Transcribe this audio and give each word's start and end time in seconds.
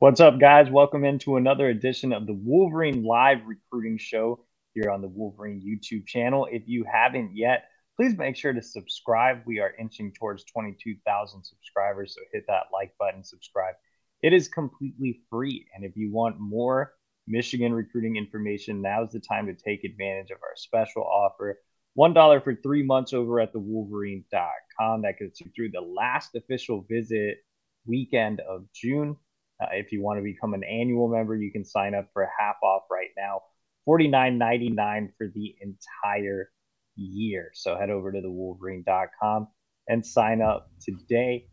What's 0.00 0.18
up, 0.18 0.40
guys? 0.40 0.68
Welcome 0.68 1.04
into 1.04 1.36
another 1.36 1.68
edition 1.68 2.12
of 2.12 2.26
the 2.26 2.34
Wolverine 2.34 3.04
Live 3.04 3.38
Recruiting 3.46 3.96
Show 3.96 4.44
here 4.74 4.90
on 4.90 5.00
the 5.00 5.08
Wolverine 5.08 5.62
YouTube 5.62 6.04
channel. 6.04 6.48
If 6.50 6.64
you 6.66 6.84
haven't 6.84 7.36
yet, 7.36 7.66
please 7.96 8.18
make 8.18 8.34
sure 8.34 8.52
to 8.52 8.60
subscribe. 8.60 9.42
We 9.46 9.60
are 9.60 9.72
inching 9.78 10.12
towards 10.12 10.42
22,000 10.46 11.44
subscribers, 11.44 12.16
so 12.16 12.22
hit 12.32 12.44
that 12.48 12.64
like 12.72 12.92
button, 12.98 13.22
subscribe. 13.22 13.76
It 14.20 14.32
is 14.32 14.48
completely 14.48 15.20
free. 15.30 15.68
And 15.76 15.84
if 15.84 15.96
you 15.96 16.12
want 16.12 16.40
more 16.40 16.94
Michigan 17.28 17.72
recruiting 17.72 18.16
information, 18.16 18.82
now's 18.82 19.12
the 19.12 19.20
time 19.20 19.46
to 19.46 19.54
take 19.54 19.84
advantage 19.84 20.32
of 20.32 20.38
our 20.42 20.56
special 20.56 21.04
offer. 21.04 21.60
$1 21.96 22.42
for 22.42 22.56
three 22.56 22.82
months 22.82 23.12
over 23.12 23.38
at 23.38 23.54
thewolverine.com. 23.54 25.02
That 25.02 25.20
gets 25.20 25.40
you 25.40 25.52
through 25.54 25.70
the 25.70 25.80
last 25.80 26.34
official 26.34 26.84
visit 26.90 27.38
weekend 27.86 28.40
of 28.40 28.64
June. 28.74 29.16
Uh, 29.60 29.66
if 29.72 29.92
you 29.92 30.02
want 30.02 30.18
to 30.18 30.22
become 30.22 30.54
an 30.54 30.64
annual 30.64 31.08
member, 31.08 31.36
you 31.36 31.52
can 31.52 31.64
sign 31.64 31.94
up 31.94 32.08
for 32.12 32.28
half 32.38 32.56
off 32.62 32.82
right 32.90 33.10
now, 33.16 33.40
$49.99 33.88 35.08
for 35.16 35.28
the 35.34 35.54
entire 35.60 36.50
year. 36.96 37.50
So 37.54 37.76
head 37.76 37.90
over 37.90 38.12
to 38.12 38.20
the 38.20 38.30
wolverine.com 38.30 39.48
and 39.88 40.04
sign 40.04 40.42
up 40.42 40.70
today. 40.80 41.46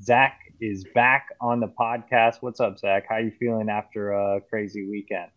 Zach 0.00 0.38
is 0.60 0.84
back 0.94 1.28
on 1.40 1.60
the 1.60 1.68
podcast. 1.68 2.36
What's 2.40 2.60
up, 2.60 2.78
Zach? 2.78 3.04
How 3.08 3.18
you 3.18 3.32
feeling 3.38 3.68
after 3.68 4.12
a 4.12 4.40
crazy 4.40 4.88
weekend? 4.88 5.30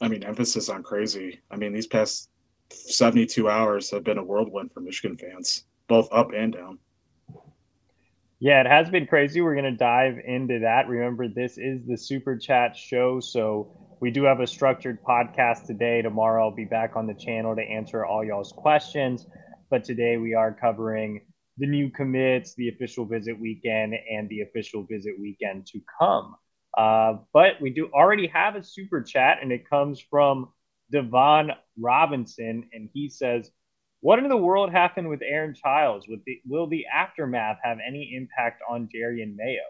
I 0.00 0.08
mean, 0.08 0.24
emphasis 0.24 0.68
on 0.68 0.82
crazy. 0.82 1.40
I 1.50 1.56
mean, 1.56 1.72
these 1.72 1.86
past 1.86 2.30
72 2.70 3.48
hours 3.48 3.90
have 3.90 4.04
been 4.04 4.18
a 4.18 4.24
whirlwind 4.24 4.72
for 4.72 4.80
Michigan 4.80 5.16
fans, 5.16 5.64
both 5.88 6.08
up 6.12 6.32
and 6.34 6.52
down. 6.52 6.78
Yeah, 8.40 8.60
it 8.60 8.66
has 8.66 8.90
been 8.90 9.06
crazy. 9.06 9.40
We're 9.40 9.54
going 9.54 9.64
to 9.64 9.76
dive 9.76 10.18
into 10.24 10.58
that. 10.60 10.88
Remember, 10.88 11.28
this 11.28 11.56
is 11.56 11.86
the 11.86 11.96
Super 11.96 12.36
Chat 12.36 12.76
show. 12.76 13.20
So 13.20 13.96
we 14.00 14.10
do 14.10 14.24
have 14.24 14.40
a 14.40 14.46
structured 14.46 15.02
podcast 15.02 15.66
today. 15.66 16.02
Tomorrow, 16.02 16.44
I'll 16.44 16.54
be 16.54 16.64
back 16.64 16.96
on 16.96 17.06
the 17.06 17.14
channel 17.14 17.54
to 17.54 17.62
answer 17.62 18.04
all 18.04 18.24
y'all's 18.24 18.52
questions. 18.52 19.26
But 19.70 19.84
today, 19.84 20.16
we 20.18 20.34
are 20.34 20.52
covering 20.52 21.22
the 21.56 21.66
new 21.66 21.90
commits, 21.90 22.54
the 22.54 22.68
official 22.68 23.06
visit 23.06 23.40
weekend, 23.40 23.94
and 24.10 24.28
the 24.28 24.40
official 24.42 24.84
visit 24.90 25.14
weekend 25.18 25.66
to 25.68 25.80
come. 25.98 26.34
Uh, 26.76 27.18
but 27.32 27.60
we 27.60 27.70
do 27.70 27.88
already 27.94 28.26
have 28.26 28.56
a 28.56 28.62
super 28.62 29.00
chat, 29.00 29.38
and 29.40 29.52
it 29.52 29.70
comes 29.70 30.00
from 30.10 30.48
Devon 30.90 31.52
Robinson, 31.78 32.68
and 32.72 32.90
he 32.92 33.08
says, 33.08 33.50
what 34.04 34.18
in 34.18 34.28
the 34.28 34.36
world 34.36 34.70
happened 34.70 35.08
with 35.08 35.22
Aaron 35.22 35.54
Chiles? 35.54 36.04
The, 36.26 36.38
will 36.46 36.66
the 36.66 36.84
aftermath 36.94 37.56
have 37.64 37.78
any 37.78 38.12
impact 38.14 38.60
on 38.68 38.86
Jerrion 38.94 39.34
Mayo? 39.34 39.62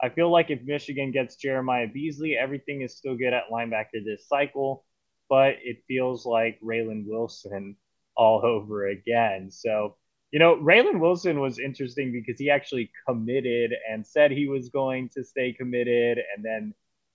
I 0.00 0.08
feel 0.08 0.30
like 0.30 0.50
if 0.50 0.62
Michigan 0.62 1.10
gets 1.10 1.34
Jeremiah 1.34 1.88
Beasley, 1.92 2.36
everything 2.40 2.82
is 2.82 2.96
still 2.96 3.16
good 3.16 3.32
at 3.32 3.50
linebacker 3.52 4.04
this 4.04 4.28
cycle, 4.28 4.84
but 5.28 5.56
it 5.64 5.78
feels 5.88 6.24
like 6.24 6.60
Raylen 6.64 7.06
Wilson 7.08 7.74
all 8.16 8.40
over 8.46 8.86
again. 8.86 9.50
So, 9.50 9.96
you 10.30 10.38
know, 10.38 10.54
Raylen 10.58 11.00
Wilson 11.00 11.40
was 11.40 11.58
interesting 11.58 12.12
because 12.12 12.38
he 12.38 12.50
actually 12.50 12.88
committed 13.08 13.72
and 13.90 14.06
said 14.06 14.30
he 14.30 14.46
was 14.46 14.68
going 14.68 15.08
to 15.16 15.24
stay 15.24 15.52
committed. 15.52 16.20
And 16.36 16.44
then 16.44 16.72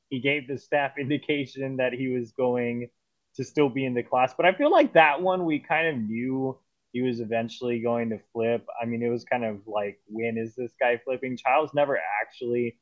he 0.09 0.19
gave 0.19 0.49
the 0.49 0.57
staff 0.57 0.95
indication 0.99 1.77
that 1.77 1.93
he 1.93 2.09
was 2.09 2.33
going 2.33 2.89
to 3.37 3.43
still 3.43 3.69
be 3.69 3.85
in 3.85 3.93
the 3.93 4.03
class. 4.03 4.33
But 4.35 4.45
I 4.45 4.53
feel 4.53 4.71
like 4.71 4.93
that 4.93 5.21
one 5.21 5.45
we 5.45 5.59
kind 5.59 5.87
of 5.87 5.97
knew 6.09 6.57
he 6.91 7.01
was 7.01 7.19
eventually 7.19 7.79
going 7.79 8.09
to 8.09 8.19
flip. 8.33 8.65
I 8.81 8.85
mean, 8.85 9.03
it 9.03 9.09
was 9.09 9.23
kind 9.23 9.45
of 9.45 9.59
like, 9.67 9.99
when 10.07 10.37
is 10.37 10.55
this 10.55 10.71
guy 10.79 10.99
flipping? 11.03 11.37
Chiles 11.37 11.73
never 11.73 11.99
actually 12.21 12.77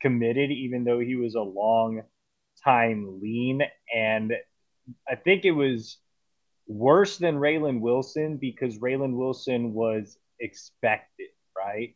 committed, 0.00 0.50
even 0.50 0.84
though 0.84 0.98
he 0.98 1.14
was 1.14 1.34
a 1.34 1.40
long 1.40 2.02
time 2.64 3.20
lean. 3.22 3.62
And 3.94 4.32
I 5.08 5.14
think 5.14 5.44
it 5.44 5.52
was 5.52 5.98
worse 6.66 7.18
than 7.18 7.36
Raylen 7.36 7.80
Wilson 7.80 8.36
because 8.36 8.78
Raylen 8.78 9.16
Wilson 9.16 9.72
was 9.74 10.18
expected, 10.40 11.28
right? 11.56 11.94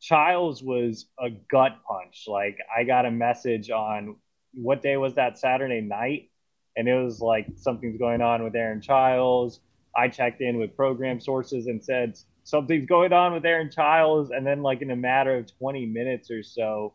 Chiles 0.00 0.62
was 0.62 1.06
a 1.18 1.30
gut 1.30 1.78
punch. 1.88 2.24
Like 2.26 2.58
I 2.76 2.84
got 2.84 3.06
a 3.06 3.10
message 3.10 3.70
on 3.70 4.16
what 4.54 4.82
day 4.82 4.96
was 4.96 5.14
that 5.14 5.38
Saturday 5.38 5.80
night? 5.80 6.30
And 6.76 6.88
it 6.88 6.94
was 6.94 7.20
like 7.20 7.46
something's 7.56 7.98
going 7.98 8.20
on 8.20 8.44
with 8.44 8.54
Aaron 8.54 8.80
Chiles. 8.80 9.60
I 9.96 10.08
checked 10.08 10.40
in 10.42 10.58
with 10.58 10.76
program 10.76 11.20
sources 11.20 11.66
and 11.66 11.82
said 11.82 12.18
something's 12.44 12.86
going 12.86 13.12
on 13.12 13.32
with 13.32 13.44
Aaron 13.44 13.70
Chiles, 13.70 14.30
and 14.30 14.46
then 14.46 14.62
like 14.62 14.82
in 14.82 14.90
a 14.90 14.96
matter 14.96 15.36
of 15.36 15.46
20 15.58 15.86
minutes 15.86 16.30
or 16.30 16.42
so, 16.42 16.94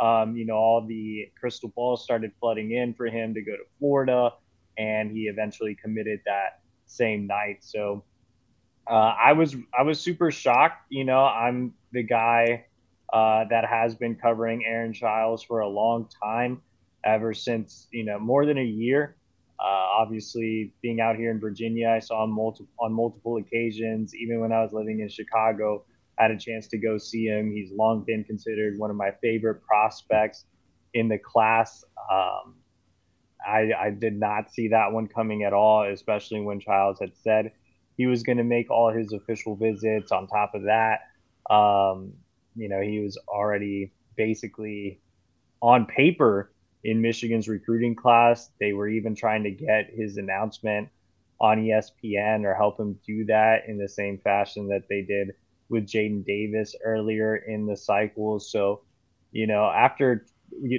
um, 0.00 0.36
you 0.36 0.44
know, 0.44 0.54
all 0.54 0.86
the 0.86 1.30
crystal 1.38 1.68
balls 1.74 2.02
started 2.02 2.32
flooding 2.40 2.72
in 2.72 2.94
for 2.94 3.06
him 3.06 3.34
to 3.34 3.42
go 3.42 3.52
to 3.52 3.64
Florida, 3.78 4.32
and 4.78 5.10
he 5.10 5.28
eventually 5.28 5.74
committed 5.74 6.20
that 6.26 6.60
same 6.86 7.26
night. 7.26 7.58
So 7.60 8.04
uh, 8.88 9.14
I 9.22 9.32
was 9.32 9.54
I 9.78 9.82
was 9.82 10.00
super 10.00 10.30
shocked. 10.30 10.86
You 10.88 11.04
know, 11.04 11.24
I'm 11.24 11.74
the 11.92 12.02
guy 12.02 12.66
uh, 13.12 13.44
that 13.50 13.66
has 13.66 13.94
been 13.94 14.14
covering 14.14 14.64
Aaron 14.64 14.92
Chiles 14.92 15.42
for 15.42 15.60
a 15.60 15.68
long 15.68 16.08
time, 16.22 16.62
ever 17.04 17.34
since 17.34 17.88
you 17.90 18.04
know 18.04 18.18
more 18.18 18.46
than 18.46 18.58
a 18.58 18.64
year. 18.64 19.16
Uh, 19.60 19.86
obviously, 19.98 20.72
being 20.82 21.00
out 21.00 21.16
here 21.16 21.30
in 21.30 21.40
Virginia, 21.40 21.88
I 21.88 21.98
saw 21.98 22.24
him 22.24 22.30
multiple 22.30 22.72
on 22.80 22.92
multiple 22.92 23.38
occasions. 23.38 24.14
Even 24.14 24.40
when 24.40 24.52
I 24.52 24.62
was 24.62 24.72
living 24.72 25.00
in 25.00 25.08
Chicago, 25.08 25.84
I 26.18 26.22
had 26.22 26.30
a 26.30 26.38
chance 26.38 26.68
to 26.68 26.78
go 26.78 26.98
see 26.98 27.26
him. 27.26 27.50
He's 27.50 27.70
long 27.72 28.04
been 28.04 28.24
considered 28.24 28.78
one 28.78 28.90
of 28.90 28.96
my 28.96 29.10
favorite 29.20 29.62
prospects 29.62 30.44
in 30.94 31.08
the 31.08 31.18
class. 31.18 31.84
Um, 32.10 32.54
I, 33.46 33.70
I 33.78 33.90
did 33.90 34.18
not 34.18 34.52
see 34.52 34.68
that 34.68 34.92
one 34.92 35.08
coming 35.08 35.44
at 35.44 35.52
all, 35.52 35.84
especially 35.84 36.40
when 36.40 36.60
Chiles 36.60 36.98
had 37.00 37.16
said 37.16 37.52
he 37.96 38.06
was 38.06 38.22
going 38.22 38.38
to 38.38 38.44
make 38.44 38.70
all 38.70 38.92
his 38.92 39.12
official 39.12 39.56
visits. 39.56 40.12
On 40.12 40.26
top 40.26 40.54
of 40.54 40.62
that, 40.64 41.00
um, 41.52 42.12
you 42.54 42.68
know, 42.68 42.80
he 42.80 43.00
was 43.00 43.18
already 43.28 43.92
basically 44.16 45.00
on 45.60 45.86
paper 45.86 46.52
in 46.84 47.00
Michigan's 47.00 47.48
recruiting 47.48 47.94
class. 47.94 48.50
They 48.60 48.72
were 48.72 48.88
even 48.88 49.14
trying 49.14 49.44
to 49.44 49.50
get 49.50 49.90
his 49.90 50.16
announcement 50.16 50.88
on 51.40 51.58
ESPN 51.58 52.44
or 52.44 52.54
help 52.54 52.78
him 52.78 52.98
do 53.06 53.24
that 53.26 53.68
in 53.68 53.78
the 53.78 53.88
same 53.88 54.18
fashion 54.18 54.68
that 54.68 54.88
they 54.88 55.02
did 55.02 55.32
with 55.68 55.86
Jadyn 55.86 56.24
Davis 56.24 56.74
earlier 56.84 57.36
in 57.36 57.66
the 57.66 57.76
cycle. 57.76 58.40
So, 58.40 58.82
you 59.32 59.46
know, 59.46 59.66
after 59.66 60.26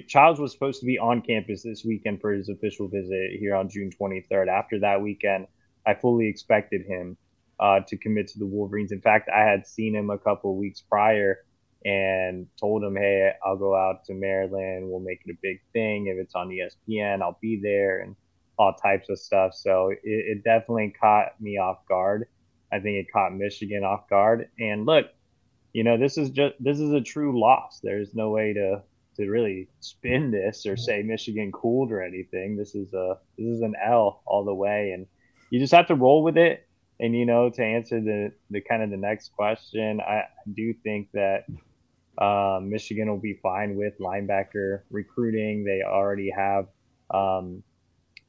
Chiles 0.08 0.40
was 0.40 0.52
supposed 0.52 0.80
to 0.80 0.86
be 0.86 0.98
on 0.98 1.22
campus 1.22 1.64
this 1.64 1.86
weekend 1.86 2.22
for 2.22 2.32
his 2.32 2.50
official 2.50 2.88
visit 2.88 3.40
here 3.40 3.56
on 3.56 3.70
June 3.70 3.92
23rd. 3.92 4.48
After 4.48 4.80
that 4.80 5.02
weekend, 5.02 5.48
I 5.86 5.94
fully 5.94 6.28
expected 6.28 6.86
him 6.86 7.18
uh, 7.60 7.82
to 7.88 7.98
commit 7.98 8.28
to 8.30 8.40
the 8.40 8.46
Wolverines. 8.46 8.92
In 8.92 9.02
fact, 9.02 9.30
I 9.30 9.42
had 9.42 9.68
seen 9.68 9.96
him 9.96 10.10
a 10.10 10.18
couple 10.18 10.56
weeks 10.58 10.82
prior 10.82 11.40
and 11.86 12.48
told 12.60 12.84
him, 12.84 12.96
hey, 12.96 13.32
I'll 13.46 13.58
go 13.58 13.76
out 13.76 14.06
to 14.06 14.14
Maryland. 14.14 14.90
We'll 14.90 15.00
make 15.00 15.22
it 15.26 15.32
a 15.32 15.38
big 15.42 15.62
thing. 15.74 16.08
If 16.08 16.18
it's 16.18 16.36
on 16.36 16.50
ESPN, 16.50 17.22
I'll 17.22 17.38
be 17.42 17.60
there 17.62 18.02
and 18.02 18.16
all 18.58 18.74
types 18.74 19.10
of 19.10 19.18
stuff. 19.18 19.54
So 19.54 19.90
it, 19.90 20.00
it 20.04 20.44
definitely 20.44 20.94
caught 21.00 21.40
me 21.40 21.58
off 21.58 21.86
guard. 21.88 22.28
I 22.72 22.80
think 22.80 22.98
it 22.98 23.12
caught 23.12 23.34
Michigan 23.34 23.84
off 23.84 24.10
guard. 24.10 24.50
And 24.60 24.86
look, 24.86 25.08
you 25.74 25.84
know, 25.84 25.98
this 25.98 26.18
is 26.18 26.30
just 26.30 26.56
this 26.60 26.80
is 26.80 26.92
a 26.92 27.02
true 27.02 27.40
loss. 27.40 27.80
There's 27.82 28.14
no 28.14 28.30
way 28.30 28.54
to 28.54 28.84
to 29.16 29.30
really 29.30 29.68
spin 29.80 30.32
this 30.32 30.66
or 30.66 30.78
say 30.78 31.02
Michigan 31.04 31.52
cooled 31.52 31.92
or 31.92 32.02
anything. 32.02 32.58
This 32.58 32.76
is 32.76 32.94
a 32.94 33.18
this 33.38 33.48
is 33.48 33.62
an 33.62 33.76
L 33.84 34.22
all 34.26 34.44
the 34.44 34.54
way, 34.54 34.92
and 34.92 35.08
you 35.50 35.60
just 35.60 35.74
have 35.74 35.88
to 35.88 35.96
roll 35.96 36.24
with 36.24 36.38
it. 36.38 36.68
And 37.00 37.16
you 37.16 37.26
know, 37.26 37.50
to 37.50 37.64
answer 37.64 38.02
the 38.02 38.32
the 38.50 38.62
kind 38.62 38.84
of 38.84 38.90
the 38.90 38.98
next 38.98 39.32
question, 39.34 40.02
I 40.02 40.24
do 40.52 40.74
think 40.74 41.10
that 41.14 41.46
um, 42.20 42.70
Michigan 42.70 43.10
will 43.10 43.20
be 43.20 43.40
fine 43.42 43.76
with 43.76 43.98
linebacker 44.00 44.82
recruiting. 44.90 45.64
They 45.64 45.82
already 45.84 46.30
have 46.30 46.68
um, 47.14 47.64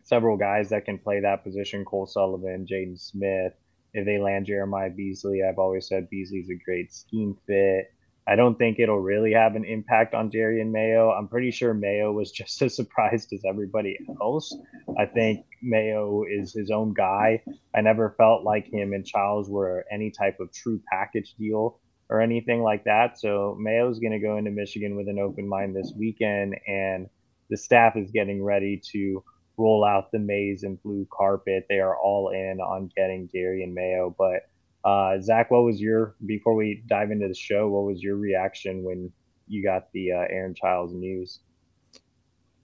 several 0.04 0.36
guys 0.36 0.68
that 0.70 0.84
can 0.84 0.98
play 0.98 1.20
that 1.20 1.42
position 1.42 1.84
Cole 1.84 2.06
Sullivan, 2.06 2.66
Jaden 2.70 2.98
Smith. 2.98 3.52
If 3.92 4.06
they 4.06 4.18
land 4.18 4.46
Jeremiah 4.46 4.90
Beasley, 4.90 5.42
I've 5.42 5.58
always 5.58 5.88
said 5.88 6.08
Beasley's 6.08 6.48
a 6.50 6.64
great 6.64 6.92
scheme 6.92 7.36
fit. 7.46 7.92
I 8.28 8.36
don't 8.36 8.56
think 8.56 8.78
it'll 8.78 9.00
really 9.00 9.32
have 9.32 9.56
an 9.56 9.64
impact 9.64 10.14
on 10.14 10.30
Jerrion 10.30 10.70
Mayo. 10.70 11.10
I'm 11.10 11.26
pretty 11.26 11.50
sure 11.50 11.74
Mayo 11.74 12.12
was 12.12 12.30
just 12.40 12.62
as 12.62 12.76
surprised 12.76 13.32
as 13.32 13.42
everybody 13.44 13.98
else. 14.20 14.56
I 14.96 15.06
think 15.06 15.46
Mayo 15.62 16.22
is 16.30 16.52
his 16.52 16.70
own 16.70 16.94
guy. 16.94 17.42
I 17.74 17.80
never 17.80 18.14
felt 18.16 18.44
like 18.44 18.72
him 18.72 18.92
and 18.92 19.04
Chiles 19.04 19.50
were 19.50 19.84
any 19.90 20.12
type 20.12 20.38
of 20.38 20.52
true 20.52 20.80
package 20.92 21.34
deal 21.34 21.80
or 22.10 22.20
anything 22.20 22.62
like 22.62 22.84
that. 22.84 23.18
So 23.18 23.56
Mayo's 23.58 23.98
going 23.98 24.12
to 24.12 24.18
go 24.18 24.36
into 24.36 24.50
Michigan 24.50 24.96
with 24.96 25.08
an 25.08 25.18
open 25.18 25.48
mind 25.48 25.74
this 25.74 25.92
weekend, 25.96 26.56
and 26.66 27.08
the 27.48 27.56
staff 27.56 27.96
is 27.96 28.10
getting 28.10 28.42
ready 28.42 28.80
to 28.92 29.24
roll 29.56 29.84
out 29.84 30.12
the 30.12 30.18
maize 30.18 30.62
and 30.62 30.82
blue 30.82 31.06
carpet. 31.10 31.66
They 31.68 31.80
are 31.80 31.96
all 31.96 32.30
in 32.30 32.60
on 32.60 32.90
getting 32.94 33.28
Jerrion 33.28 33.72
Mayo. 33.72 34.14
But 34.18 34.48
uh, 34.88 35.20
Zach, 35.20 35.50
what 35.50 35.64
was 35.64 35.80
your 35.80 36.16
before 36.26 36.54
we 36.54 36.82
dive 36.86 37.10
into 37.10 37.28
the 37.28 37.34
show? 37.34 37.68
What 37.68 37.84
was 37.84 38.02
your 38.02 38.16
reaction 38.16 38.82
when 38.82 39.10
you 39.48 39.62
got 39.62 39.90
the 39.92 40.12
uh, 40.12 40.26
Aaron 40.28 40.54
Chiles 40.54 40.92
news? 40.92 41.40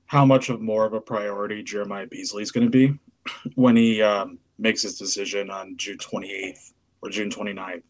how 0.06 0.24
much 0.24 0.48
of 0.48 0.60
more 0.60 0.86
of 0.86 0.92
a 0.92 1.00
priority 1.00 1.62
Jeremiah 1.62 2.06
Beasley 2.06 2.42
is 2.42 2.52
going 2.52 2.66
to 2.66 2.70
be 2.70 2.98
when 3.54 3.76
he 3.76 4.00
um, 4.02 4.38
makes 4.58 4.82
his 4.82 4.98
decision 4.98 5.50
on 5.50 5.76
June 5.76 5.98
28th 5.98 6.72
or 7.02 7.10
June 7.10 7.30
29th 7.30 7.82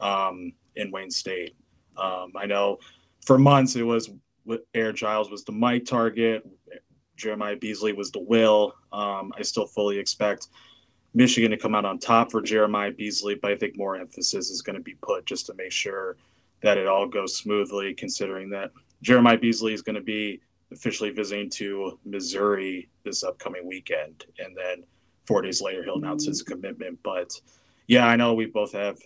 um, 0.00 0.52
in 0.76 0.90
Wayne 0.90 1.10
State. 1.10 1.56
Um, 1.96 2.32
I 2.36 2.46
know 2.46 2.78
for 3.24 3.38
months 3.38 3.76
it 3.76 3.82
was 3.82 4.10
Aaron 4.74 4.94
Chiles 4.94 5.30
was 5.30 5.44
the 5.44 5.52
Mike 5.52 5.84
target, 5.84 6.46
Jeremiah 7.16 7.56
Beasley 7.56 7.92
was 7.92 8.10
the 8.10 8.20
will. 8.20 8.74
Um, 8.92 9.32
I 9.38 9.42
still 9.42 9.66
fully 9.66 9.98
expect 9.98 10.48
Michigan 11.14 11.50
to 11.52 11.56
come 11.56 11.74
out 11.74 11.84
on 11.84 11.98
top 11.98 12.30
for 12.30 12.42
Jeremiah 12.42 12.90
Beasley, 12.90 13.36
but 13.36 13.52
I 13.52 13.56
think 13.56 13.76
more 13.76 13.96
emphasis 13.96 14.50
is 14.50 14.62
going 14.62 14.76
to 14.76 14.82
be 14.82 14.94
put 14.94 15.24
just 15.24 15.46
to 15.46 15.54
make 15.54 15.72
sure 15.72 16.16
that 16.62 16.76
it 16.76 16.88
all 16.88 17.06
goes 17.06 17.36
smoothly, 17.36 17.94
considering 17.94 18.50
that 18.50 18.72
Jeremiah 19.02 19.38
Beasley 19.38 19.74
is 19.74 19.82
going 19.82 19.94
to 19.94 20.02
be 20.02 20.40
officially 20.72 21.10
visiting 21.10 21.48
to 21.50 21.98
Missouri 22.04 22.88
this 23.04 23.22
upcoming 23.22 23.66
weekend. 23.66 24.24
And 24.38 24.56
then 24.56 24.84
four 25.24 25.42
days 25.42 25.62
later, 25.62 25.84
he'll 25.84 25.96
announce 25.96 26.26
his 26.26 26.42
commitment. 26.42 26.98
But 27.02 27.32
yeah, 27.86 28.06
I 28.06 28.16
know 28.16 28.34
we 28.34 28.46
both 28.46 28.72
have 28.72 28.98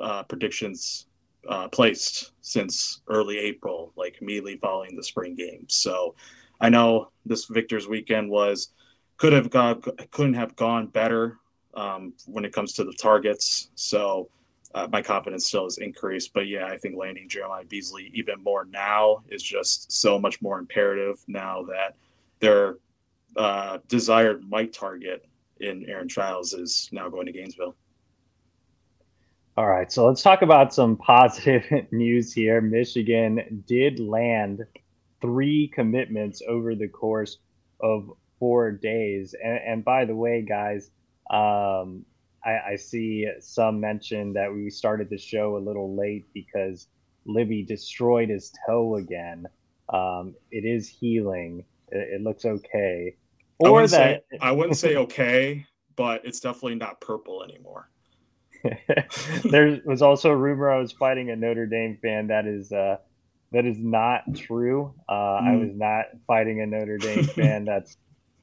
uh, 0.00 0.22
predictions 0.24 1.06
uh, 1.48 1.68
placed 1.68 2.32
since 2.42 3.00
early 3.08 3.38
April, 3.38 3.92
like 3.96 4.18
immediately 4.20 4.56
following 4.56 4.96
the 4.96 5.02
spring 5.02 5.34
games. 5.34 5.74
So 5.74 6.14
I 6.60 6.68
know 6.68 7.10
this 7.24 7.46
Victor's 7.46 7.88
weekend 7.88 8.30
was 8.30 8.72
could 9.16 9.32
have 9.32 9.50
got 9.50 9.82
couldn't 10.10 10.34
have 10.34 10.56
gone 10.56 10.86
better 10.86 11.38
um, 11.74 12.12
when 12.26 12.44
it 12.44 12.52
comes 12.52 12.72
to 12.74 12.84
the 12.84 12.92
targets. 12.92 13.70
So 13.74 14.28
uh, 14.74 14.86
my 14.90 15.02
confidence 15.02 15.46
still 15.46 15.66
is 15.66 15.78
increased. 15.78 16.32
But 16.32 16.46
yeah, 16.46 16.66
I 16.66 16.76
think 16.76 16.96
landing 16.96 17.28
Jeremiah 17.28 17.64
Beasley 17.64 18.10
even 18.14 18.42
more 18.42 18.66
now 18.66 19.22
is 19.28 19.42
just 19.42 19.90
so 19.90 20.18
much 20.18 20.40
more 20.40 20.58
imperative 20.58 21.22
now 21.26 21.62
that 21.64 21.96
their 22.40 22.76
uh, 23.36 23.78
desired 23.88 24.48
Mike 24.48 24.72
target 24.72 25.26
in 25.60 25.84
Aaron 25.88 26.08
Chiles 26.08 26.52
is 26.52 26.88
now 26.92 27.08
going 27.08 27.26
to 27.26 27.32
Gainesville. 27.32 27.76
All 29.56 29.68
right, 29.68 29.90
so 29.90 30.06
let's 30.06 30.22
talk 30.22 30.42
about 30.42 30.72
some 30.72 30.96
positive 30.96 31.64
news 31.90 32.32
here. 32.32 32.60
Michigan 32.60 33.64
did 33.66 33.98
land 33.98 34.64
three 35.20 35.68
commitments 35.68 36.40
over 36.48 36.74
the 36.74 36.88
course 36.88 37.38
of 37.80 38.10
four 38.38 38.70
days. 38.70 39.34
And, 39.42 39.58
and 39.58 39.84
by 39.84 40.04
the 40.04 40.14
way, 40.14 40.42
guys, 40.42 40.90
um, 41.30 42.04
I, 42.44 42.72
I, 42.72 42.76
see 42.76 43.28
some 43.40 43.78
mention 43.78 44.32
that 44.32 44.52
we 44.52 44.70
started 44.70 45.10
the 45.10 45.18
show 45.18 45.56
a 45.56 45.58
little 45.58 45.94
late 45.94 46.26
because 46.32 46.88
Libby 47.26 47.62
destroyed 47.62 48.30
his 48.30 48.52
toe 48.66 48.96
again. 48.96 49.46
Um, 49.92 50.34
it 50.50 50.64
is 50.64 50.88
healing. 50.88 51.64
It, 51.92 52.14
it 52.14 52.22
looks 52.22 52.44
okay. 52.44 53.14
Or 53.58 53.82
I 53.82 53.82
that 53.82 53.90
say, 54.30 54.38
I 54.40 54.52
wouldn't 54.52 54.78
say 54.78 54.96
okay, 54.96 55.66
but 55.96 56.24
it's 56.24 56.40
definitely 56.40 56.76
not 56.76 57.00
purple 57.00 57.44
anymore. 57.44 57.90
there 59.50 59.80
was 59.84 60.02
also 60.02 60.30
a 60.30 60.36
rumor 60.36 60.70
I 60.70 60.78
was 60.78 60.92
fighting 60.92 61.30
a 61.30 61.36
Notre 61.36 61.66
Dame 61.66 61.98
fan. 62.02 62.26
That 62.28 62.46
is 62.46 62.72
uh, 62.72 62.96
that 63.52 63.66
is 63.66 63.78
not 63.78 64.34
true. 64.34 64.94
Uh, 65.08 65.12
mm. 65.12 65.48
I 65.48 65.56
was 65.56 65.70
not 65.74 66.06
fighting 66.26 66.60
a 66.60 66.66
Notre 66.66 66.98
Dame 66.98 67.24
fan. 67.36 67.64
That's 67.64 67.96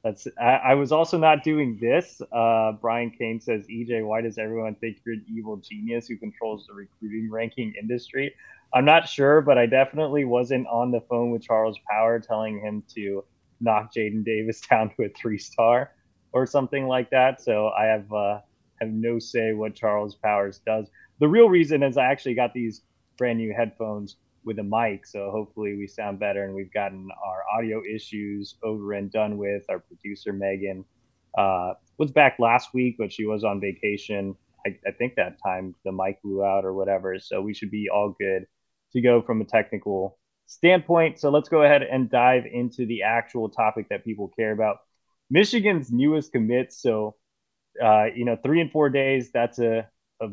that's. 0.03 0.27
I, 0.39 0.55
I 0.55 0.73
was 0.75 0.91
also 0.91 1.17
not 1.17 1.43
doing 1.43 1.77
this. 1.81 2.21
Uh, 2.31 2.73
Brian 2.73 3.11
Kane 3.11 3.39
says, 3.39 3.65
"EJ, 3.67 4.05
why 4.05 4.21
does 4.21 4.37
everyone 4.37 4.75
think 4.75 4.97
you're 5.05 5.15
an 5.15 5.25
evil 5.29 5.57
genius 5.57 6.07
who 6.07 6.17
controls 6.17 6.65
the 6.67 6.73
recruiting 6.73 7.29
ranking 7.31 7.73
industry?" 7.79 8.33
I'm 8.73 8.85
not 8.85 9.07
sure, 9.07 9.41
but 9.41 9.57
I 9.57 9.65
definitely 9.65 10.25
wasn't 10.25 10.67
on 10.67 10.91
the 10.91 11.01
phone 11.01 11.31
with 11.31 11.41
Charles 11.41 11.77
Power 11.89 12.19
telling 12.19 12.59
him 12.59 12.83
to 12.95 13.23
knock 13.59 13.93
Jadyn 13.93 14.23
Davis 14.23 14.61
down 14.69 14.91
to 14.95 15.03
a 15.03 15.09
three 15.09 15.37
star 15.37 15.91
or 16.33 16.45
something 16.45 16.87
like 16.87 17.09
that. 17.11 17.41
So 17.41 17.69
I 17.69 17.85
have 17.85 18.11
uh, 18.11 18.39
have 18.79 18.89
no 18.89 19.19
say 19.19 19.53
what 19.53 19.75
Charles 19.75 20.15
Powers 20.15 20.61
does. 20.65 20.87
The 21.19 21.27
real 21.27 21.49
reason 21.49 21.83
is 21.83 21.97
I 21.97 22.05
actually 22.05 22.35
got 22.35 22.53
these 22.53 22.81
brand 23.17 23.39
new 23.39 23.53
headphones 23.53 24.17
with 24.43 24.59
a 24.59 24.63
mic, 24.63 25.05
so 25.05 25.29
hopefully 25.31 25.75
we 25.75 25.87
sound 25.87 26.19
better 26.19 26.45
and 26.45 26.53
we've 26.53 26.73
gotten 26.73 27.09
our 27.25 27.43
audio 27.57 27.81
issues 27.83 28.55
over 28.63 28.93
and 28.93 29.11
done 29.11 29.37
with. 29.37 29.63
Our 29.69 29.79
producer 29.79 30.31
Megan 30.31 30.85
uh, 31.37 31.73
was 31.97 32.11
back 32.11 32.37
last 32.39 32.73
week, 32.73 32.95
but 32.97 33.11
she 33.11 33.25
was 33.25 33.43
on 33.43 33.59
vacation. 33.59 34.35
I, 34.65 34.77
I 34.87 34.91
think 34.91 35.15
that 35.15 35.37
time 35.43 35.75
the 35.83 35.91
mic 35.91 36.21
blew 36.21 36.43
out 36.43 36.65
or 36.65 36.73
whatever, 36.73 37.19
so 37.19 37.41
we 37.41 37.53
should 37.53 37.71
be 37.71 37.89
all 37.93 38.15
good 38.19 38.45
to 38.93 39.01
go 39.01 39.21
from 39.21 39.41
a 39.41 39.45
technical 39.45 40.17
standpoint. 40.45 41.19
So 41.19 41.29
let's 41.29 41.49
go 41.49 41.63
ahead 41.63 41.83
and 41.83 42.09
dive 42.09 42.45
into 42.51 42.85
the 42.85 43.03
actual 43.03 43.49
topic 43.49 43.89
that 43.89 44.05
people 44.05 44.29
care 44.29 44.51
about. 44.51 44.77
Michigan's 45.29 45.91
newest 45.91 46.31
commit. 46.31 46.71
So 46.71 47.15
uh, 47.83 48.05
you 48.15 48.25
know, 48.25 48.37
three 48.43 48.61
and 48.61 48.71
four 48.71 48.89
days, 48.89 49.31
that's 49.31 49.59
a, 49.59 49.87
a 50.21 50.27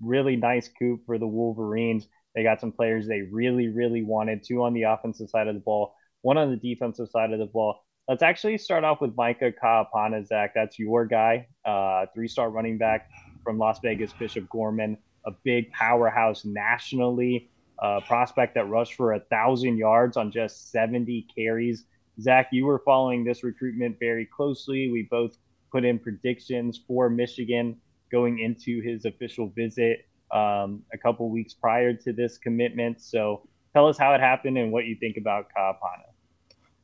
really 0.00 0.36
nice 0.36 0.68
coup 0.68 1.00
for 1.06 1.18
the 1.18 1.26
Wolverines. 1.26 2.08
They 2.34 2.42
got 2.42 2.60
some 2.60 2.72
players 2.72 3.06
they 3.06 3.22
really, 3.22 3.68
really 3.68 4.02
wanted, 4.02 4.44
two 4.44 4.62
on 4.62 4.74
the 4.74 4.82
offensive 4.82 5.30
side 5.30 5.48
of 5.48 5.54
the 5.54 5.60
ball, 5.60 5.94
one 6.22 6.36
on 6.36 6.50
the 6.50 6.56
defensive 6.56 7.08
side 7.08 7.32
of 7.32 7.38
the 7.38 7.46
ball. 7.46 7.82
Let's 8.08 8.22
actually 8.22 8.58
start 8.58 8.84
off 8.84 9.00
with 9.00 9.16
Micah 9.16 9.52
Kaapana, 9.52 10.26
Zach. 10.26 10.52
That's 10.54 10.78
your 10.78 11.06
guy, 11.06 11.48
uh, 11.64 12.06
three 12.14 12.28
star 12.28 12.50
running 12.50 12.78
back 12.78 13.08
from 13.42 13.58
Las 13.58 13.80
Vegas, 13.80 14.12
Bishop 14.12 14.48
Gorman, 14.48 14.96
a 15.26 15.32
big 15.44 15.72
powerhouse 15.72 16.44
nationally, 16.44 17.50
uh, 17.82 18.00
prospect 18.06 18.54
that 18.54 18.68
rushed 18.68 18.94
for 18.94 19.14
a 19.14 19.20
thousand 19.20 19.76
yards 19.76 20.16
on 20.16 20.30
just 20.30 20.70
70 20.70 21.26
carries. 21.34 21.84
Zach, 22.20 22.48
you 22.52 22.64
were 22.64 22.78
following 22.78 23.24
this 23.24 23.42
recruitment 23.42 23.98
very 23.98 24.24
closely. 24.24 24.90
We 24.90 25.08
both 25.10 25.36
put 25.70 25.84
in 25.84 25.98
predictions 25.98 26.80
for 26.86 27.08
Michigan 27.08 27.76
going 28.10 28.38
into 28.38 28.80
his 28.80 29.04
official 29.04 29.48
visit 29.48 30.06
um, 30.30 30.82
a 30.92 30.98
couple 30.98 31.28
weeks 31.28 31.54
prior 31.54 31.92
to 31.92 32.12
this 32.12 32.38
commitment. 32.38 33.00
So 33.00 33.42
tell 33.72 33.86
us 33.88 33.98
how 33.98 34.14
it 34.14 34.20
happened 34.20 34.58
and 34.58 34.72
what 34.72 34.86
you 34.86 34.96
think 34.96 35.16
about 35.16 35.48
Kaapana. 35.56 36.10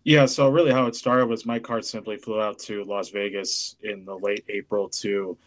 Yeah, 0.05 0.27
so 0.27 0.49
really 0.49 0.73
how 0.73 0.87
it 0.87 0.97
started 0.97 1.27
was 1.27 1.47
Mike 1.47 1.67
Hart 1.67 1.85
simply 1.85 2.17
flew 2.17 2.41
out 2.41 2.59
to 2.61 2.83
Las 2.85 3.11
Vegas 3.11 3.77
in 3.83 4.05
the 4.05 4.17
late 4.17 4.45
April 4.49 4.89
to 4.89 5.39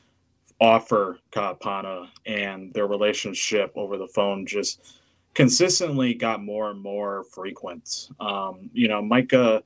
offer 0.62 1.20
Kaapana, 1.32 2.08
and 2.26 2.74
their 2.74 2.88
relationship 2.88 3.74
over 3.76 3.98
the 3.98 4.08
phone 4.08 4.46
just 4.46 5.00
consistently 5.34 6.14
got 6.14 6.42
more 6.42 6.72
and 6.72 6.82
more 6.82 7.26
frequent. 7.26 8.10
Um, 8.22 8.70
you 8.72 8.88
know, 8.88 9.02
Micah 9.02 9.62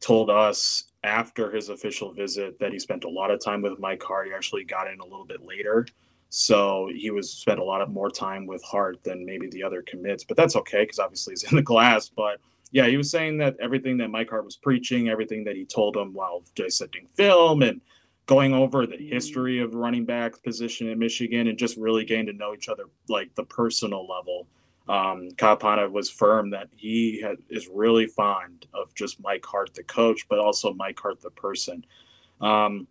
told 0.00 0.30
us 0.30 0.84
after 1.04 1.50
his 1.50 1.68
official 1.68 2.12
visit 2.12 2.58
that 2.58 2.72
he 2.72 2.78
spent 2.78 3.04
a 3.04 3.08
lot 3.08 3.30
of 3.30 3.42
time 3.42 3.62
with 3.62 3.78
Mike 3.78 4.02
Hart. 4.02 4.28
He 4.28 4.34
actually 4.34 4.64
got 4.64 4.90
in 4.90 5.00
a 5.00 5.04
little 5.04 5.24
bit 5.24 5.42
later. 5.44 5.86
So 6.28 6.88
he 6.94 7.10
was 7.10 7.30
spent 7.30 7.58
a 7.58 7.64
lot 7.64 7.80
of 7.80 7.90
more 7.90 8.10
time 8.10 8.46
with 8.46 8.62
Hart 8.62 9.02
than 9.02 9.24
maybe 9.24 9.48
the 9.48 9.62
other 9.62 9.82
commits, 9.82 10.22
but 10.22 10.36
that's 10.36 10.56
okay 10.56 10.82
because 10.82 10.98
obviously 10.98 11.32
he's 11.32 11.42
in 11.50 11.56
the 11.56 11.62
glass. 11.62 12.08
But 12.08 12.38
yeah, 12.70 12.86
he 12.86 12.96
was 12.96 13.10
saying 13.10 13.38
that 13.38 13.56
everything 13.60 13.98
that 13.98 14.08
Mike 14.08 14.30
Hart 14.30 14.44
was 14.44 14.56
preaching, 14.56 15.08
everything 15.08 15.42
that 15.44 15.56
he 15.56 15.64
told 15.64 15.96
him 15.96 16.12
while 16.12 16.42
dissecting 16.54 17.06
film 17.14 17.62
and 17.62 17.80
going 18.26 18.54
over 18.54 18.86
the 18.86 18.94
mm-hmm. 18.94 19.12
history 19.12 19.60
of 19.60 19.74
running 19.74 20.04
back 20.04 20.40
position 20.44 20.88
in 20.88 20.98
Michigan 20.98 21.48
and 21.48 21.58
just 21.58 21.76
really 21.76 22.04
getting 22.04 22.26
to 22.26 22.32
know 22.32 22.54
each 22.54 22.68
other 22.68 22.84
like 23.08 23.34
the 23.34 23.44
personal 23.44 24.06
level 24.06 24.46
um, 24.90 25.28
Kaapana 25.36 25.88
was 25.88 26.10
firm 26.10 26.50
that 26.50 26.68
he 26.76 27.20
had, 27.20 27.36
is 27.48 27.68
really 27.72 28.08
fond 28.08 28.66
of 28.74 28.92
just 28.96 29.20
Mike 29.20 29.46
Hart, 29.46 29.72
the 29.72 29.84
coach, 29.84 30.26
but 30.28 30.40
also 30.40 30.74
Mike 30.74 30.98
Hart, 30.98 31.20
the 31.20 31.30
person. 31.30 31.86
Um, 32.40 32.88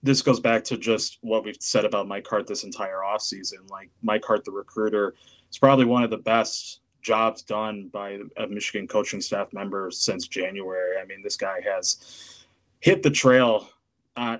this 0.00 0.22
goes 0.22 0.38
back 0.38 0.62
to 0.64 0.76
just 0.76 1.18
what 1.22 1.44
we've 1.44 1.56
said 1.58 1.84
about 1.84 2.06
Mike 2.06 2.24
Hart 2.28 2.46
this 2.46 2.62
entire 2.62 3.00
offseason. 3.04 3.68
Like 3.68 3.90
Mike 4.00 4.24
Hart, 4.24 4.44
the 4.44 4.52
recruiter, 4.52 5.16
is 5.50 5.58
probably 5.58 5.86
one 5.86 6.04
of 6.04 6.10
the 6.10 6.18
best 6.18 6.82
jobs 7.02 7.42
done 7.42 7.88
by 7.92 8.20
a 8.36 8.46
Michigan 8.46 8.86
coaching 8.86 9.20
staff 9.20 9.52
member 9.52 9.90
since 9.90 10.28
January. 10.28 11.00
I 11.02 11.04
mean, 11.04 11.20
this 11.20 11.36
guy 11.36 11.60
has 11.62 12.44
hit 12.78 13.02
the 13.02 13.10
trail 13.10 13.68
uh, 14.16 14.36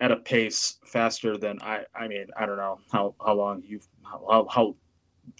at 0.00 0.12
a 0.12 0.16
pace 0.16 0.78
faster 0.86 1.36
than 1.36 1.60
I. 1.60 1.82
I 1.94 2.08
mean, 2.08 2.28
I 2.38 2.46
don't 2.46 2.56
know 2.56 2.78
how 2.90 3.14
how 3.22 3.34
long 3.34 3.62
you've 3.66 3.86
how, 4.02 4.46
how 4.50 4.76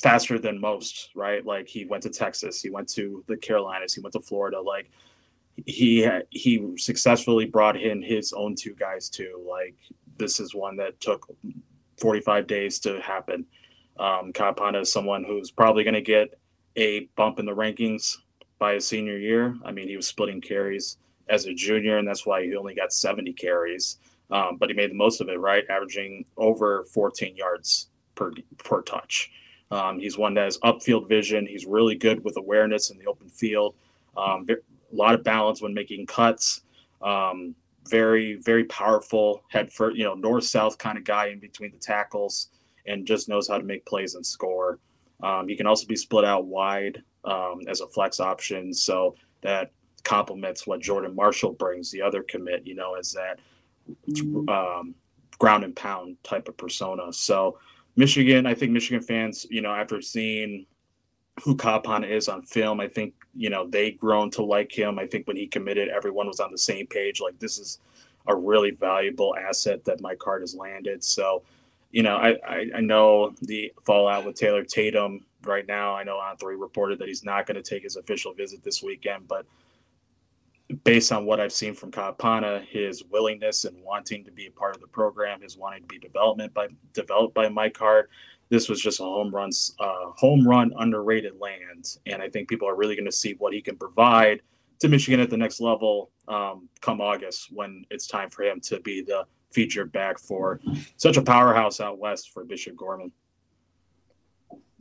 faster 0.03 0.39
than 0.39 0.61
most, 0.61 1.11
right? 1.15 1.45
Like 1.45 1.69
he 1.69 1.85
went 1.85 2.03
to 2.05 2.11
Texas, 2.11 2.61
he 2.63 2.71
went 2.71 2.89
to 2.91 3.25
the 3.27 3.37
Carolinas, 3.37 3.95
he 3.95 4.01
went 4.01 4.13
to 4.15 4.21
Florida. 4.21 4.61
Like 4.61 4.91
he 5.67 6.09
he 6.31 6.75
successfully 6.77 7.47
brought 7.47 7.77
in 7.77 8.03
his 8.03 8.33
own 8.33 8.55
two 8.55 8.75
guys 8.75 9.09
too. 9.09 9.45
Like 9.49 9.75
this 10.19 10.41
is 10.41 10.55
one 10.55 10.77
that 10.77 11.01
took 11.01 11.29
45 11.99 12.47
days 12.47 12.79
to 12.81 13.01
happen. 13.01 13.45
Um, 13.99 14.33
Kaapana 14.33 14.83
is 14.83 14.93
someone 14.93 15.25
who's 15.25 15.51
probably 15.51 15.83
going 15.83 15.95
to 15.95 16.01
get 16.01 16.39
a 16.77 17.09
bump 17.17 17.39
in 17.39 17.47
the 17.47 17.55
rankings 17.55 18.17
by 18.59 18.75
his 18.75 18.87
senior 18.87 19.19
year. 19.19 19.57
I 19.65 19.73
mean, 19.73 19.89
he 19.89 19.97
was 19.97 20.07
splitting 20.07 20.41
carries 20.41 20.99
as 21.29 21.47
a 21.47 21.55
junior, 21.55 21.99
and 21.99 22.07
that's 22.07 22.25
why 22.25 22.45
he 22.45 22.55
only 22.55 22.75
got 22.75 22.93
70 22.93 23.33
carries. 23.35 23.99
Um, 24.31 24.57
but 24.59 24.69
he 24.69 24.75
made 24.75 24.91
the 24.91 24.95
most 24.95 25.21
of 25.21 25.29
it, 25.29 25.39
right? 25.41 25.65
Averaging 25.69 26.25
over 26.37 26.85
14 26.93 27.37
yards 27.37 27.89
per 28.15 28.33
per 28.59 28.83
touch. 28.83 29.31
Um, 29.71 29.99
he's 29.99 30.17
one 30.17 30.35
that 30.35 30.45
has 30.45 30.59
upfield 30.59 31.09
vision. 31.09 31.47
He's 31.47 31.67
really 31.67 31.95
good 31.95 32.25
with 32.25 32.37
awareness 32.37 32.91
in 32.91 32.99
the 32.99 33.07
open 33.07 33.29
field. 33.29 33.75
Um, 34.17 34.47
a 34.51 34.97
lot 34.97 35.15
of 35.15 35.23
balance 35.23 35.61
when 35.61 35.75
making 35.75 36.07
cuts. 36.07 36.63
Um, 37.03 37.55
very, 37.89 38.35
very 38.35 38.65
powerful 38.65 39.43
head 39.49 39.73
for 39.73 39.93
you 39.93 40.05
know 40.05 40.15
north 40.15 40.45
south 40.45 40.79
kind 40.79 40.99
of 40.99 41.05
guy 41.05 41.27
in 41.27 41.39
between 41.39 41.71
the 41.71 41.79
tackles, 41.79 42.49
and 42.87 43.07
just 43.07 43.29
knows 43.29 43.49
how 43.49 43.59
to 43.59 43.65
make 43.65 43.85
plays 43.87 44.15
and 44.15 44.25
score. 44.25 44.79
Um, 45.23 45.49
he 45.49 45.57
can 45.57 45.67
also 45.67 45.87
be 45.87 45.97
split 45.97 46.25
out 46.25 46.47
wide 46.47 47.03
um, 47.25 47.61
as 47.69 47.81
a 47.81 47.87
flex 47.87 48.21
option, 48.21 48.73
so 48.73 49.15
that 49.43 49.73
complements 50.05 50.67
what 50.67 50.81
Jordan 50.81 51.15
Marshall 51.15 51.53
brings, 51.53 51.91
the 51.91 52.01
other 52.01 52.23
commit, 52.23 52.67
you 52.67 52.75
know, 52.75 52.95
as 52.95 53.13
that 53.13 53.39
um, 54.49 54.95
ground 55.39 55.65
and 55.65 55.75
pound 55.75 56.17
type 56.23 56.49
of 56.49 56.57
persona. 56.57 57.13
So 57.13 57.59
Michigan, 57.99 58.47
I 58.47 58.55
think 58.55 58.71
Michigan 58.71 59.03
fans, 59.03 59.45
you 59.51 59.61
know, 59.61 59.75
after 59.75 60.01
seeing 60.01 60.67
who 61.43 61.57
Kapan 61.57 62.09
is 62.09 62.29
on 62.29 62.43
film, 62.43 62.79
I 62.79 62.87
think, 62.87 63.13
you 63.35 63.51
know, 63.51 63.67
they 63.67 63.91
grown 63.91 64.31
to 64.33 64.45
like 64.45 64.71
him. 64.71 65.01
I 65.01 65.07
think 65.09 65.27
when 65.27 65.37
he 65.37 65.49
committed, 65.49 65.89
everyone 65.89 66.29
was 66.29 66.39
on 66.39 66.53
the 66.53 66.59
same 66.59 66.87
page. 66.87 67.21
Like 67.21 67.37
this 67.41 67.59
is 67.59 67.81
a 68.29 68.37
really 68.37 68.71
valuable 68.71 69.35
asset 69.37 69.85
that 69.85 70.01
Mike 70.01 70.23
Hart 70.25 70.43
has 70.43 70.55
landed. 70.55 71.03
So, 71.03 71.43
you 71.91 72.05
know, 72.05 72.15
I, 72.15 72.37
I, 72.47 72.67
I 72.77 72.81
know 72.81 73.35
the 73.43 73.73
fallout 73.85 74.25
with 74.25 74.37
Taylor 74.37 74.63
Tatum 74.63 75.27
right 75.45 75.67
now. 75.67 75.97
I 75.97 76.05
know 76.05 76.19
on 76.19 76.37
three 76.37 76.55
reported 76.55 77.01
that 77.01 77.09
he's 77.09 77.25
not 77.25 77.47
going 77.47 77.61
to 77.61 77.69
take 77.69 77.83
his 77.83 77.97
official 77.97 78.33
visit 78.33 78.63
this 78.63 78.81
weekend, 78.81 79.27
but 79.27 79.45
based 80.85 81.13
on 81.13 81.25
what 81.25 81.41
I've 81.41 81.53
seen 81.53 81.75
from 81.75 81.91
Kaapana, 81.91 82.67
his 82.67 83.05
willingness 83.11 83.65
and 83.65 83.77
wanting 83.83 84.25
to 84.25 84.31
be 84.31 84.47
a 84.47 84.51
part 84.51 84.75
of 84.75 84.81
the 84.81 84.89
program, 84.89 85.43
his 85.43 85.57
wanting 85.57 85.83
to 85.83 85.89
be 85.89 85.99
development 85.99 86.53
by 86.55 86.69
developed 86.93 87.35
by 87.35 87.49
Mike 87.49 87.77
Hart, 87.77 88.11
this 88.51 88.69
was 88.69 88.81
just 88.81 89.01
a 89.01 89.05
home 89.05 89.35
run, 89.35 89.51
uh, 89.79 90.11
home 90.17 90.47
run 90.47 90.73
underrated 90.79 91.35
land, 91.39 91.97
and 92.07 92.23
I 92.23 92.31
think 92.31 92.49
people 92.49 92.69
are 92.69 92.77
really 92.77 92.97
going 92.97 93.07
to 93.07 93.13
see 93.13 93.35
what 93.39 93.53
he 93.53 93.61
can 93.61 93.77
provide 93.77 94.41
to 94.81 94.89
Michigan 94.89 95.21
at 95.21 95.29
the 95.29 95.37
next 95.37 95.61
level 95.61 96.11
um, 96.29 96.69
come 96.81 97.01
August 97.01 97.49
when 97.53 97.85
it's 97.91 98.07
time 98.07 98.31
for 98.31 98.45
him 98.45 98.61
to 98.63 98.81
be 98.81 99.03
the 99.03 99.25
featured 99.51 99.93
back 99.93 100.19
for 100.19 100.61
such 100.97 101.17
a 101.17 101.23
powerhouse 101.23 101.81
out 101.81 101.99
west 101.99 102.31
for 102.33 102.45
Bishop 102.45 102.77
Gorman. 102.77 103.11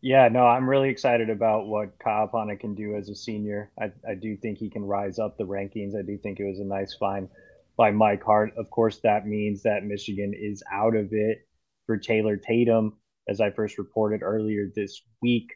Yeah, 0.02 0.28
no, 0.28 0.46
I'm 0.46 0.70
really 0.70 0.90
excited 0.90 1.30
about 1.30 1.68
what 1.68 1.98
Kaapana 2.00 2.60
can 2.60 2.76
do 2.76 2.96
as 2.96 3.10
a 3.10 3.16
senior. 3.16 3.72
I, 3.80 3.92
I 4.08 4.14
do 4.16 4.38
think 4.38 4.58
he 4.60 4.70
can 4.70 4.84
rise 4.86 5.18
up 5.18 5.38
the 5.38 5.46
rankings. 5.46 5.96
I 5.98 6.04
do 6.04 6.18
think 6.18 6.40
it 6.40 6.46
was 6.48 6.60
a 6.60 6.64
nice 6.66 6.94
find 6.94 7.30
by 7.78 7.92
Mike 7.92 8.24
Hart. 8.24 8.54
Of 8.58 8.70
course, 8.70 9.00
that 9.00 9.26
means 9.28 9.64
that 9.64 9.86
Michigan 9.86 10.34
is 10.36 10.62
out 10.72 10.96
of 10.96 11.10
it 11.12 11.48
for 11.88 11.98
Taylor 11.98 12.38
Tatum. 12.38 12.98
As 13.28 13.42
I 13.42 13.50
first 13.50 13.78
reported 13.80 14.22
earlier 14.22 14.68
this 14.76 15.02
week, 15.22 15.52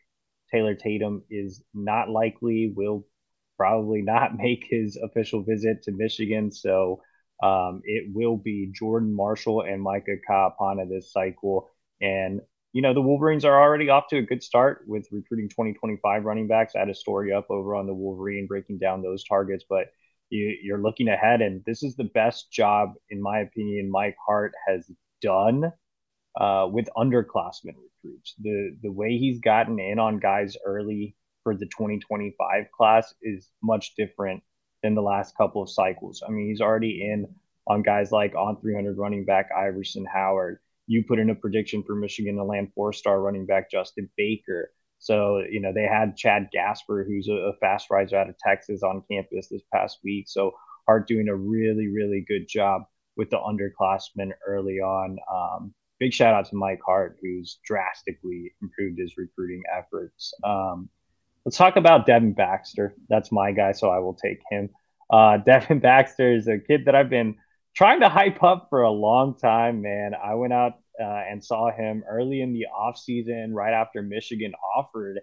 Taylor 0.52 0.74
Tatum 0.76 1.24
is 1.30 1.64
not 1.74 2.10
likely, 2.10 2.74
will 2.76 3.06
probably 3.58 4.02
not 4.02 4.36
make 4.38 4.66
his 4.68 4.98
official 4.98 5.44
visit 5.44 5.84
to 5.84 5.92
Michigan. 5.92 6.52
So 6.52 7.02
um, 7.44 7.82
it 7.86 8.12
will 8.14 8.38
be 8.38 8.72
Jordan 8.74 9.16
Marshall 9.16 9.62
and 9.62 9.82
Micah 9.82 10.18
Kaapana 10.28 10.90
this 10.90 11.12
cycle. 11.14 11.70
And 12.02 12.42
you 12.74 12.82
know, 12.82 12.94
the 12.94 13.02
Wolverines 13.02 13.44
are 13.46 13.62
already 13.62 13.90
off 13.90 14.08
to 14.10 14.18
a 14.18 14.22
good 14.22 14.42
start 14.42 14.84
with 14.88 15.08
recruiting 15.12 15.50
2025 15.50 16.24
running 16.24 16.48
backs. 16.48 16.74
I 16.76 16.80
had 16.80 16.90
a 16.90 16.96
story 16.96 17.34
up 17.34 17.48
over 17.50 17.76
on 17.76 17.86
the 17.86 17.94
Wolverine 17.94 18.48
breaking 18.48 18.80
down 18.80 19.02
those 19.02 19.24
targets, 19.26 19.66
but 19.70 19.88
you, 20.30 20.74
are 20.74 20.82
looking 20.82 21.10
ahead, 21.10 21.42
and 21.42 21.62
this 21.66 21.84
is 21.84 21.96
the 21.98 22.06
best 22.06 22.50
job, 22.52 22.94
in 23.10 23.22
my 23.22 23.40
opinion, 23.40 23.92
Mike 23.92 24.16
Hart 24.26 24.54
has 24.66 24.90
done 25.22 25.74
uh, 26.40 26.68
with 26.72 26.88
underclassmen 26.96 27.76
recruits. 27.76 28.36
The 28.40 28.78
the 28.82 28.92
way 28.92 29.18
he's 29.18 29.42
gotten 29.42 29.80
in 29.80 30.00
on 30.00 30.20
guys 30.20 30.56
early 30.66 31.18
for 31.44 31.56
the 31.56 31.66
2025 31.66 32.66
class 32.72 33.14
is 33.22 33.50
much 33.62 33.96
different 33.96 34.42
than 34.84 34.96
the 34.96 35.02
last 35.02 35.36
couple 35.36 35.62
of 35.62 35.70
cycles. 35.70 36.24
I 36.26 36.32
mean, 36.32 36.48
he's 36.48 36.62
already 36.62 37.02
in 37.02 37.28
on 37.68 37.82
guys 37.82 38.12
like 38.12 38.34
on 38.34 38.60
300 38.62 38.98
running 38.98 39.26
back 39.26 39.50
Iverson 39.56 40.06
Howard 40.06 40.60
you 40.92 41.04
put 41.08 41.20
in 41.20 41.30
a 41.30 41.36
prediction 41.36 41.84
for 41.84 41.96
Michigan 41.96 42.36
to 42.36 42.44
land 42.44 42.70
four 42.76 42.92
star 42.92 43.22
running 43.22 43.46
back 43.46 43.72
Justin 43.72 44.10
Baker. 44.18 44.74
So, 45.00 45.42
you 45.50 45.62
know, 45.62 45.72
they 45.74 45.86
had 45.86 46.18
Chad 46.18 46.50
Gasper, 46.52 47.06
who's 47.08 47.30
a, 47.30 47.34
a, 47.34 47.54
fast 47.62 47.90
riser 47.90 48.18
out 48.18 48.30
of 48.30 48.38
Texas 48.38 48.84
on 48.84 49.02
campus 49.10 49.48
this 49.48 49.62
past 49.74 50.00
week. 50.04 50.26
So, 50.28 50.52
Hart 50.86 51.08
doing 51.08 51.30
a 51.30 51.36
really, 51.36 51.88
really 51.88 52.26
good 52.28 52.48
job 52.50 52.84
with 53.16 53.30
the 53.30 53.38
underclassmen 53.38 54.32
early 54.46 54.80
on. 54.80 55.18
Um, 55.34 55.74
big 55.98 56.12
shout 56.12 56.34
out 56.34 56.50
to 56.50 56.56
Mike 56.58 56.82
Hart, 56.86 57.18
who's 57.22 57.60
drastically 57.64 58.52
improved 58.62 59.00
his 59.00 59.14
recruiting 59.16 59.64
efforts. 59.74 60.34
Um, 60.44 60.90
let's 61.46 61.58
talk 61.58 61.78
about 61.78 62.06
Devin 62.06 62.34
Baxter. 62.34 62.96
That's 63.08 63.32
my 63.32 63.54
guy, 63.54 63.72
so 63.72 63.90
I 63.90 64.00
will 64.00 64.16
take 64.16 64.40
him. 64.52 64.70
Uh, 65.10 65.38
Devin 65.46 65.80
Baxter 65.80 66.34
is 66.34 66.48
a 66.50 66.60
kid 66.60 66.86
that 66.86 66.96
I've 66.96 67.10
been 67.10 67.38
trying 67.76 68.02
to 68.02 68.10
hype 68.10 68.44
up 68.44 68.68
for 68.70 68.82
a 68.82 68.92
long 68.92 69.38
time, 69.38 69.82
man. 69.82 70.12
I 70.14 70.36
went 70.36 70.54
out 70.54 70.81
uh, 71.00 71.24
and 71.30 71.44
saw 71.44 71.72
him 71.72 72.04
early 72.10 72.42
in 72.42 72.54
the 72.54 72.66
off 72.66 72.98
season, 72.98 73.54
right 73.54 73.74
after 73.74 74.02
Michigan 74.02 74.54
offered, 74.76 75.20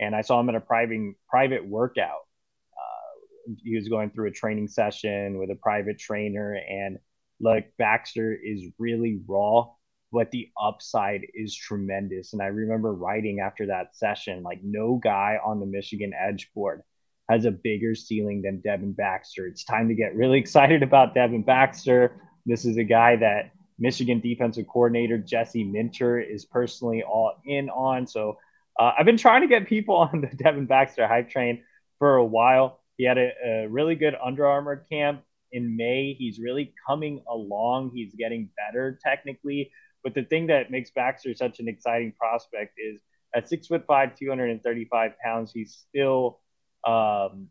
and 0.00 0.14
I 0.14 0.20
saw 0.20 0.40
him 0.40 0.48
at 0.48 0.54
a 0.54 0.60
private 0.60 1.14
private 1.28 1.66
workout. 1.66 2.26
Uh, 2.72 3.54
he 3.62 3.76
was 3.76 3.88
going 3.88 4.10
through 4.10 4.28
a 4.28 4.32
training 4.32 4.68
session 4.68 5.38
with 5.38 5.50
a 5.50 5.56
private 5.56 5.98
trainer, 5.98 6.54
and 6.54 6.98
look, 7.40 7.64
Baxter 7.78 8.34
is 8.34 8.64
really 8.78 9.20
raw, 9.26 9.66
but 10.12 10.30
the 10.30 10.48
upside 10.60 11.22
is 11.34 11.56
tremendous. 11.56 12.32
And 12.32 12.42
I 12.42 12.46
remember 12.46 12.94
writing 12.94 13.40
after 13.40 13.66
that 13.66 13.96
session, 13.96 14.42
like 14.42 14.60
no 14.62 15.00
guy 15.02 15.38
on 15.44 15.60
the 15.60 15.66
Michigan 15.66 16.12
Edge 16.18 16.50
board 16.54 16.82
has 17.28 17.44
a 17.44 17.50
bigger 17.50 17.94
ceiling 17.94 18.42
than 18.42 18.60
Devin 18.60 18.92
Baxter. 18.92 19.46
It's 19.46 19.64
time 19.64 19.88
to 19.88 19.94
get 19.94 20.14
really 20.14 20.38
excited 20.44 20.82
about 20.82 21.14
Devin 21.14 21.42
Baxter. 21.42 22.20
This 22.44 22.64
is 22.64 22.76
a 22.76 22.84
guy 22.84 23.16
that 23.16 23.50
Michigan 23.78 24.20
defensive 24.20 24.66
coordinator 24.66 25.18
Jesse 25.18 25.64
Minter 25.64 26.20
is 26.20 26.44
personally 26.44 27.02
all 27.02 27.34
in 27.44 27.68
on. 27.70 28.06
So 28.06 28.38
uh, 28.78 28.92
I've 28.98 29.06
been 29.06 29.16
trying 29.16 29.42
to 29.42 29.48
get 29.48 29.66
people 29.68 29.96
on 30.12 30.20
the 30.20 30.36
Devin 30.36 30.66
Baxter 30.66 31.06
hype 31.06 31.30
train 31.30 31.62
for 31.98 32.16
a 32.16 32.24
while. 32.24 32.80
He 32.96 33.04
had 33.04 33.18
a, 33.18 33.30
a 33.44 33.68
really 33.68 33.94
good 33.94 34.14
Under 34.22 34.46
Armour 34.46 34.86
camp 34.90 35.22
in 35.52 35.76
May. 35.76 36.14
He's 36.18 36.38
really 36.38 36.72
coming 36.86 37.22
along. 37.28 37.92
He's 37.94 38.14
getting 38.14 38.48
better 38.56 38.98
technically. 39.02 39.70
But 40.02 40.14
the 40.14 40.22
thing 40.22 40.46
that 40.48 40.70
makes 40.70 40.90
Baxter 40.90 41.34
such 41.34 41.58
an 41.58 41.68
exciting 41.68 42.12
prospect 42.12 42.78
is 42.78 43.00
at 43.34 43.48
six 43.48 43.66
foot 43.66 43.84
five, 43.86 44.16
235 44.16 45.12
pounds, 45.22 45.52
he's 45.52 45.84
still 45.88 46.40
um, 46.86 47.48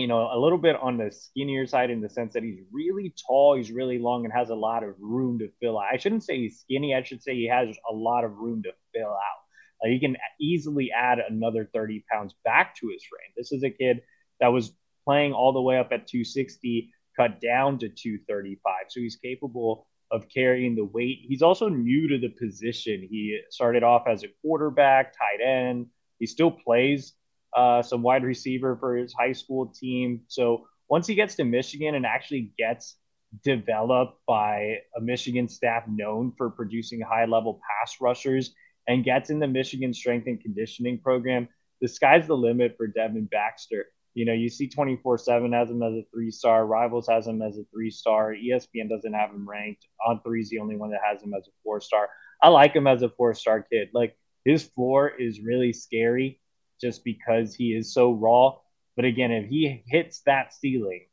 you 0.00 0.06
know, 0.06 0.30
a 0.32 0.38
little 0.38 0.58
bit 0.58 0.76
on 0.76 0.96
the 0.96 1.10
skinnier 1.10 1.66
side 1.66 1.90
in 1.90 2.00
the 2.00 2.08
sense 2.08 2.34
that 2.34 2.42
he's 2.42 2.60
really 2.72 3.14
tall, 3.26 3.56
he's 3.56 3.70
really 3.70 3.98
long, 3.98 4.24
and 4.24 4.32
has 4.32 4.50
a 4.50 4.54
lot 4.54 4.82
of 4.82 4.94
room 4.98 5.38
to 5.38 5.48
fill 5.60 5.78
out. 5.78 5.86
I 5.92 5.98
shouldn't 5.98 6.24
say 6.24 6.38
he's 6.38 6.60
skinny. 6.60 6.94
I 6.94 7.02
should 7.02 7.22
say 7.22 7.34
he 7.34 7.48
has 7.48 7.76
a 7.90 7.94
lot 7.94 8.24
of 8.24 8.36
room 8.36 8.62
to 8.62 8.70
fill 8.94 9.10
out. 9.10 9.40
Like 9.82 9.92
he 9.92 10.00
can 10.00 10.16
easily 10.40 10.90
add 10.90 11.18
another 11.18 11.68
30 11.72 12.04
pounds 12.10 12.34
back 12.44 12.74
to 12.76 12.88
his 12.88 13.04
frame. 13.04 13.32
This 13.36 13.52
is 13.52 13.62
a 13.62 13.70
kid 13.70 14.02
that 14.40 14.48
was 14.48 14.72
playing 15.04 15.32
all 15.32 15.52
the 15.52 15.62
way 15.62 15.78
up 15.78 15.92
at 15.92 16.06
260, 16.06 16.90
cut 17.16 17.40
down 17.40 17.78
to 17.78 17.88
235. 17.88 18.72
So 18.88 19.00
he's 19.00 19.16
capable 19.16 19.86
of 20.10 20.28
carrying 20.28 20.74
the 20.74 20.84
weight. 20.84 21.20
He's 21.22 21.42
also 21.42 21.68
new 21.68 22.08
to 22.08 22.18
the 22.18 22.28
position. 22.28 23.06
He 23.08 23.40
started 23.50 23.82
off 23.82 24.06
as 24.08 24.24
a 24.24 24.28
quarterback, 24.42 25.12
tight 25.12 25.44
end. 25.44 25.86
He 26.18 26.26
still 26.26 26.50
plays 26.50 27.14
uh, 27.56 27.82
some 27.82 28.02
wide 28.02 28.24
receiver 28.24 28.76
for 28.76 28.96
his 28.96 29.12
high 29.12 29.32
school 29.32 29.66
team. 29.66 30.22
So 30.28 30.66
once 30.88 31.06
he 31.06 31.14
gets 31.14 31.36
to 31.36 31.44
Michigan 31.44 31.94
and 31.94 32.06
actually 32.06 32.52
gets 32.58 32.96
developed 33.44 34.18
by 34.26 34.78
a 34.96 35.00
Michigan 35.00 35.48
staff 35.48 35.84
known 35.88 36.32
for 36.36 36.50
producing 36.50 37.00
high 37.00 37.26
level 37.26 37.60
pass 37.68 37.96
rushers 38.00 38.54
and 38.88 39.04
gets 39.04 39.30
in 39.30 39.38
the 39.38 39.46
Michigan 39.46 39.94
strength 39.94 40.26
and 40.26 40.40
conditioning 40.40 40.98
program, 40.98 41.48
the 41.80 41.88
sky's 41.88 42.26
the 42.26 42.36
limit 42.36 42.74
for 42.76 42.86
Devin 42.86 43.26
Baxter. 43.26 43.86
You 44.14 44.24
know, 44.24 44.32
you 44.32 44.48
see 44.48 44.68
24 44.68 45.18
7 45.18 45.52
has 45.52 45.70
him 45.70 45.82
as 45.82 45.94
a 45.94 46.02
three 46.12 46.32
star, 46.32 46.66
Rivals 46.66 47.06
has 47.08 47.26
him 47.26 47.40
as 47.42 47.56
a 47.56 47.64
three 47.72 47.90
star, 47.90 48.34
ESPN 48.34 48.88
doesn't 48.88 49.14
have 49.14 49.30
him 49.30 49.48
ranked. 49.48 49.86
On 50.04 50.20
three 50.22 50.40
is 50.40 50.50
the 50.50 50.58
only 50.58 50.76
one 50.76 50.90
that 50.90 51.00
has 51.08 51.22
him 51.22 51.32
as 51.34 51.46
a 51.46 51.52
four 51.62 51.80
star. 51.80 52.08
I 52.42 52.48
like 52.48 52.74
him 52.74 52.88
as 52.88 53.02
a 53.02 53.10
four 53.10 53.34
star 53.34 53.62
kid. 53.62 53.90
Like 53.94 54.16
his 54.44 54.64
floor 54.64 55.08
is 55.08 55.40
really 55.40 55.72
scary 55.72 56.39
just 56.80 57.04
because 57.04 57.54
he 57.54 57.72
is 57.72 57.92
so 57.92 58.12
raw. 58.12 58.56
But 58.96 59.04
again, 59.04 59.30
if 59.32 59.48
he 59.48 59.82
hits 59.86 60.22
that 60.26 60.52
ceiling, 60.52 61.06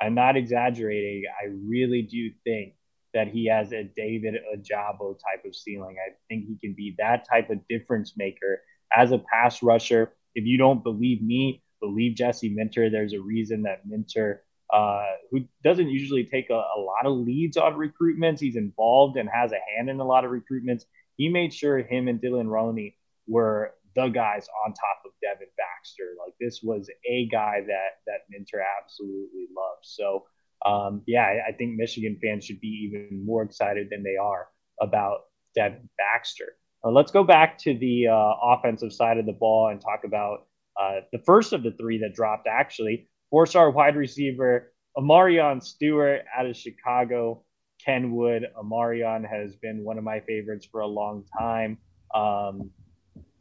I'm 0.00 0.14
not 0.14 0.36
exaggerating. 0.36 1.24
I 1.40 1.46
really 1.66 2.02
do 2.02 2.30
think 2.44 2.74
that 3.12 3.28
he 3.28 3.46
has 3.46 3.72
a 3.72 3.84
David 3.84 4.34
Ojabo 4.52 5.16
type 5.18 5.44
of 5.46 5.54
ceiling. 5.54 5.96
I 6.04 6.14
think 6.28 6.46
he 6.46 6.58
can 6.60 6.74
be 6.74 6.94
that 6.98 7.26
type 7.28 7.48
of 7.50 7.66
difference 7.68 8.14
maker 8.16 8.60
as 8.94 9.12
a 9.12 9.18
pass 9.18 9.62
rusher. 9.62 10.12
If 10.34 10.44
you 10.44 10.58
don't 10.58 10.82
believe 10.82 11.22
me, 11.22 11.62
believe 11.80 12.16
Jesse 12.16 12.48
Minter. 12.48 12.90
There's 12.90 13.12
a 13.12 13.20
reason 13.20 13.62
that 13.62 13.86
Minter, 13.86 14.42
uh, 14.72 15.04
who 15.30 15.44
doesn't 15.62 15.88
usually 15.88 16.24
take 16.24 16.50
a, 16.50 16.54
a 16.54 16.80
lot 16.80 17.06
of 17.06 17.16
leads 17.18 17.56
on 17.56 17.74
recruitments, 17.74 18.40
he's 18.40 18.56
involved 18.56 19.16
and 19.16 19.28
has 19.28 19.52
a 19.52 19.60
hand 19.76 19.88
in 19.88 20.00
a 20.00 20.04
lot 20.04 20.24
of 20.24 20.32
recruitments. 20.32 20.84
He 21.16 21.28
made 21.28 21.54
sure 21.54 21.78
him 21.78 22.08
and 22.08 22.20
Dylan 22.20 22.48
Roney 22.48 22.96
were 23.28 23.74
the 23.94 24.08
guys 24.08 24.46
on 24.64 24.72
top 24.72 25.02
of 25.04 25.12
Devin 25.22 25.48
Baxter. 25.56 26.14
Like 26.24 26.34
this 26.40 26.60
was 26.62 26.88
a 27.08 27.26
guy 27.26 27.60
that 27.66 28.00
that 28.06 28.20
Minter 28.30 28.62
absolutely 28.80 29.48
loves. 29.56 29.94
So 29.96 30.24
um, 30.66 31.02
yeah, 31.06 31.22
I, 31.22 31.50
I, 31.50 31.52
think 31.52 31.76
Michigan 31.76 32.18
fans 32.22 32.44
should 32.44 32.60
be 32.60 32.88
even 32.88 33.24
more 33.24 33.42
excited 33.42 33.88
than 33.90 34.02
they 34.02 34.16
are 34.16 34.48
about 34.80 35.24
Devin 35.54 35.88
Baxter. 35.98 36.56
Uh, 36.82 36.90
let's 36.90 37.10
go 37.10 37.22
back 37.22 37.58
to 37.58 37.76
the 37.76 38.08
uh, 38.08 38.32
offensive 38.42 38.92
side 38.92 39.18
of 39.18 39.26
the 39.26 39.32
ball 39.32 39.68
and 39.68 39.80
talk 39.80 40.04
about 40.04 40.46
uh, 40.80 41.00
the 41.12 41.18
first 41.18 41.52
of 41.52 41.62
the 41.62 41.72
three 41.72 41.98
that 41.98 42.14
dropped. 42.14 42.46
Actually, 42.46 43.08
four-star 43.30 43.70
wide 43.70 43.96
receiver 43.96 44.72
Amarion 44.96 45.62
Stewart 45.62 46.22
out 46.36 46.46
of 46.46 46.56
Chicago. 46.56 47.44
Kenwood 47.84 48.46
Amarion 48.56 49.28
has 49.28 49.56
been 49.56 49.84
one 49.84 49.98
of 49.98 50.04
my 50.04 50.20
favorites 50.20 50.66
for 50.70 50.80
a 50.80 50.86
long 50.86 51.24
time. 51.38 51.76
Um, 52.14 52.70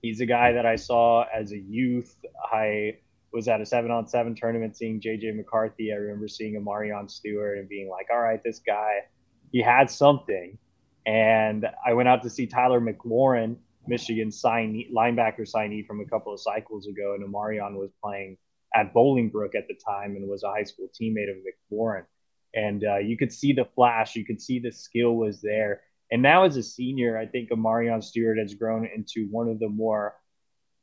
he's 0.04 0.20
a 0.20 0.26
guy 0.28 0.52
that 0.52 0.68
I 0.68 0.76
saw 0.76 1.26
as 1.34 1.52
a 1.54 1.58
youth. 1.58 2.16
I 2.52 2.98
was 3.32 3.48
at 3.48 3.62
a 3.62 3.66
seven 3.66 3.90
on 3.90 4.06
seven 4.06 4.36
tournament 4.36 4.78
seeing 4.78 5.02
JJ 5.02 5.36
McCarthy. 5.36 5.92
I 5.92 5.96
remember 5.96 6.28
seeing 6.28 6.62
Amarion 6.62 7.10
Stewart 7.10 7.58
and 7.58 7.68
being 7.68 7.90
like, 7.90 8.08
all 8.12 8.20
right, 8.20 8.44
this 8.44 8.60
guy, 8.60 9.00
he 9.52 9.62
had 9.62 9.90
something. 9.90 10.60
And 11.08 11.66
I 11.86 11.94
went 11.94 12.10
out 12.10 12.22
to 12.24 12.30
see 12.30 12.46
Tyler 12.46 12.80
McLaurin, 12.80 13.56
Michigan 13.88 14.30
signee, 14.30 14.92
linebacker 14.94 15.50
signee 15.50 15.88
from 15.88 16.02
a 16.02 16.06
couple 16.06 16.34
of 16.34 16.40
cycles 16.40 16.86
ago. 16.86 17.16
And 17.16 17.26
Amarion 17.26 17.76
was 17.76 17.90
playing 18.04 18.38
at 18.76 18.94
Bolingbrook 18.94 19.56
at 19.56 19.68
the 19.68 19.76
time 19.86 20.16
and 20.16 20.28
was 20.30 20.44
a 20.44 20.52
high 20.52 20.64
school 20.64 20.88
teammate 20.90 21.32
of 21.32 21.38
McLaurin. 21.38 22.06
And 22.54 22.84
uh, 22.84 22.98
you 22.98 23.18
could 23.18 23.32
see 23.32 23.54
the 23.54 23.66
flash, 23.74 24.16
you 24.16 24.26
could 24.26 24.42
see 24.42 24.60
the 24.60 24.72
skill 24.72 25.16
was 25.16 25.42
there. 25.42 25.82
And 26.14 26.22
now, 26.22 26.44
as 26.44 26.58
a 26.58 26.62
senior, 26.62 27.18
I 27.18 27.26
think 27.26 27.50
Amarion 27.50 28.04
Stewart 28.04 28.38
has 28.38 28.54
grown 28.54 28.86
into 28.86 29.28
one 29.32 29.50
of 29.50 29.58
the 29.58 29.68
more 29.68 30.14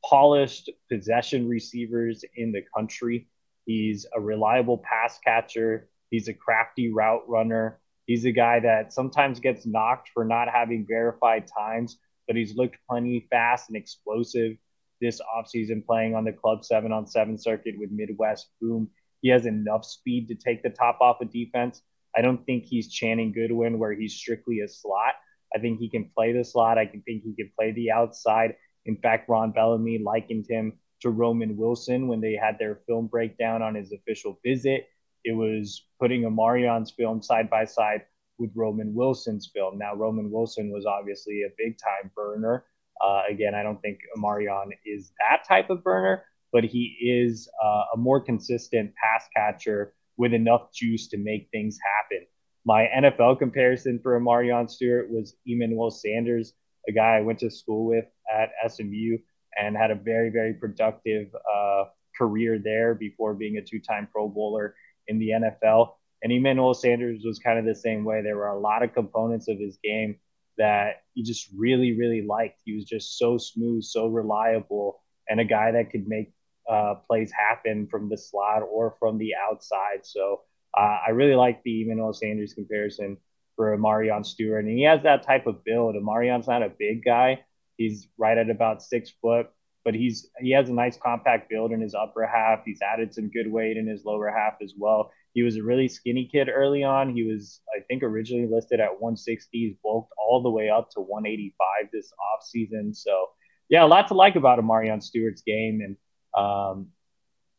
polished 0.04 0.68
possession 0.90 1.48
receivers 1.48 2.24
in 2.34 2.50
the 2.50 2.64
country. 2.76 3.28
He's 3.64 4.06
a 4.12 4.20
reliable 4.20 4.78
pass 4.78 5.20
catcher. 5.20 5.88
He's 6.10 6.26
a 6.26 6.34
crafty 6.34 6.92
route 6.92 7.28
runner. 7.28 7.78
He's 8.06 8.24
a 8.24 8.32
guy 8.32 8.58
that 8.58 8.92
sometimes 8.92 9.38
gets 9.38 9.64
knocked 9.64 10.10
for 10.12 10.24
not 10.24 10.48
having 10.48 10.84
verified 10.84 11.46
times, 11.46 12.00
but 12.26 12.34
he's 12.34 12.56
looked 12.56 12.78
plenty 12.88 13.28
fast 13.30 13.68
and 13.68 13.76
explosive 13.76 14.56
this 15.00 15.20
offseason 15.20 15.86
playing 15.86 16.16
on 16.16 16.24
the 16.24 16.32
club 16.32 16.64
seven 16.64 16.90
on 16.90 17.06
seven 17.06 17.38
circuit 17.38 17.76
with 17.78 17.92
Midwest 17.92 18.48
Boom. 18.60 18.90
He 19.22 19.28
has 19.28 19.46
enough 19.46 19.84
speed 19.84 20.26
to 20.26 20.34
take 20.34 20.64
the 20.64 20.70
top 20.70 21.00
off 21.00 21.20
of 21.20 21.30
defense. 21.30 21.82
I 22.16 22.22
don't 22.22 22.44
think 22.44 22.64
he's 22.64 22.92
Channing 22.92 23.32
Goodwin 23.32 23.78
where 23.78 23.92
he's 23.92 24.14
strictly 24.14 24.60
a 24.60 24.68
slot. 24.68 25.14
I 25.54 25.58
think 25.58 25.78
he 25.78 25.88
can 25.88 26.10
play 26.16 26.32
the 26.32 26.44
slot. 26.44 26.78
I 26.78 26.86
can 26.86 27.02
think 27.02 27.22
he 27.22 27.34
can 27.34 27.50
play 27.58 27.72
the 27.72 27.90
outside. 27.90 28.56
In 28.86 28.96
fact, 28.96 29.28
Ron 29.28 29.52
Bellamy 29.52 29.98
likened 29.98 30.46
him 30.48 30.74
to 31.00 31.10
Roman 31.10 31.56
Wilson 31.56 32.08
when 32.08 32.20
they 32.20 32.34
had 32.34 32.58
their 32.58 32.80
film 32.86 33.06
breakdown 33.06 33.62
on 33.62 33.74
his 33.74 33.92
official 33.92 34.38
visit. 34.44 34.88
It 35.24 35.32
was 35.32 35.86
putting 35.98 36.22
Amarion's 36.22 36.90
film 36.90 37.22
side 37.22 37.50
by 37.50 37.64
side 37.64 38.02
with 38.38 38.50
Roman 38.54 38.94
Wilson's 38.94 39.50
film. 39.54 39.78
Now, 39.78 39.94
Roman 39.94 40.30
Wilson 40.30 40.70
was 40.70 40.86
obviously 40.86 41.42
a 41.42 41.52
big 41.58 41.76
time 41.78 42.10
burner. 42.14 42.64
Uh, 43.02 43.22
again, 43.30 43.54
I 43.54 43.62
don't 43.62 43.80
think 43.80 43.98
Amarion 44.16 44.70
is 44.84 45.12
that 45.20 45.46
type 45.46 45.70
of 45.70 45.82
burner, 45.82 46.24
but 46.52 46.64
he 46.64 46.96
is 47.00 47.48
uh, 47.62 47.84
a 47.94 47.96
more 47.96 48.20
consistent 48.20 48.92
pass 48.94 49.26
catcher 49.34 49.94
with 50.20 50.34
enough 50.34 50.70
juice 50.74 51.08
to 51.08 51.16
make 51.16 51.48
things 51.50 51.78
happen. 51.96 52.26
My 52.66 52.88
NFL 52.94 53.38
comparison 53.38 53.98
for 54.02 54.20
Amarion 54.20 54.68
Stewart 54.68 55.10
was 55.10 55.34
Emmanuel 55.46 55.90
Sanders, 55.90 56.52
a 56.86 56.92
guy 56.92 57.16
I 57.16 57.22
went 57.22 57.38
to 57.38 57.50
school 57.50 57.86
with 57.86 58.04
at 58.30 58.50
SMU 58.70 59.16
and 59.56 59.74
had 59.74 59.90
a 59.90 59.94
very, 59.94 60.28
very 60.28 60.52
productive 60.52 61.28
uh, 61.34 61.84
career 62.18 62.60
there 62.62 62.94
before 62.94 63.32
being 63.32 63.56
a 63.56 63.62
two 63.62 63.80
time 63.80 64.08
Pro 64.12 64.28
Bowler 64.28 64.74
in 65.08 65.18
the 65.18 65.30
NFL. 65.30 65.92
And 66.22 66.30
Emmanuel 66.30 66.74
Sanders 66.74 67.22
was 67.24 67.38
kind 67.38 67.58
of 67.58 67.64
the 67.64 67.74
same 67.74 68.04
way. 68.04 68.20
There 68.20 68.36
were 68.36 68.48
a 68.48 68.60
lot 68.60 68.82
of 68.82 68.92
components 68.92 69.48
of 69.48 69.58
his 69.58 69.78
game 69.82 70.16
that 70.58 70.96
he 71.14 71.22
just 71.22 71.48
really, 71.56 71.96
really 71.96 72.26
liked. 72.26 72.60
He 72.66 72.74
was 72.74 72.84
just 72.84 73.16
so 73.16 73.38
smooth, 73.38 73.84
so 73.84 74.06
reliable, 74.06 75.00
and 75.30 75.40
a 75.40 75.46
guy 75.46 75.72
that 75.72 75.90
could 75.90 76.06
make 76.06 76.34
uh, 76.70 76.94
plays 77.06 77.32
happen 77.32 77.88
from 77.90 78.08
the 78.08 78.16
slot 78.16 78.62
or 78.62 78.94
from 78.98 79.18
the 79.18 79.32
outside. 79.34 80.04
So 80.04 80.42
uh, 80.76 80.98
I 81.06 81.10
really 81.10 81.34
like 81.34 81.62
the 81.64 81.82
Emmanuel 81.82 82.12
Sanders 82.12 82.54
comparison 82.54 83.16
for 83.56 83.76
Amarion 83.76 84.24
Stewart. 84.24 84.64
And 84.64 84.78
he 84.78 84.84
has 84.84 85.02
that 85.02 85.26
type 85.26 85.46
of 85.46 85.64
build. 85.64 85.96
Amarion's 85.96 86.46
not 86.46 86.62
a 86.62 86.70
big 86.78 87.04
guy. 87.04 87.44
He's 87.76 88.06
right 88.16 88.38
at 88.38 88.50
about 88.50 88.82
six 88.82 89.10
foot, 89.20 89.48
but 89.84 89.94
he's 89.94 90.30
he 90.38 90.52
has 90.52 90.68
a 90.68 90.72
nice 90.72 90.96
compact 90.96 91.50
build 91.50 91.72
in 91.72 91.80
his 91.80 91.94
upper 91.94 92.26
half. 92.26 92.60
He's 92.64 92.82
added 92.82 93.14
some 93.14 93.30
good 93.30 93.50
weight 93.50 93.76
in 93.76 93.86
his 93.86 94.04
lower 94.04 94.30
half 94.30 94.54
as 94.62 94.74
well. 94.78 95.10
He 95.32 95.42
was 95.42 95.56
a 95.56 95.62
really 95.62 95.88
skinny 95.88 96.28
kid 96.30 96.48
early 96.48 96.84
on. 96.84 97.14
He 97.14 97.22
was, 97.22 97.60
I 97.76 97.80
think, 97.80 98.02
originally 98.02 98.48
listed 98.52 98.80
at 98.80 99.00
160. 99.00 99.48
He's 99.52 99.76
bulked 99.82 100.12
all 100.18 100.42
the 100.42 100.50
way 100.50 100.68
up 100.68 100.90
to 100.90 101.00
185 101.00 101.90
this 101.92 102.12
offseason. 102.12 102.94
So, 102.96 103.26
yeah, 103.68 103.84
a 103.84 103.86
lot 103.86 104.08
to 104.08 104.14
like 104.14 104.36
about 104.36 104.58
Amarion 104.58 105.02
Stewart's 105.02 105.42
game. 105.42 105.80
And, 105.84 105.96
um, 106.36 106.88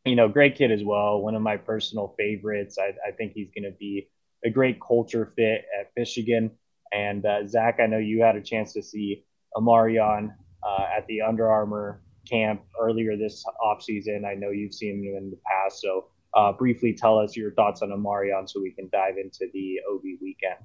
you 0.05 0.15
know, 0.15 0.27
great 0.27 0.55
kid 0.55 0.71
as 0.71 0.83
well. 0.83 1.21
One 1.21 1.35
of 1.35 1.41
my 1.41 1.57
personal 1.57 2.15
favorites. 2.17 2.77
I, 2.79 2.93
I 3.07 3.11
think 3.11 3.33
he's 3.33 3.49
going 3.55 3.71
to 3.71 3.77
be 3.77 4.09
a 4.43 4.49
great 4.49 4.79
culture 4.81 5.33
fit 5.35 5.65
at 5.79 5.91
Michigan. 5.95 6.51
And 6.91 7.25
uh, 7.25 7.47
Zach, 7.47 7.79
I 7.79 7.85
know 7.85 7.99
you 7.99 8.21
had 8.21 8.35
a 8.35 8.41
chance 8.41 8.73
to 8.73 8.81
see 8.81 9.23
Amarion 9.55 10.33
uh, 10.63 10.85
at 10.97 11.05
the 11.07 11.21
Under 11.21 11.49
Armour 11.49 12.01
camp 12.29 12.61
earlier 12.79 13.15
this 13.15 13.45
offseason. 13.63 14.25
I 14.25 14.33
know 14.33 14.49
you've 14.49 14.73
seen 14.73 15.03
him 15.03 15.15
in 15.15 15.29
the 15.31 15.39
past. 15.45 15.81
So 15.81 16.07
uh, 16.33 16.51
briefly 16.53 16.93
tell 16.93 17.17
us 17.19 17.35
your 17.35 17.51
thoughts 17.51 17.81
on 17.81 17.89
Amarion 17.89 18.49
so 18.49 18.61
we 18.61 18.71
can 18.71 18.89
dive 18.91 19.15
into 19.17 19.47
the 19.53 19.79
OV 19.89 20.01
weekend. 20.21 20.59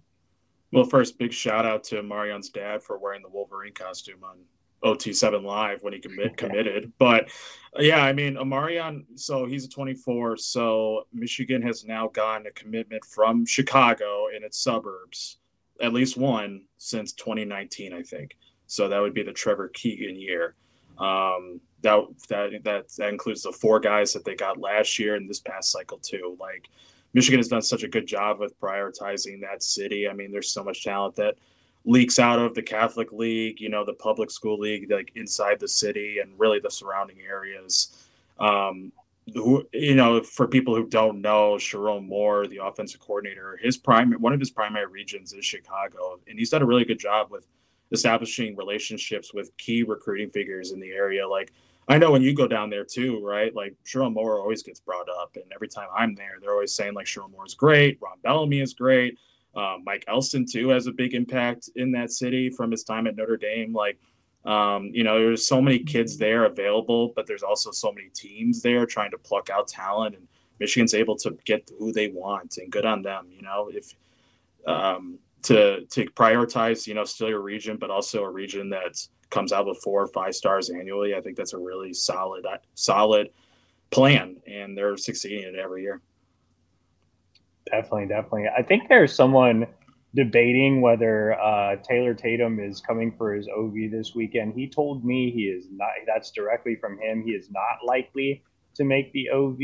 Well, 0.73 0.85
first, 0.85 1.19
big 1.19 1.33
shout 1.33 1.65
out 1.65 1.85
to 1.85 2.03
Marion's 2.03 2.49
dad 2.49 2.83
for 2.83 2.99
wearing 2.99 3.23
the 3.23 3.29
Wolverine 3.29 3.73
costume 3.73 4.25
on 4.25 4.39
OT7 4.85 5.43
Live 5.43 5.83
when 5.83 5.93
he 5.93 5.99
commit, 5.99 6.37
committed. 6.37 6.93
But 6.99 7.31
yeah, 7.79 8.03
I 8.03 8.13
mean, 8.13 8.37
Amarion, 8.37 9.05
so 9.15 9.47
he's 9.47 9.65
a 9.65 9.69
24. 9.69 10.37
So 10.37 11.07
Michigan 11.13 11.63
has 11.63 11.85
now 11.85 12.09
gotten 12.09 12.47
a 12.47 12.51
commitment 12.53 13.05
from 13.05 13.45
Chicago 13.45 14.27
in 14.35 14.45
its 14.45 14.59
suburbs, 14.59 15.39
at 15.81 15.93
least 15.93 16.17
one 16.17 16.63
since 16.79 17.13
2019, 17.13 17.93
I 17.93 18.03
think. 18.03 18.37
So 18.67 18.89
that 18.89 19.01
would 19.01 19.15
be 19.15 19.23
the 19.23 19.33
Trevor 19.33 19.69
Keegan 19.69 20.17
year. 20.17 20.55
Um, 20.99 21.61
that 21.83 22.01
that 22.29 22.65
that 22.65 22.89
that 22.97 23.09
includes 23.09 23.43
the 23.43 23.53
four 23.53 23.79
guys 23.81 24.13
that 24.13 24.25
they 24.25 24.35
got 24.35 24.59
last 24.59 24.99
year 24.99 25.15
and 25.15 25.29
this 25.29 25.41
past 25.41 25.71
cycle 25.71 25.99
too. 25.99 26.37
Like 26.41 26.69
Michigan 27.15 27.39
has 27.39 27.49
done 27.49 27.63
such 27.63 27.83
a 27.83 27.89
good 27.89 28.07
job 28.07 28.41
with 28.41 28.59
prioritizing 28.61 29.41
that 29.43 29.63
city. 29.63 30.09
I 30.09 30.13
mean, 30.13 30.33
there's 30.33 30.51
so 30.51 30.65
much 30.65 30.85
talent 30.85 31.17
that 31.17 31.37
leaks 31.87 32.19
out 32.19 32.39
of 32.39 32.55
the 32.55 32.63
Catholic 32.63 33.13
League, 33.13 33.61
you 33.61 33.69
know, 33.69 33.85
the 33.85 33.95
public 33.95 34.31
school 34.31 34.59
league, 34.59 34.91
like 34.91 35.13
inside 35.15 35.59
the 35.61 35.69
city 35.69 36.19
and 36.21 36.33
really 36.37 36.59
the 36.59 36.71
surrounding 36.71 37.19
areas. 37.21 38.07
Um, 38.39 38.93
who 39.35 39.67
you 39.73 39.95
know, 39.95 40.23
for 40.23 40.47
people 40.47 40.75
who 40.75 40.87
don't 40.87 41.21
know, 41.21 41.55
Sherrone 41.55 42.07
Moore, 42.07 42.47
the 42.47 42.65
offensive 42.65 43.01
coordinator, 43.01 43.59
his 43.61 43.77
prime 43.77 44.13
one 44.15 44.33
of 44.33 44.41
his 44.41 44.51
primary 44.51 44.87
regions 44.87 45.33
is 45.33 45.45
Chicago, 45.45 46.21
and 46.29 46.39
he's 46.39 46.51
done 46.51 46.63
a 46.63 46.67
really 46.67 46.85
good 46.85 46.99
job 46.99 47.31
with 47.31 47.47
establishing 47.93 48.57
relationships 48.57 49.33
with 49.33 49.57
key 49.57 49.83
recruiting 49.83 50.31
figures 50.31 50.73
in 50.73 50.81
the 50.81 50.91
area. 50.91 51.27
Like 51.27 51.53
I 51.89 51.99
know 51.99 52.11
when 52.11 52.23
you 52.23 52.35
go 52.35 52.47
down 52.47 52.71
there 52.71 52.85
too, 52.85 53.25
right? 53.25 53.55
Like 53.55 53.75
Sherrone 53.85 54.15
Moore 54.15 54.41
always 54.41 54.63
gets 54.63 54.81
brought 54.81 55.09
up, 55.09 55.37
and 55.37 55.45
every 55.53 55.69
time 55.69 55.89
I'm 55.97 56.15
there, 56.15 56.39
they're 56.41 56.53
always 56.53 56.73
saying 56.73 56.95
like 56.95 57.07
Sherrone 57.07 57.33
Moore 57.33 57.47
is 57.47 57.55
great, 57.55 57.99
Ron 58.01 58.19
Bellamy 58.23 58.61
is 58.61 58.75
great, 58.75 59.19
um, 59.57 59.83
Mike 59.85 60.05
Elston 60.07 60.45
too 60.47 60.69
has 60.69 60.87
a 60.87 60.93
big 60.93 61.15
impact 61.15 61.71
in 61.77 61.91
that 61.93 62.13
city 62.13 62.51
from 62.51 62.71
his 62.71 62.85
time 62.85 63.07
at 63.07 63.17
Notre 63.17 63.37
Dame. 63.37 63.73
Like, 63.73 63.99
um, 64.45 64.91
you 64.93 65.03
know, 65.03 65.19
there's 65.19 65.47
so 65.47 65.61
many 65.61 65.79
kids 65.79 66.17
there 66.19 66.45
available, 66.45 67.13
but 67.17 67.27
there's 67.27 67.43
also 67.43 67.71
so 67.71 67.91
many 67.91 68.11
teams 68.15 68.63
there 68.63 68.87
trying 68.87 69.11
to 69.11 69.19
pluck 69.19 69.51
out 69.51 69.67
talent, 69.67 70.15
and 70.15 70.29
Michigan's 70.61 70.95
able 70.95 71.17
to 71.17 71.37
get 71.45 71.69
who 71.79 71.91
they 71.91 72.09
want, 72.09 72.59
and 72.59 72.71
good 72.71 72.85
on 72.85 73.03
them. 73.03 73.29
You 73.31 73.43
know, 73.43 73.71
if 73.73 73.93
um, 74.67 75.19
to 75.43 75.85
to 75.87 76.05
prioritize, 76.11 76.87
you 76.87 76.95
know, 76.95 77.05
still 77.05 77.29
your 77.29 77.41
region, 77.41 77.77
but 77.77 77.91
also 77.91 78.23
a 78.23 78.31
region 78.31 78.69
that 78.71 79.01
comes 79.31 79.53
out 79.53 79.67
with 79.67 79.79
four 79.83 80.03
or 80.03 80.09
five 80.09 80.35
stars 80.35 80.71
annually. 80.71 81.15
I 81.15 81.21
think 81.21 81.37
that's 81.37 81.55
a 81.55 81.59
really 81.59 81.93
solid 81.93 82.47
solid 82.75 83.31
plan, 83.91 84.37
and 84.47 84.77
they're 84.77 84.97
succeeding 84.97 85.43
it 85.43 85.55
every 85.57 85.83
year. 85.83 86.03
Definitely, 87.71 88.07
definitely. 88.07 88.45
I 88.57 88.63
think 88.63 88.89
there's 88.89 89.15
someone 89.15 89.67
debating 90.15 90.81
whether 90.81 91.39
uh, 91.41 91.77
Taylor 91.83 92.15
Tatum 92.15 92.61
is 92.61 92.81
coming 92.81 93.13
for 93.19 93.35
his 93.35 93.49
OV 93.49 93.75
this 93.91 94.15
weekend. 94.15 94.55
He 94.55 94.69
told 94.69 95.05
me 95.05 95.31
he 95.31 95.43
is 95.45 95.67
not. 95.71 95.91
That's 96.07 96.31
directly 96.31 96.77
from 96.77 96.99
him. 97.01 97.23
He 97.25 97.33
is 97.33 97.51
not 97.51 97.85
likely 97.85 98.43
to 98.77 98.85
make 98.85 99.13
the 99.13 99.31
OV. 99.31 99.59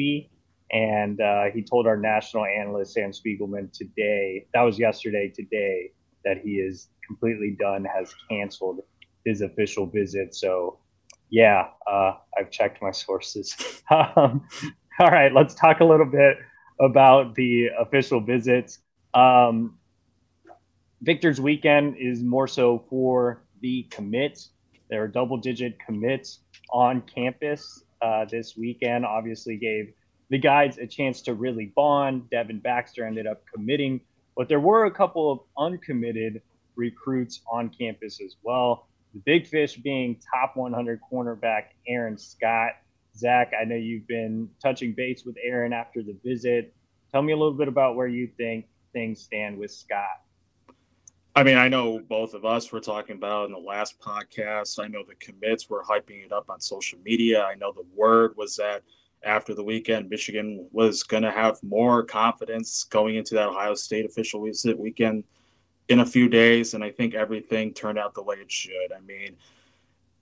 And 0.73 1.21
uh, 1.21 1.45
he 1.55 1.63
told 1.63 1.87
our 1.87 1.97
national 1.97 2.45
analyst, 2.47 2.95
Sam 2.95 3.13
Spiegelman, 3.13 3.73
today, 3.73 4.47
that 4.55 4.63
was 4.63 4.79
yesterday, 4.79 5.33
today, 5.35 5.93
that 6.25 6.39
he 6.39 6.53
is 6.53 6.89
completely 7.07 7.57
done, 7.59 7.85
has 7.85 8.15
canceled 8.31 8.81
his 9.25 9.43
official 9.43 9.87
visit. 9.87 10.35
So, 10.35 10.79
Yeah, 11.31 11.69
uh, 11.91 12.15
I've 12.39 12.51
checked 12.51 12.83
my 12.83 12.91
sources. 12.91 13.55
um, 13.91 14.47
all 14.99 15.11
right, 15.11 15.33
let's 15.33 15.55
talk 15.55 15.81
a 15.81 15.85
little 15.85 16.07
bit 16.07 16.37
about 16.83 17.35
the 17.37 17.69
official 17.79 18.21
visits. 18.21 18.81
Um, 19.15 19.79
Victor's 21.01 21.41
weekend 21.41 21.97
is 21.97 22.23
more 22.23 22.49
so 22.49 22.85
for 22.91 23.43
the 23.61 23.85
commits. 23.85 24.51
There 24.91 25.03
are 25.03 25.09
double 25.09 25.37
digit 25.37 25.79
commits 25.85 26.41
on 26.71 27.03
campus 27.03 27.85
uh, 28.03 28.25
this 28.27 28.57
weekend. 28.57 29.07
Obviously, 29.07 29.57
gave 29.57 29.93
the 30.29 30.39
guys 30.39 30.79
a 30.79 30.87
chance 30.87 31.23
to 31.23 31.35
really 31.35 31.73
bond. 31.75 32.29
Devin 32.31 32.59
Baxter 32.59 33.07
ended 33.07 33.27
up 33.27 33.43
committing, 33.53 34.01
but 34.37 34.49
there 34.49 34.61
were 34.61 34.87
a 34.87 34.91
couple 34.91 35.31
of 35.31 35.41
uncommitted 35.57 36.43
recruits 36.77 37.41
on 37.51 37.69
campus 37.69 38.21
as 38.21 38.37
well. 38.43 38.89
The 39.15 39.21
big 39.21 39.47
fish 39.47 39.77
being 39.77 40.21
top 40.35 40.57
100 40.57 41.01
cornerback 41.11 41.65
Aaron 41.87 42.19
Scott. 42.19 42.73
Zach, 43.17 43.53
I 43.59 43.65
know 43.65 43.77
you've 43.77 44.07
been 44.07 44.49
touching 44.63 44.95
base 44.95 45.25
with 45.25 45.37
Aaron 45.43 45.73
after 45.73 46.03
the 46.03 46.17
visit. 46.25 46.75
Tell 47.11 47.23
me 47.23 47.33
a 47.33 47.37
little 47.37 47.53
bit 47.53 47.69
about 47.69 47.97
where 47.97 48.07
you 48.07 48.29
think 48.37 48.67
things 48.93 49.21
stand 49.21 49.59
with 49.59 49.71
Scott. 49.71 50.23
I 51.35 51.43
mean, 51.43 51.57
I 51.57 51.69
know 51.69 51.99
both 51.99 52.35
of 52.35 52.45
us 52.45 52.71
were 52.71 52.81
talking 52.81 53.17
about 53.17 53.47
in 53.47 53.53
the 53.53 53.59
last 53.59 53.99
podcast. 54.01 54.83
I 54.83 54.89
know 54.89 55.03
the 55.07 55.15
commits 55.15 55.71
were 55.71 55.83
hyping 55.83 56.25
it 56.25 56.33
up 56.33 56.51
on 56.51 56.61
social 56.61 56.99
media. 57.05 57.43
I 57.43 57.55
know 57.55 57.73
the 57.73 57.87
word 57.95 58.37
was 58.37 58.57
that 58.57 58.83
after 59.25 59.55
the 59.55 59.65
weekend, 59.65 60.11
Michigan 60.11 60.69
was 60.73 61.03
going 61.03 61.23
to 61.23 61.31
have 61.31 61.63
more 61.63 62.03
confidence 62.03 62.85
going 62.85 63.17
into 63.17 63.35
that 63.35 63.49
Ohio 63.49 63.75
State 63.75 64.05
official 64.05 64.45
visit 64.45 64.79
weekend 64.79 65.25
in 65.89 66.01
a 66.01 66.07
few 66.07 66.29
days, 66.29 66.75
and 66.75 66.85
I 66.85 66.91
think 66.91 67.15
everything 67.15 67.73
turned 67.73 67.99
out 67.99 68.15
the 68.15 68.23
way 68.23 68.37
it 68.37 68.51
should. 68.51 68.93
I 68.95 69.01
mean, 69.01 69.37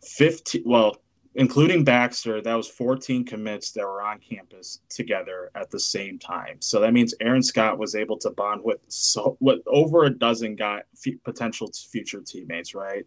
15, 0.02 0.62
well, 0.64 0.96
including 1.34 1.84
Baxter, 1.84 2.40
that 2.40 2.54
was 2.54 2.68
14 2.68 3.24
commits 3.24 3.70
that 3.72 3.84
were 3.84 4.02
on 4.02 4.18
campus 4.18 4.80
together 4.88 5.50
at 5.54 5.70
the 5.70 5.78
same 5.78 6.18
time. 6.18 6.56
So 6.60 6.80
that 6.80 6.92
means 6.92 7.14
Aaron 7.20 7.42
Scott 7.42 7.78
was 7.78 7.94
able 7.94 8.18
to 8.18 8.30
bond 8.30 8.62
with 8.64 8.80
so 8.88 9.36
with 9.40 9.60
over 9.66 10.04
a 10.04 10.10
dozen 10.10 10.56
guy 10.56 10.82
f- 11.06 11.14
potential 11.24 11.70
future 11.72 12.20
teammates, 12.20 12.74
right? 12.74 13.06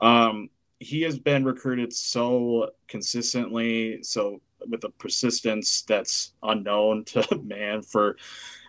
Um, 0.00 0.50
he 0.80 1.02
has 1.02 1.18
been 1.18 1.44
recruited 1.44 1.92
so 1.92 2.70
consistently, 2.88 4.02
so 4.02 4.40
with 4.68 4.84
a 4.84 4.90
persistence 4.90 5.82
that's 5.82 6.32
unknown 6.42 7.04
to 7.04 7.24
man 7.44 7.82
for 7.82 8.16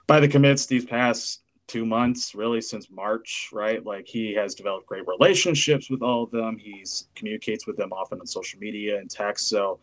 by 0.08 0.20
the 0.20 0.28
commits 0.28 0.66
these 0.66 0.86
past 0.86 1.41
two 1.72 1.86
months, 1.86 2.36
really 2.36 2.60
since 2.60 2.90
March, 2.92 3.50
right? 3.54 3.86
Like 3.86 4.06
he 4.06 4.34
has 4.34 4.56
developed 4.56 4.88
great 4.88 5.08
relationships 5.08 5.90
with 5.90 6.02
all 6.02 6.24
of 6.24 6.32
them. 6.32 6.58
He's 6.58 7.08
communicates 7.16 7.66
with 7.66 7.78
them 7.78 7.94
often 7.94 8.20
on 8.20 8.28
social 8.28 8.60
media 8.60 9.00
and 9.00 9.10
text. 9.10 9.48
So 9.48 9.80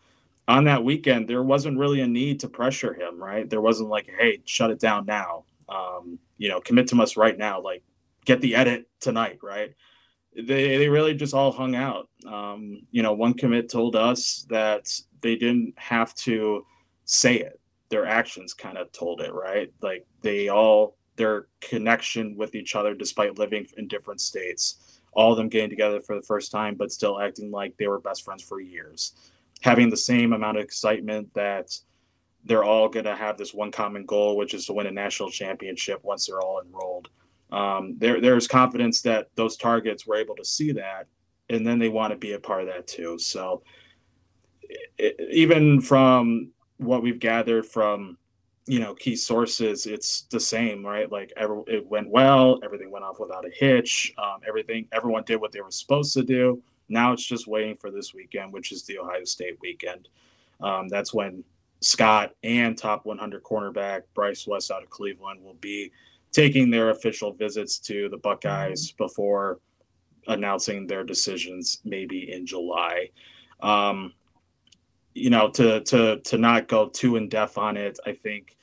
on 0.47 0.65
that 0.65 0.83
weekend, 0.83 1.27
there 1.27 1.41
wasn't 1.41 1.79
really 1.79 2.01
a 2.01 2.07
need 2.07 2.39
to 2.41 2.47
pressure 2.47 2.93
him, 2.93 3.21
right? 3.21 3.49
There 3.49 3.61
wasn't 3.61 3.89
like, 3.89 4.07
hey, 4.19 4.39
shut 4.45 4.69
it 4.69 4.79
down 4.79 5.05
now. 5.07 5.45
Um, 5.67 6.19
you 6.37 6.49
know, 6.49 6.59
commit 6.59 6.87
to 6.89 7.01
us 7.01 7.17
right 7.17 7.37
now. 7.37 7.59
Like 7.59 7.83
get 8.23 8.39
the 8.41 8.55
edit 8.55 8.87
tonight, 8.99 9.39
right? 9.41 9.73
They 10.35 10.77
they 10.77 10.89
really 10.89 11.15
just 11.15 11.33
all 11.33 11.51
hung 11.51 11.75
out. 11.75 12.07
Um, 12.27 12.81
you 12.91 13.01
know, 13.01 13.13
one 13.13 13.33
commit 13.33 13.69
told 13.69 13.95
us 13.95 14.45
that 14.49 14.91
they 15.21 15.35
didn't 15.35 15.73
have 15.77 16.13
to 16.15 16.65
say 17.05 17.37
it. 17.39 17.59
Their 17.89 18.05
actions 18.05 18.53
kind 18.53 18.77
of 18.77 18.91
told 18.91 19.21
it, 19.21 19.33
right? 19.33 19.73
Like 19.81 20.05
they 20.21 20.49
all 20.49 20.98
their 21.19 21.47
connection 21.59 22.35
with 22.37 22.55
each 22.55 22.75
other 22.75 22.95
despite 22.95 23.37
living 23.37 23.67
in 23.77 23.87
different 23.87 24.21
states. 24.21 25.01
All 25.11 25.31
of 25.31 25.37
them 25.37 25.49
getting 25.49 25.69
together 25.69 25.99
for 25.99 26.15
the 26.15 26.21
first 26.21 26.49
time, 26.49 26.75
but 26.75 26.93
still 26.93 27.19
acting 27.19 27.51
like 27.51 27.75
they 27.77 27.87
were 27.87 27.99
best 27.99 28.23
friends 28.23 28.41
for 28.41 28.61
years. 28.61 29.13
Having 29.61 29.89
the 29.89 29.97
same 29.97 30.31
amount 30.31 30.57
of 30.57 30.63
excitement 30.63 31.31
that 31.33 31.77
they're 32.45 32.63
all 32.63 32.87
going 32.87 33.05
to 33.05 33.15
have 33.15 33.37
this 33.37 33.53
one 33.53 33.69
common 33.69 34.05
goal, 34.05 34.37
which 34.37 34.53
is 34.53 34.65
to 34.67 34.73
win 34.73 34.87
a 34.87 34.91
national 34.91 35.29
championship 35.29 35.99
once 36.03 36.25
they're 36.25 36.41
all 36.41 36.61
enrolled. 36.65 37.09
Um, 37.51 37.95
there, 37.97 38.21
there's 38.21 38.47
confidence 38.47 39.01
that 39.01 39.27
those 39.35 39.57
targets 39.57 40.07
were 40.07 40.15
able 40.15 40.37
to 40.37 40.45
see 40.45 40.71
that, 40.71 41.07
and 41.49 41.67
then 41.67 41.79
they 41.79 41.89
want 41.89 42.13
to 42.13 42.17
be 42.17 42.31
a 42.31 42.39
part 42.39 42.61
of 42.61 42.67
that 42.67 42.87
too. 42.87 43.19
So, 43.19 43.61
it, 44.97 45.19
even 45.31 45.81
from 45.81 46.51
what 46.77 47.03
we've 47.03 47.19
gathered 47.19 47.65
from 47.65 48.17
you 48.69 48.79
know 48.79 48.93
key 48.93 49.15
sources 49.15 49.87
it's 49.87 50.21
the 50.29 50.39
same 50.39 50.85
right? 50.85 51.11
Like 51.11 51.33
every, 51.35 51.63
it 51.65 51.87
went 51.87 52.07
well 52.07 52.59
everything 52.63 52.91
went 52.91 53.03
off 53.03 53.19
without 53.19 53.43
a 53.43 53.49
hitch 53.49 54.13
um, 54.19 54.41
everything 54.47 54.87
everyone 54.91 55.23
did 55.25 55.37
what 55.37 55.51
they 55.51 55.61
were 55.61 55.71
supposed 55.71 56.13
to 56.13 56.23
do. 56.23 56.61
Now 56.87 57.11
it's 57.11 57.25
just 57.25 57.47
waiting 57.47 57.75
for 57.77 57.89
this 57.89 58.13
weekend 58.13 58.53
which 58.53 58.71
is 58.71 58.83
the 58.83 58.99
ohio 58.99 59.23
state 59.23 59.57
weekend. 59.59 60.07
Um, 60.61 60.87
that's 60.87 61.15
when 61.15 61.43
scott 61.81 62.35
and 62.43 62.77
top 62.77 63.05
100 63.05 63.41
cornerback 63.41 64.03
bryce 64.13 64.45
west 64.45 64.69
out 64.69 64.83
of 64.83 64.89
cleveland 64.91 65.43
will 65.43 65.55
be 65.55 65.91
taking 66.31 66.69
their 66.69 66.91
official 66.91 67.33
visits 67.33 67.79
to 67.79 68.07
the 68.09 68.17
buckeyes 68.17 68.91
mm-hmm. 68.91 69.03
before 69.03 69.59
announcing 70.27 70.85
their 70.85 71.03
decisions 71.03 71.79
maybe 71.85 72.31
in 72.31 72.45
july. 72.45 73.09
Um, 73.61 74.13
you 75.15 75.31
know 75.31 75.49
to 75.49 75.81
to 75.81 76.19
to 76.19 76.37
not 76.37 76.67
go 76.67 76.87
too 76.87 77.15
in 77.15 77.27
depth 77.27 77.57
on 77.57 77.75
it 77.75 77.97
i 78.05 78.13
think 78.13 78.55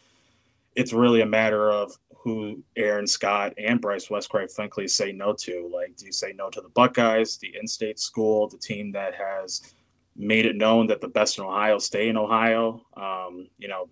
it's 0.77 0.93
really 0.93 1.23
a 1.23 1.27
matter 1.27 1.71
of 1.71 1.93
who 2.15 2.63
Aaron 2.77 3.07
Scott 3.07 3.55
and 3.57 3.81
Bryce 3.81 4.11
West, 4.11 4.29
quite 4.29 4.51
frankly, 4.51 4.87
say 4.89 5.13
no 5.13 5.33
to. 5.33 5.71
Like, 5.73 5.97
do 5.97 6.07
you 6.07 6.13
say 6.13 6.35
no 6.37 6.51
to 6.51 6.61
the 6.61 6.69
Buckeyes, 6.69 7.39
the 7.39 7.55
in-state 7.59 7.99
school, 7.99 8.49
the 8.49 8.59
team 8.59 8.93
that 8.93 9.15
has 9.15 9.75
made 10.17 10.45
it 10.47 10.57
known 10.57 10.87
that 10.89 11.01
the 11.01 11.09
best 11.09 11.39
in 11.39 11.45
Ohio 11.45 11.79
stay 11.79 12.09
in 12.09 12.17
Ohio? 12.17 12.83
Um, 12.97 13.49
you 13.59 13.69
know, 13.69 13.89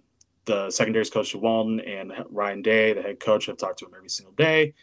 the 0.46 0.70
secondaries 0.70 1.10
coach 1.10 1.34
Walton 1.34 1.80
and 1.80 2.12
Ryan 2.28 2.60
Day, 2.60 2.92
the 2.92 3.02
head 3.02 3.20
coach, 3.20 3.46
have 3.46 3.56
talked 3.56 3.78
to 3.78 3.86
him 3.86 3.92
every 3.96 4.10
single 4.10 4.34
day. 4.34 4.74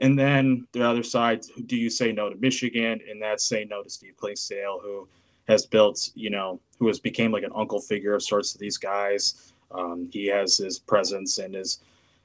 And 0.00 0.18
then 0.18 0.66
the 0.72 0.82
other 0.82 1.02
side, 1.02 1.42
do 1.66 1.76
you 1.76 1.90
say 1.90 2.12
no 2.12 2.30
to 2.30 2.36
Michigan? 2.36 3.00
And 3.10 3.20
that's 3.20 3.44
say 3.44 3.66
no 3.68 3.82
to 3.82 3.90
Steve 3.90 4.14
Clinkscale, 4.16 4.80
who 4.82 5.08
has 5.46 5.66
built, 5.66 6.10
you 6.14 6.30
know, 6.30 6.60
who 6.78 6.86
has 6.86 7.00
became 7.00 7.32
like 7.32 7.42
an 7.42 7.52
uncle 7.54 7.80
figure 7.80 8.14
of 8.14 8.22
sorts 8.22 8.52
to 8.52 8.58
these 8.58 8.78
guys. 8.78 9.52
Um, 9.72 10.08
he 10.12 10.26
has 10.26 10.56
his 10.56 10.78
presence 10.78 11.38
and 11.38 11.54
his 11.54 11.80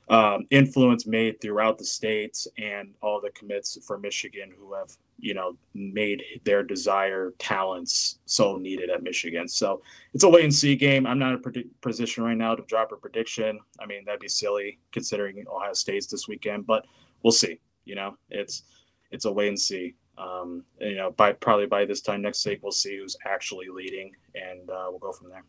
um, 0.10 0.45
influence 0.51 1.08
made 1.08 1.41
throughout 1.41 1.77
the 1.77 1.86
states 1.86 2.47
and 2.58 2.93
all 3.01 3.19
the 3.19 3.31
commits 3.31 3.77
for 3.86 3.97
Michigan 3.97 4.51
who 4.58 4.73
have, 4.73 4.91
you 5.19 5.34
know, 5.34 5.58
made 5.73 6.21
their 6.43 6.62
desire 6.62 7.34
talents 7.39 8.19
so 8.25 8.58
needed 8.58 8.89
at 8.89 9.03
Michigan. 9.03 9.47
So 9.47 9.81
it's 10.13 10.23
a 10.23 10.29
wait 10.29 10.43
and 10.43 10.53
see 10.53 10.75
game. 10.75 11.08
I'm 11.08 11.17
not 11.17 11.34
in 11.34 11.63
a 11.63 11.63
position 11.81 12.23
right 12.23 12.38
now 12.38 12.53
to 12.55 12.63
drop 12.63 12.91
a 12.91 12.95
prediction. 12.95 13.60
I 13.79 13.86
mean, 13.86 14.05
that'd 14.05 14.19
be 14.19 14.27
silly 14.27 14.77
considering 14.91 15.43
Ohio 15.51 15.73
State's 15.73 16.08
this 16.08 16.27
weekend, 16.27 16.67
but 16.67 16.86
we'll 17.23 17.31
see. 17.31 17.60
You 17.86 17.95
know, 17.95 18.17
it's 18.29 18.63
it's 19.12 19.25
a 19.25 19.31
wait 19.31 19.49
and 19.49 19.60
see. 19.60 19.95
Um, 20.17 20.63
you 20.79 20.95
know, 20.95 21.12
by 21.12 21.34
probably 21.34 21.65
by 21.65 21.86
this 21.86 22.01
time 22.01 22.21
next 22.21 22.45
week, 22.45 22.60
we'll 22.62 22.71
see 22.71 22.97
who's 22.97 23.17
actually 23.25 23.67
leading, 23.69 24.12
and 24.34 24.69
uh, 24.69 24.88
we'll 24.89 24.99
go 24.99 25.12
from 25.12 25.29
there. 25.29 25.43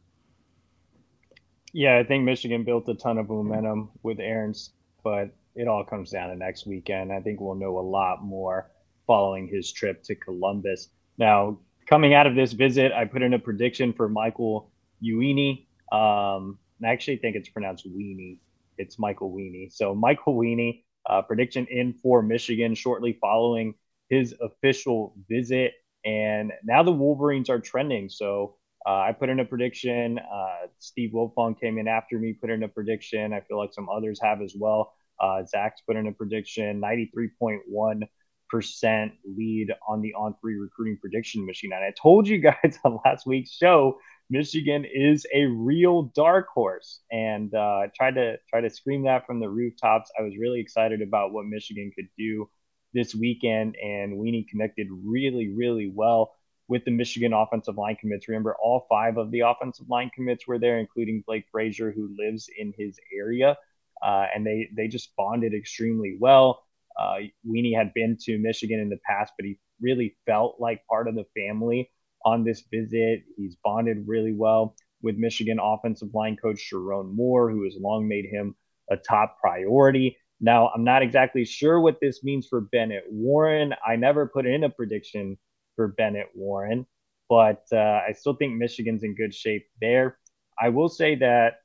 Yeah, 1.79 1.99
I 1.99 2.05
think 2.05 2.25
Michigan 2.25 2.65
built 2.65 2.89
a 2.89 2.95
ton 2.95 3.19
of 3.19 3.29
momentum 3.29 3.91
with 4.03 4.19
Aaron's, 4.19 4.71
but 5.05 5.29
it 5.55 5.69
all 5.69 5.85
comes 5.85 6.11
down 6.11 6.31
to 6.31 6.35
next 6.35 6.67
weekend. 6.67 7.13
I 7.13 7.21
think 7.21 7.39
we'll 7.39 7.55
know 7.55 7.79
a 7.79 7.81
lot 7.81 8.25
more 8.25 8.71
following 9.07 9.47
his 9.47 9.71
trip 9.73 10.03
to 10.05 10.15
Columbus. 10.15 10.89
Now, 11.19 11.59
coming 11.87 12.15
out 12.15 12.27
of 12.27 12.35
this 12.35 12.55
visit, 12.55 12.93
I 12.93 13.05
put 13.05 13.21
in 13.21 13.35
a 13.35 13.39
prediction 13.39 13.93
for 13.93 14.09
Michael 14.09 14.73
Uini. 15.05 15.67
Um, 15.93 16.59
I 16.83 16.89
actually 16.89 17.19
think 17.19 17.37
it's 17.37 17.51
pronounced 17.51 17.87
Weenie. 17.87 18.39
It's 18.79 18.99
Michael 18.99 19.31
Weenie. 19.31 19.71
So 19.71 19.95
Michael 19.95 20.35
Weenie, 20.35 20.83
uh, 21.05 21.21
prediction 21.21 21.67
in 21.67 21.93
for 21.93 22.23
Michigan 22.23 22.75
shortly 22.75 23.19
following 23.21 23.75
his 24.09 24.35
official 24.41 25.15
visit. 25.29 25.75
And 26.07 26.53
now 26.65 26.83
the 26.83 26.93
Wolverines 26.93 27.51
are 27.51 27.61
trending. 27.61 28.09
So 28.09 28.57
uh, 28.87 29.01
I 29.01 29.13
put 29.13 29.29
in 29.29 29.41
a 29.41 29.45
prediction. 29.45 30.19
Uh, 30.19 30.69
Steve 30.79 31.11
Wilfong 31.13 31.59
came 31.59 31.79
in 31.79 31.89
after 31.89 32.19
me, 32.19 32.35
put 32.35 32.51
in 32.51 32.63
a 32.63 32.69
prediction. 32.69 33.33
I 33.33 33.41
feel 33.41 33.59
like 33.59 33.75
some 33.75 33.89
others 33.89 34.21
have 34.23 34.41
as 34.41 34.55
well. 34.57 34.95
Uh, 35.21 35.45
Zach's 35.45 35.81
put 35.81 35.97
in 35.97 36.07
a 36.07 36.13
prediction 36.13 36.81
93.1% 36.81 39.13
lead 39.25 39.73
on 39.89 40.03
the 40.03 40.15
on 40.15 40.37
three 40.41 40.55
recruiting 40.55 40.99
prediction 41.01 41.45
machine. 41.45 41.73
And 41.73 41.83
I 41.83 41.93
told 42.01 42.29
you 42.29 42.39
guys 42.39 42.79
on 42.85 43.01
last 43.05 43.27
week's 43.27 43.51
show, 43.51 43.99
Michigan 44.31 44.85
is 44.85 45.27
a 45.35 45.47
real 45.47 46.03
dark 46.15 46.47
horse. 46.55 47.01
And 47.11 47.53
uh, 47.55 47.89
tried 47.97 48.15
to 48.15 48.37
try 48.49 48.61
to 48.61 48.71
scream 48.71 49.03
that 49.05 49.27
from 49.27 49.41
the 49.41 49.49
rooftops. 49.49 50.13
I 50.17 50.23
was 50.23 50.37
really 50.39 50.61
excited 50.61 51.03
about 51.03 51.33
what 51.33 51.47
Michigan 51.47 51.91
could 51.93 52.09
do 52.17 52.49
this 52.95 53.17
weekend, 53.17 53.75
and 53.83 54.15
Weenie 54.15 54.49
connected 54.49 54.87
really, 55.05 55.49
really 55.49 55.91
well 55.93 56.37
with 56.69 56.85
the 56.85 56.91
Michigan 56.91 57.33
offensive 57.33 57.77
line 57.77 57.97
commits. 57.97 58.29
Remember, 58.29 58.57
all 58.63 58.87
five 58.89 59.17
of 59.19 59.31
the 59.31 59.41
offensive 59.41 59.89
line 59.89 60.11
commits 60.15 60.47
were 60.47 60.59
there, 60.59 60.79
including 60.79 61.23
Blake 61.27 61.45
Frazier, 61.51 61.93
who 61.93 62.15
lives 62.19 62.49
in 62.59 62.73
his 62.77 62.99
area, 63.17 63.57
uh, 64.03 64.27
and 64.35 64.47
they 64.47 64.69
they 64.77 64.89
just 64.89 65.15
bonded 65.17 65.55
extremely 65.55 66.17
well. 66.21 66.63
Uh, 66.99 67.17
Weenie 67.47 67.77
had 67.77 67.93
been 67.95 68.17
to 68.23 68.39
Michigan 68.39 68.81
in 68.81 68.89
the 68.89 68.99
past, 69.09 69.33
but 69.39 69.47
he 69.47 69.59
really 69.81 70.17
felt 70.27 70.57
like 70.59 70.87
part 70.87 71.09
of 71.09 71.15
the 71.15 71.27
family 71.37 71.91
on 72.25 72.43
this 72.43 72.65
visit. 72.73 73.25
He's 73.37 73.57
bonded 73.63 74.05
really 74.07 74.33
well 74.33 74.75
with 75.03 75.17
Michigan 75.17 75.59
offensive 75.61 76.15
line 76.15 76.37
coach 76.37 76.59
Sherrone 76.59 77.15
Moore, 77.15 77.51
who 77.51 77.65
has 77.65 77.77
long 77.79 78.09
made 78.09 78.27
him 78.27 78.57
a 78.91 78.97
top 78.97 79.39
priority. 79.41 80.17
Now, 80.41 80.69
I'm 80.69 80.85
not 80.85 81.03
exactly 81.03 81.45
sure 81.45 81.81
what 81.81 82.01
this 82.01 82.23
means 82.23 82.47
for 82.47 82.61
Bennett 82.61 83.05
Warren. 83.09 83.75
I 83.87 83.97
never 83.97 84.27
put 84.27 84.47
in 84.47 84.65
a 84.65 84.71
prediction 84.71 85.39
for 85.77 85.89
Bennett 85.89 86.29
Warren, 86.35 86.87
but 87.29 87.65
uh, 87.73 88.01
I 88.09 88.13
still 88.13 88.35
think 88.35 88.55
Michigan's 88.55 89.05
in 89.05 89.15
good 89.15 89.35
shape 89.35 89.67
there. 89.81 90.19
I 90.61 90.71
will 90.71 90.89
say 90.89 91.17
that 91.17 91.61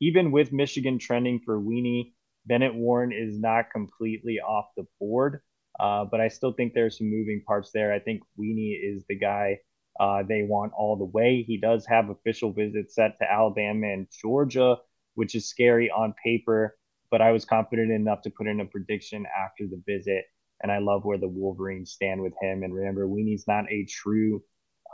even 0.00 0.30
with 0.30 0.52
Michigan 0.52 0.98
trending 0.98 1.40
for 1.44 1.60
Weenie, 1.60 2.12
Bennett 2.46 2.74
Warren 2.74 3.12
is 3.12 3.38
not 3.40 3.70
completely 3.72 4.38
off 4.40 4.66
the 4.76 4.86
board, 5.00 5.40
uh, 5.80 6.04
but 6.04 6.20
I 6.20 6.28
still 6.28 6.52
think 6.52 6.74
there's 6.74 6.98
some 6.98 7.10
moving 7.10 7.42
parts 7.46 7.70
there. 7.72 7.92
I 7.92 7.98
think 7.98 8.22
Weenie 8.38 8.78
is 8.80 9.04
the 9.08 9.18
guy 9.18 9.58
uh, 9.98 10.22
they 10.28 10.42
want 10.42 10.72
all 10.76 10.96
the 10.96 11.04
way. 11.06 11.42
He 11.46 11.58
does 11.58 11.86
have 11.86 12.10
official 12.10 12.52
visits 12.52 12.94
set 12.94 13.18
to 13.18 13.30
Alabama 13.30 13.86
and 13.88 14.06
Georgia, 14.22 14.76
which 15.14 15.34
is 15.34 15.48
scary 15.48 15.90
on 15.90 16.14
paper 16.22 16.76
but 17.10 17.22
I 17.22 17.32
was 17.32 17.44
confident 17.44 17.92
enough 17.92 18.22
to 18.22 18.30
put 18.30 18.46
in 18.48 18.60
a 18.60 18.64
prediction 18.66 19.26
after 19.38 19.64
the 19.66 19.80
visit. 19.86 20.24
And 20.62 20.72
I 20.72 20.78
love 20.78 21.04
where 21.04 21.18
the 21.18 21.28
Wolverines 21.28 21.92
stand 21.92 22.22
with 22.22 22.32
him. 22.40 22.62
And 22.62 22.74
remember, 22.74 23.06
Weenie's 23.06 23.46
not 23.46 23.70
a 23.70 23.84
true 23.84 24.42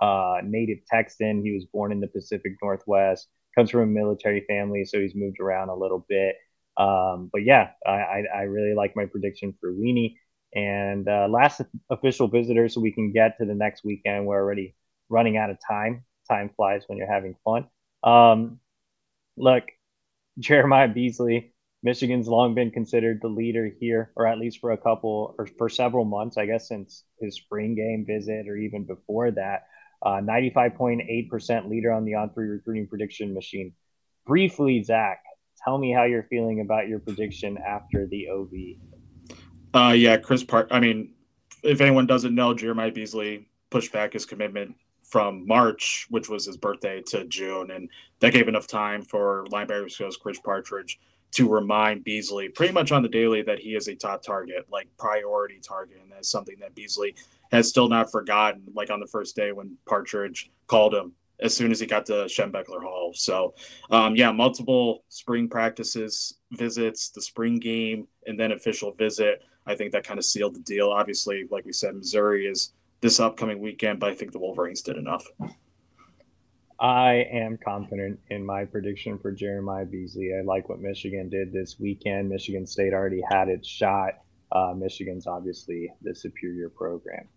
uh, 0.01 0.39
native 0.43 0.79
Texan. 0.87 1.43
He 1.45 1.53
was 1.53 1.65
born 1.67 1.93
in 1.93 2.01
the 2.01 2.09
Pacific 2.09 2.53
Northwest, 2.61 3.29
comes 3.55 3.71
from 3.71 3.83
a 3.83 3.87
military 3.87 4.45
family, 4.49 4.85
so 4.85 5.01
he's 5.01 5.15
moved 5.15 5.39
around 5.41 5.69
a 5.69 5.77
little 5.77 6.05
bit. 6.09 6.37
Um, 6.77 7.29
but 7.33 7.45
yeah, 7.45 7.71
I, 7.87 8.23
I, 8.35 8.43
really 8.43 8.75
like 8.75 8.97
my 8.97 9.05
prediction 9.05 9.55
for 9.61 9.73
Weenie. 9.73 10.17
And 10.55 11.07
uh, 11.07 11.29
last 11.29 11.61
official 11.91 12.29
visitor, 12.29 12.69
so 12.69 12.81
we 12.81 12.93
can 12.93 13.13
get 13.13 13.37
to 13.39 13.45
the 13.45 13.55
next 13.55 13.85
weekend. 13.85 14.27
We're 14.27 14.41
already 14.41 14.75
running 15.11 15.37
out 15.37 15.51
of 15.51 15.59
time. 15.67 16.05
Time 16.29 16.51
flies 16.57 16.85
when 16.87 16.97
you're 16.97 17.13
having 17.13 17.37
fun. 17.45 17.67
Um, 18.03 18.59
look, 19.37 19.65
Jeremiah 20.39 20.89
Beasley, 20.89 21.52
Michigan's 21.83 22.29
long 22.29 22.55
been 22.55 22.71
considered 22.71 23.21
the 23.21 23.29
leader 23.29 23.71
here, 23.81 24.13
or 24.15 24.27
at 24.27 24.39
least 24.39 24.61
for 24.61 24.71
a 24.71 24.79
couple 24.79 25.35
or 25.37 25.47
for 25.59 25.69
several 25.69 26.05
months, 26.05 26.37
I 26.37 26.47
guess, 26.47 26.69
since 26.69 27.05
his 27.21 27.35
spring 27.35 27.75
game 27.75 28.05
visit 28.07 28.49
or 28.49 28.57
even 28.57 28.85
before 28.85 29.33
that. 29.33 29.67
Uh, 30.05 30.21
95.8% 30.21 31.69
leader 31.69 31.93
on 31.93 32.05
the 32.05 32.15
on 32.15 32.31
three 32.31 32.49
recruiting 32.49 32.87
prediction 32.87 33.35
machine. 33.35 33.73
Briefly, 34.27 34.83
Zach, 34.83 35.23
tell 35.65 35.79
me 35.79 35.93
how 35.93 36.05
you're 36.05 36.25
feeling 36.25 36.61
about 36.61 36.89
your 36.89 37.01
prediction 37.01 37.59
after 37.59 38.07
the 38.07 38.29
OV. 38.29 38.51
Uh, 39.75 39.93
yeah, 39.93 40.17
Chris 40.17 40.45
Park. 40.45 40.69
I 40.71 40.81
mean, 40.81 41.15
if 41.63 41.81
anyone 41.81 42.07
doesn't 42.07 42.35
know, 42.35 42.55
Jeremiah 42.55 42.93
Beasley 42.93 43.49
pushed 43.71 43.93
back 43.93 44.13
his 44.13 44.27
commitment 44.27 44.75
from 45.05 45.47
March, 45.47 46.07
which 46.11 46.29
was 46.29 46.47
his 46.47 46.57
birthday, 46.57 47.03
to 47.03 47.25
June, 47.27 47.71
and 47.71 47.89
that 48.21 48.33
gave 48.33 48.49
enough 48.49 48.67
time 48.67 49.03
for 49.03 49.45
linebackers 49.51 49.99
coach 49.99 50.15
Chris 50.21 50.39
Partridge 50.41 50.99
to 51.33 51.49
remind 51.49 52.05
Beasley 52.05 52.49
pretty 52.49 52.73
much 52.73 52.93
on 52.93 53.03
the 53.03 53.09
daily 53.09 53.43
that 53.43 53.59
he 53.59 53.75
is 53.75 53.89
a 53.89 53.95
top 53.95 54.23
target, 54.23 54.67
like 54.71 54.89
priority 54.99 55.61
target. 55.61 55.99
And 56.03 56.13
that's 56.13 56.31
something 56.31 56.57
that 56.61 56.75
Beasley 56.75 57.15
has 57.51 57.69
still 57.69 57.89
not 57.89 58.11
forgotten, 58.11 58.63
like 58.75 58.91
on 58.91 59.01
the 59.01 59.07
first 59.07 59.35
day 59.35 59.53
when 59.53 59.77
Partridge 59.87 60.51
called 60.67 60.95
him 60.95 61.13
as 61.41 61.57
soon 61.57 61.71
as 61.71 61.81
he 61.81 61.87
got 61.87 62.07
to 62.07 62.13
Schembechler 62.13 62.83
Hall. 62.83 63.13
So, 63.15 63.55
um, 63.91 64.15
yeah, 64.15 64.31
multiple 64.31 65.05
spring 65.09 65.49
practices, 65.49 66.35
visits, 66.53 67.09
the 67.11 67.23
spring 67.23 67.59
game, 67.59 68.07
and 68.27 68.39
then 68.39 68.53
official 68.53 68.93
visit. 68.93 69.43
I 69.67 69.75
think 69.75 69.93
that 69.93 70.05
kind 70.05 70.19
of 70.19 70.25
sealed 70.25 70.55
the 70.55 70.61
deal. 70.61 70.91
Obviously, 70.91 71.47
like 71.51 71.65
we 71.65 71.73
said, 71.73 71.95
Missouri 71.95 72.47
is 72.47 72.73
this 73.01 73.21
upcoming 73.21 73.61
weekend, 73.61 74.01
but 74.01 74.11
I 74.11 74.15
think 74.15 74.33
the 74.33 74.39
Wolverines 74.39 74.83
did 74.83 74.97
enough. 74.97 75.27
I 76.83 77.29
am 77.33 77.61
confident 77.65 78.19
in 78.29 78.45
my 78.45 78.65
prediction 78.65 79.17
for 79.17 79.31
Jeremiah 79.31 79.85
Beasley. 79.85 80.33
I 80.37 80.43
like 80.43 80.69
what 80.69 80.81
Michigan 80.81 81.29
did 81.29 81.53
this 81.53 81.79
weekend. 81.79 82.29
Michigan 82.29 82.67
State 82.67 82.93
already 82.93 83.23
had 83.31 83.49
its 83.49 83.69
shot. 83.69 84.15
Uh, 84.51 84.75
Michigan's 84.77 85.29
obviously 85.29 85.93
the 86.03 86.13
superior 86.13 86.69
program. 86.69 87.29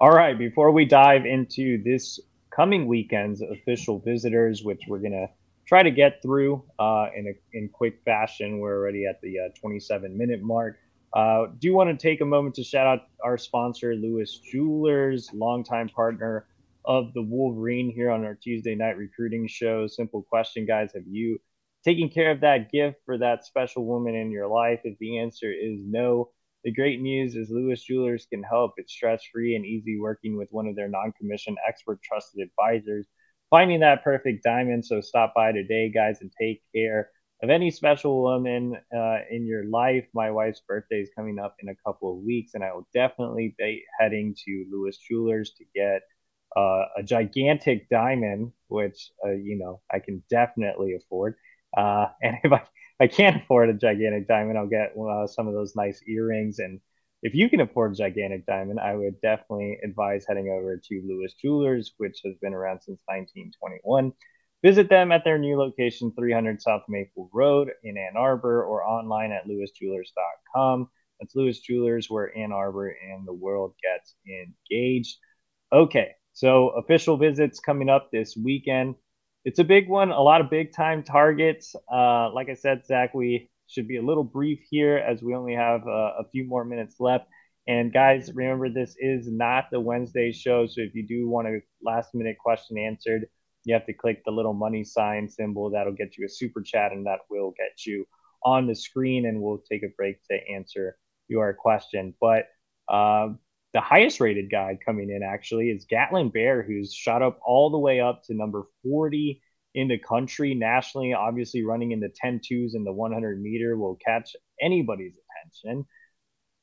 All 0.00 0.12
right, 0.12 0.38
before 0.38 0.70
we 0.70 0.86
dive 0.86 1.26
into 1.26 1.82
this 1.82 2.18
coming 2.50 2.86
weekend's 2.86 3.42
official 3.42 3.98
visitors, 3.98 4.64
which 4.64 4.80
we're 4.88 5.00
going 5.00 5.12
to 5.12 5.28
try 5.66 5.82
to 5.82 5.90
get 5.90 6.22
through 6.22 6.64
uh, 6.78 7.08
in, 7.14 7.26
a, 7.26 7.56
in 7.58 7.68
quick 7.68 8.00
fashion, 8.02 8.60
we're 8.60 8.78
already 8.78 9.04
at 9.04 9.20
the 9.20 9.40
uh, 9.40 9.48
27 9.60 10.16
minute 10.16 10.40
mark. 10.40 10.78
Uh, 11.12 11.48
do 11.58 11.74
want 11.74 11.90
to 11.90 12.02
take 12.02 12.22
a 12.22 12.24
moment 12.24 12.54
to 12.54 12.64
shout 12.64 12.86
out 12.86 13.08
our 13.22 13.36
sponsor, 13.36 13.94
Lewis 13.94 14.38
Jewelers, 14.38 15.28
longtime 15.34 15.90
partner 15.90 16.46
of 16.86 17.12
the 17.14 17.22
Wolverine 17.22 17.90
here 17.90 18.10
on 18.10 18.24
our 18.24 18.34
Tuesday 18.34 18.74
night 18.74 18.96
recruiting 18.96 19.48
show. 19.48 19.86
Simple 19.86 20.22
question, 20.22 20.66
guys. 20.66 20.92
Have 20.94 21.06
you 21.06 21.38
taken 21.84 22.08
care 22.08 22.30
of 22.30 22.40
that 22.40 22.70
gift 22.70 22.98
for 23.04 23.18
that 23.18 23.44
special 23.44 23.84
woman 23.84 24.14
in 24.14 24.30
your 24.30 24.46
life? 24.46 24.80
If 24.84 24.98
the 24.98 25.18
answer 25.18 25.52
is 25.52 25.80
no, 25.84 26.30
the 26.64 26.72
great 26.72 27.00
news 27.00 27.36
is 27.36 27.50
Lewis 27.50 27.82
Jewelers 27.82 28.26
can 28.26 28.42
help. 28.42 28.74
It's 28.76 28.92
stress 28.92 29.22
free 29.32 29.56
and 29.56 29.64
easy 29.64 29.98
working 29.98 30.36
with 30.36 30.48
one 30.50 30.66
of 30.66 30.76
their 30.76 30.88
non 30.88 31.12
commissioned 31.18 31.58
expert 31.66 32.00
trusted 32.02 32.40
advisors, 32.48 33.06
finding 33.50 33.80
that 33.80 34.04
perfect 34.04 34.44
diamond. 34.44 34.84
So 34.84 35.00
stop 35.00 35.32
by 35.34 35.52
today, 35.52 35.90
guys, 35.90 36.20
and 36.20 36.30
take 36.40 36.62
care 36.74 37.10
of 37.42 37.50
any 37.50 37.70
special 37.70 38.22
woman 38.22 38.76
uh, 38.96 39.18
in 39.30 39.44
your 39.46 39.64
life. 39.64 40.06
My 40.14 40.30
wife's 40.30 40.62
birthday 40.66 41.00
is 41.00 41.10
coming 41.14 41.38
up 41.38 41.56
in 41.60 41.68
a 41.68 41.76
couple 41.86 42.12
of 42.12 42.24
weeks, 42.24 42.54
and 42.54 42.64
I 42.64 42.72
will 42.72 42.88
definitely 42.94 43.54
be 43.58 43.84
heading 43.98 44.34
to 44.44 44.66
Lewis 44.70 44.98
Jewelers 44.98 45.52
to 45.58 45.64
get 45.74 46.02
uh, 46.56 46.84
a 46.96 47.02
gigantic 47.02 47.88
diamond, 47.90 48.52
which 48.68 49.10
uh, 49.24 49.32
you 49.32 49.58
know 49.58 49.80
I 49.92 49.98
can 49.98 50.22
definitely 50.30 50.94
afford. 50.94 51.34
Uh, 51.76 52.06
and 52.22 52.36
if 52.42 52.52
I, 52.52 52.62
I 52.98 53.06
can't 53.06 53.42
afford 53.42 53.68
a 53.68 53.74
gigantic 53.74 54.26
diamond, 54.26 54.58
I'll 54.58 54.66
get 54.66 54.94
uh, 54.96 55.26
some 55.26 55.46
of 55.46 55.54
those 55.54 55.76
nice 55.76 56.00
earrings. 56.08 56.58
And 56.58 56.80
if 57.22 57.34
you 57.34 57.50
can 57.50 57.60
afford 57.60 57.92
a 57.92 57.96
gigantic 57.96 58.46
diamond, 58.46 58.80
I 58.80 58.94
would 58.94 59.20
definitely 59.20 59.78
advise 59.84 60.24
heading 60.26 60.48
over 60.48 60.80
to 60.82 61.02
Lewis 61.06 61.34
Jewelers, 61.34 61.92
which 61.98 62.20
has 62.24 62.34
been 62.40 62.54
around 62.54 62.80
since 62.80 63.00
1921. 63.06 64.12
Visit 64.62 64.88
them 64.88 65.12
at 65.12 65.22
their 65.24 65.38
new 65.38 65.58
location, 65.58 66.12
300 66.18 66.62
South 66.62 66.82
Maple 66.88 67.28
Road 67.32 67.70
in 67.84 67.98
Ann 67.98 68.16
Arbor, 68.16 68.64
or 68.64 68.82
online 68.82 69.30
at 69.30 69.46
lewisjewelers.com. 69.46 70.88
That's 71.20 71.34
Lewis 71.34 71.60
Jewelers, 71.60 72.10
where 72.10 72.36
Ann 72.36 72.52
Arbor 72.52 72.88
and 72.88 73.26
the 73.26 73.32
world 73.32 73.74
gets 73.82 74.14
engaged. 74.26 75.18
Okay, 75.72 76.12
so 76.36 76.68
official 76.76 77.16
visits 77.16 77.60
coming 77.60 77.88
up 77.88 78.10
this 78.12 78.36
weekend. 78.36 78.94
It's 79.46 79.58
a 79.58 79.64
big 79.64 79.88
one, 79.88 80.10
a 80.10 80.20
lot 80.20 80.42
of 80.42 80.50
big 80.50 80.70
time 80.70 81.02
targets. 81.02 81.74
Uh, 81.90 82.30
like 82.30 82.50
I 82.50 82.54
said, 82.54 82.84
Zach, 82.84 83.14
we 83.14 83.48
should 83.68 83.88
be 83.88 83.96
a 83.96 84.02
little 84.02 84.22
brief 84.22 84.60
here 84.70 84.98
as 84.98 85.22
we 85.22 85.34
only 85.34 85.54
have 85.54 85.80
uh, 85.88 86.12
a 86.18 86.24
few 86.30 86.44
more 86.44 86.62
minutes 86.62 86.96
left. 87.00 87.24
And 87.66 87.90
guys, 87.90 88.30
remember 88.34 88.68
this 88.68 88.96
is 88.98 89.26
not 89.26 89.70
the 89.72 89.80
Wednesday 89.80 90.30
show. 90.30 90.66
So 90.66 90.82
if 90.82 90.94
you 90.94 91.06
do 91.06 91.26
want 91.26 91.48
a 91.48 91.60
last 91.82 92.14
minute 92.14 92.36
question 92.38 92.76
answered, 92.76 93.28
you 93.64 93.72
have 93.72 93.86
to 93.86 93.94
click 93.94 94.22
the 94.26 94.30
little 94.30 94.52
money 94.52 94.84
sign 94.84 95.30
symbol. 95.30 95.70
That'll 95.70 95.94
get 95.94 96.18
you 96.18 96.26
a 96.26 96.28
super 96.28 96.60
chat 96.60 96.92
and 96.92 97.06
that 97.06 97.20
will 97.30 97.54
get 97.56 97.86
you 97.86 98.04
on 98.44 98.66
the 98.66 98.74
screen. 98.74 99.24
And 99.24 99.40
we'll 99.40 99.62
take 99.72 99.84
a 99.84 99.96
break 99.96 100.18
to 100.30 100.36
answer 100.54 100.98
your 101.28 101.54
question. 101.54 102.12
But 102.20 102.44
uh, 102.92 103.28
the 103.76 103.82
highest 103.82 104.20
rated 104.20 104.50
guy 104.50 104.78
coming 104.86 105.10
in 105.10 105.22
actually 105.22 105.68
is 105.68 105.84
Gatlin 105.84 106.30
Bair, 106.30 106.62
who's 106.62 106.94
shot 106.94 107.20
up 107.20 107.38
all 107.44 107.68
the 107.68 107.76
way 107.78 108.00
up 108.00 108.22
to 108.24 108.34
number 108.34 108.62
40 108.82 109.42
in 109.74 109.88
the 109.88 109.98
country 109.98 110.54
nationally. 110.54 111.12
Obviously, 111.12 111.62
running 111.62 111.92
in 111.92 112.00
the 112.00 112.08
10 112.08 112.40
twos 112.42 112.72
and 112.72 112.86
the 112.86 112.92
100 112.92 113.38
meter 113.38 113.76
will 113.76 113.96
catch 113.96 114.34
anybody's 114.62 115.18
attention. 115.18 115.84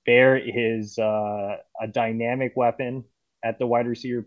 Bair 0.07 0.37
is 0.37 0.97
uh, 0.97 1.57
a 1.79 1.87
dynamic 1.87 2.53
weapon 2.55 3.03
at 3.45 3.59
the 3.59 3.67
wide 3.67 3.85
receiver 3.85 4.25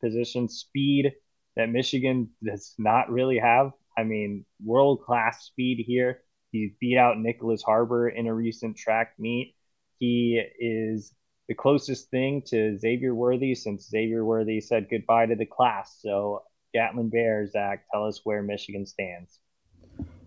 position, 0.00 0.48
speed 0.48 1.10
that 1.56 1.70
Michigan 1.70 2.30
does 2.44 2.72
not 2.78 3.10
really 3.10 3.40
have. 3.40 3.72
I 3.98 4.04
mean, 4.04 4.46
world 4.64 5.02
class 5.02 5.44
speed 5.44 5.82
here. 5.84 6.20
He 6.52 6.76
beat 6.80 6.98
out 6.98 7.18
Nicholas 7.18 7.64
Harbor 7.64 8.08
in 8.08 8.28
a 8.28 8.32
recent 8.32 8.76
track 8.76 9.14
meet. 9.18 9.56
He 9.98 10.40
is 10.60 11.12
the 11.48 11.54
closest 11.54 12.10
thing 12.10 12.42
to 12.42 12.78
Xavier 12.78 13.14
Worthy 13.14 13.54
since 13.54 13.88
Xavier 13.88 14.24
Worthy 14.24 14.60
said 14.60 14.88
goodbye 14.90 15.26
to 15.26 15.34
the 15.34 15.46
class. 15.46 15.98
So 16.00 16.42
Gatlin 16.74 17.08
Bair, 17.08 17.46
Zach, 17.46 17.84
tell 17.90 18.06
us 18.06 18.20
where 18.24 18.42
Michigan 18.42 18.84
stands. 18.84 19.40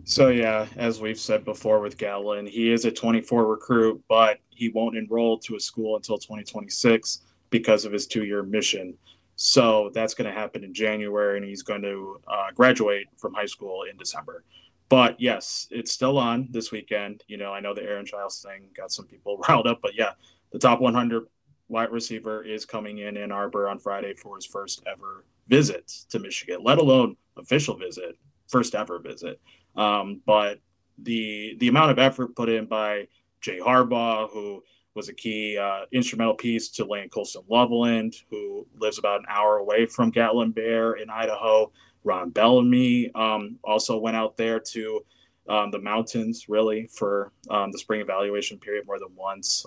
So 0.03 0.29
yeah, 0.29 0.65
as 0.77 0.99
we've 0.99 1.19
said 1.19 1.45
before 1.45 1.79
with 1.79 1.97
Gatlin, 1.97 2.47
he 2.47 2.71
is 2.71 2.86
a 2.86 2.91
24 2.91 3.45
recruit, 3.45 4.03
but 4.10 4.39
he 4.49 4.69
won't 4.69 4.97
enroll 4.97 5.38
to 5.39 5.55
a 5.55 5.60
school 5.60 5.95
until 5.95 6.17
2026 6.17 7.21
because 7.51 7.86
of 7.86 7.91
his 7.91 8.07
two-year 8.07 8.41
mission. 8.41 8.97
So 9.36 9.91
that's 9.93 10.15
going 10.15 10.31
to 10.31 10.39
happen 10.39 10.63
in 10.63 10.73
January, 10.73 11.38
and 11.38 11.45
he's 11.45 11.62
going 11.62 11.84
to 11.84 12.19
uh, 12.27 12.47
graduate 12.55 13.07
from 13.17 13.34
high 13.34 13.45
school 13.45 13.84
in 13.89 13.95
December. 13.97 14.43
But 14.89 15.21
yes, 15.21 15.67
it's 15.71 15.91
still 15.91 16.17
on 16.17 16.47
this 16.51 16.71
weekend. 16.71 17.23
You 17.27 17.38
know, 17.38 17.53
I 17.53 17.60
know 17.60 17.73
the 17.73 17.84
Aaron 17.84 18.05
Chiles 18.05 18.43
thing 18.45 18.67
got 18.75 18.91
some 18.91 19.05
people 19.05 19.38
riled 19.49 19.67
up, 19.67 19.79
but 19.81 19.95
yeah, 19.95 20.12
the 20.52 20.60
top 20.60 20.82
100 20.82 21.26
wide 21.68 21.92
receiver 21.92 22.44
is 22.44 22.66
coming 22.66 23.00
in 23.00 23.18
Ann 23.18 23.32
Arbor 23.32 23.70
on 23.70 23.80
Friday 23.80 24.14
for 24.14 24.36
his 24.36 24.46
first 24.46 24.84
ever 24.86 25.26
visit 25.48 25.88
to 26.10 26.20
Michigan, 26.20 26.60
let 26.64 26.78
alone 26.78 27.16
official 27.38 27.78
visit, 27.78 28.18
first 28.48 28.76
ever 28.76 29.00
visit. 29.00 29.40
Um, 29.76 30.22
but 30.26 30.60
the 31.00 31.56
the 31.60 31.70
amount 31.70 31.92
of 31.92 32.00
effort 32.00 32.36
put 32.36 32.50
in 32.50 32.66
by 32.66 33.08
Jay 33.40 33.60
Harbaugh, 33.60 34.30
who 34.30 34.62
was 34.94 35.08
a 35.08 35.14
key 35.14 35.58
uh, 35.58 35.86
instrumental 35.94 36.34
piece 36.34 36.68
to 36.70 36.86
Lane 36.86 37.10
Colston 37.10 37.44
Loveland, 37.50 38.16
who 38.30 38.68
lives 38.78 39.00
about 39.00 39.22
an 39.22 39.26
hour 39.30 39.58
away 39.58 39.86
from 39.86 40.12
Gatlin 40.12 40.52
Bair 40.52 40.94
in 40.94 41.10
Idaho. 41.10 41.72
Ron 42.04 42.32
Bellamy 42.32 43.12
um, 43.16 43.58
also 43.64 43.98
went 43.98 44.18
out 44.18 44.36
there 44.36 44.60
to 44.60 45.06
um, 45.48 45.72
the 45.72 45.80
mountains, 45.80 46.50
really, 46.50 46.88
for 46.88 47.32
um, 47.50 47.72
the 47.72 47.78
spring 47.78 48.02
evaluation 48.02 48.58
period 48.58 48.86
more 48.86 49.00
than 49.00 49.16
once. 49.16 49.66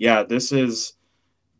Yeah, 0.00 0.22
this 0.22 0.50
is, 0.50 0.94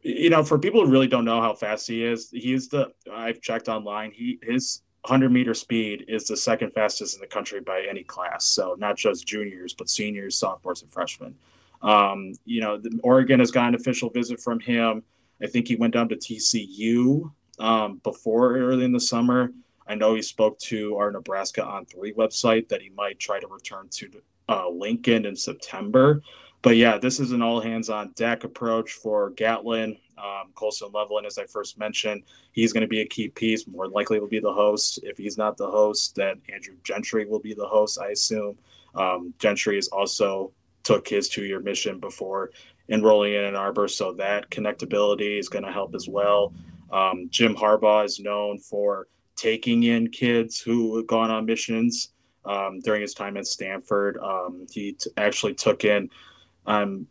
you 0.01 0.31
know, 0.31 0.43
for 0.43 0.59
people 0.59 0.83
who 0.83 0.91
really 0.91 1.07
don't 1.07 1.27
know 1.27 1.43
how 1.43 1.53
fast 1.53 1.87
he 1.87 2.03
is, 2.03 2.31
he's 2.31 2.69
the, 2.69 2.91
I've 3.13 3.43
checked 3.43 3.69
online, 3.69 4.13
he 4.13 4.39
his 4.43 4.81
100 5.03 5.31
meter 5.31 5.53
speed 5.53 6.07
is 6.09 6.25
the 6.25 6.39
second 6.39 6.73
fastest 6.73 7.15
in 7.15 7.21
the 7.21 7.27
country 7.27 7.61
by 7.61 7.85
any 7.89 8.03
class. 8.03 8.47
So 8.47 8.77
not 8.79 8.97
just 8.97 9.27
juniors, 9.27 9.75
but 9.75 9.91
seniors, 9.91 10.39
sophomores, 10.39 10.81
and 10.81 10.91
freshmen. 10.91 11.35
Um, 11.83 12.33
you 12.47 12.63
know, 12.63 12.79
the, 12.79 12.99
Oregon 13.03 13.41
has 13.41 13.51
got 13.51 13.69
an 13.69 13.75
official 13.75 14.09
visit 14.09 14.41
from 14.41 14.59
him. 14.59 15.03
I 15.43 15.47
think 15.47 15.69
he 15.69 15.77
went 15.77 15.93
down 15.93 16.09
to 16.09 16.17
TCU 16.17 17.31
um, 17.59 18.01
before 18.03 18.57
early 18.57 18.87
in 18.87 18.93
the 18.93 19.01
summer. 19.01 19.53
I 19.87 19.97
know 19.97 20.15
he 20.15 20.23
spoke 20.23 20.59
to 20.61 20.97
our 20.97 21.11
Nebraska 21.11 21.63
on 21.63 21.85
three 21.85 22.15
website 22.15 22.69
that 22.69 22.81
he 22.81 22.89
might 22.89 23.19
try 23.19 23.39
to 23.39 23.47
return 23.49 23.89
to 23.91 24.11
uh, 24.49 24.69
Lincoln 24.71 25.27
in 25.27 25.37
September. 25.37 26.23
But 26.63 26.77
yeah, 26.77 26.99
this 26.99 27.21
is 27.21 27.33
an 27.33 27.43
all 27.43 27.61
hands 27.61 27.89
on 27.89 28.13
deck 28.17 28.45
approach 28.45 28.93
for 28.93 29.31
Gatlin. 29.31 29.97
Um, 30.19 30.51
Colston 30.55 30.91
Loveland, 30.93 31.27
as 31.27 31.39
I 31.39 31.47
first 31.47 31.79
mentioned, 31.79 32.25
he's 32.53 32.73
going 32.73 32.83
to 32.83 32.89
be 32.89 33.01
a 33.01 33.07
key 33.07 33.29
piece. 33.29 33.67
More 33.67 33.89
likely 33.89 34.21
will 34.21 34.29
be 34.29 34.41
the 34.41 34.53
host. 34.53 35.01
If 35.03 35.17
he's 35.17 35.39
not 35.39 35.57
the 35.57 35.71
host, 35.71 36.15
then 36.17 36.43
Andrew 36.53 36.75
Gentry 36.85 37.25
will 37.25 37.39
be 37.39 37.55
the 37.55 37.67
host, 37.67 37.99
I 37.99 38.09
assume. 38.09 38.59
Um, 38.95 39.33
Gentry 39.39 39.79
is 39.79 39.89
also 39.89 40.53
took 40.83 41.09
his 41.09 41.29
two 41.29 41.45
year 41.45 41.61
mission 41.61 41.99
before 41.99 42.51
enrolling 42.91 43.35
in 43.35 43.45
Ann 43.45 43.57
Arbor. 43.57 43.89
So 43.89 44.13
that 44.15 44.51
connectability 44.51 45.39
is 45.39 45.49
going 45.49 45.65
to 45.65 45.73
help 45.73 45.95
as 45.95 46.09
well. 46.09 46.53
Um, 46.93 47.29
Jim 47.31 47.55
Harbaugh 47.55 48.05
is 48.05 48.21
known 48.21 48.59
for 48.59 49.07
taking 49.37 49.85
in 49.85 50.09
kids 50.11 50.61
who 50.61 50.97
have 50.97 51.07
gone 51.07 51.31
on 51.31 51.47
missions 51.47 52.13
um, 52.45 52.81
during 52.81 53.01
his 53.01 53.15
time 53.15 53.37
at 53.37 53.47
Stanford. 53.47 54.19
Um, 54.19 54.67
he 54.71 54.93
t- 54.93 55.11
actually 55.17 55.55
took 55.55 55.85
in, 55.85 56.11
um, 56.67 57.07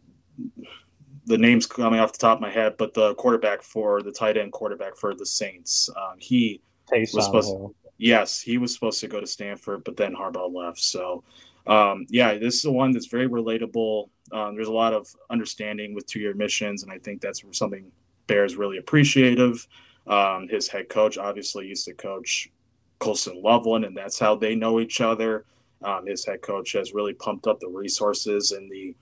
the 1.25 1.38
name's 1.38 1.65
coming 1.65 1.99
off 1.99 2.12
the 2.12 2.17
top 2.17 2.38
of 2.38 2.41
my 2.41 2.49
head, 2.49 2.75
but 2.77 2.93
the 2.93 3.13
quarterback 3.15 3.62
for 3.62 4.01
the 4.01 4.12
tight 4.12 4.38
end 4.38 4.51
quarterback 4.51 4.95
for 4.95 5.13
the 5.13 5.25
Saints. 5.25 5.89
Um, 5.95 6.17
he 6.17 6.62
Taysom 6.91 7.15
was 7.15 7.25
supposed, 7.25 7.49
to, 7.49 7.75
yes, 7.97 8.41
he 8.41 8.57
was 8.57 8.73
supposed 8.73 8.99
to 9.01 9.07
go 9.07 9.19
to 9.19 9.27
Stanford, 9.27 9.83
but 9.83 9.95
then 9.95 10.15
Harbaugh 10.15 10.53
left. 10.53 10.79
So 10.79 11.23
um, 11.67 12.07
yeah, 12.09 12.33
this 12.35 12.55
is 12.55 12.62
the 12.63 12.71
one 12.71 12.91
that's 12.91 13.05
very 13.05 13.29
relatable. 13.29 14.09
Um, 14.31 14.55
there's 14.55 14.67
a 14.67 14.73
lot 14.73 14.93
of 14.93 15.07
understanding 15.29 15.93
with 15.93 16.07
two 16.07 16.19
year 16.19 16.33
missions, 16.33 16.83
and 16.83 16.91
I 16.91 16.97
think 16.97 17.21
that's 17.21 17.43
something 17.51 17.91
Bair's 18.27 18.55
really 18.55 18.77
appreciative. 18.77 19.67
Um, 20.07 20.47
his 20.49 20.67
head 20.67 20.89
coach 20.89 21.17
obviously 21.17 21.67
used 21.67 21.85
to 21.85 21.93
coach 21.93 22.49
Colston 22.97 23.41
Loveland, 23.41 23.85
and 23.85 23.95
that's 23.95 24.17
how 24.17 24.35
they 24.35 24.55
know 24.55 24.79
each 24.79 24.99
other. 24.99 25.45
Um, 25.83 26.07
his 26.07 26.25
head 26.25 26.41
coach 26.41 26.73
has 26.73 26.93
really 26.93 27.13
pumped 27.13 27.47
up 27.47 27.59
the 27.59 27.69
resources 27.69 28.51
and 28.51 28.69
the 28.71 28.95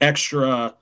extra, 0.00 0.74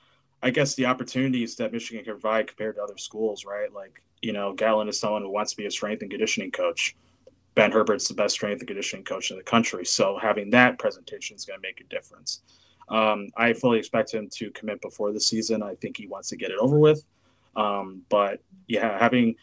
I 0.42 0.50
guess, 0.50 0.74
the 0.74 0.86
opportunities 0.86 1.56
that 1.56 1.72
Michigan 1.72 2.04
can 2.04 2.14
provide 2.14 2.46
compared 2.46 2.76
to 2.76 2.82
other 2.82 2.98
schools, 2.98 3.44
right? 3.44 3.72
Like, 3.72 4.02
you 4.22 4.32
know, 4.32 4.52
Gatlin 4.52 4.88
is 4.88 4.98
someone 4.98 5.22
who 5.22 5.30
wants 5.30 5.52
to 5.52 5.56
be 5.56 5.66
a 5.66 5.70
strength 5.70 6.02
and 6.02 6.10
conditioning 6.10 6.50
coach. 6.50 6.96
Ben 7.54 7.72
Herbert's 7.72 8.08
the 8.08 8.14
best 8.14 8.34
strength 8.34 8.60
and 8.60 8.68
conditioning 8.68 9.04
coach 9.04 9.30
in 9.30 9.38
the 9.38 9.42
country. 9.42 9.84
So 9.84 10.18
having 10.20 10.50
that 10.50 10.78
presentation 10.78 11.36
is 11.36 11.44
going 11.44 11.58
to 11.58 11.62
make 11.62 11.80
a 11.80 11.84
difference. 11.84 12.42
Um, 12.88 13.28
I 13.36 13.52
fully 13.52 13.78
expect 13.78 14.12
him 14.12 14.28
to 14.34 14.50
commit 14.50 14.80
before 14.80 15.12
the 15.12 15.20
season. 15.20 15.62
I 15.62 15.74
think 15.76 15.96
he 15.96 16.06
wants 16.06 16.28
to 16.28 16.36
get 16.36 16.50
it 16.50 16.58
over 16.58 16.78
with. 16.78 17.04
Um, 17.56 18.02
but 18.10 18.40
yeah, 18.68 18.98
having 18.98 19.36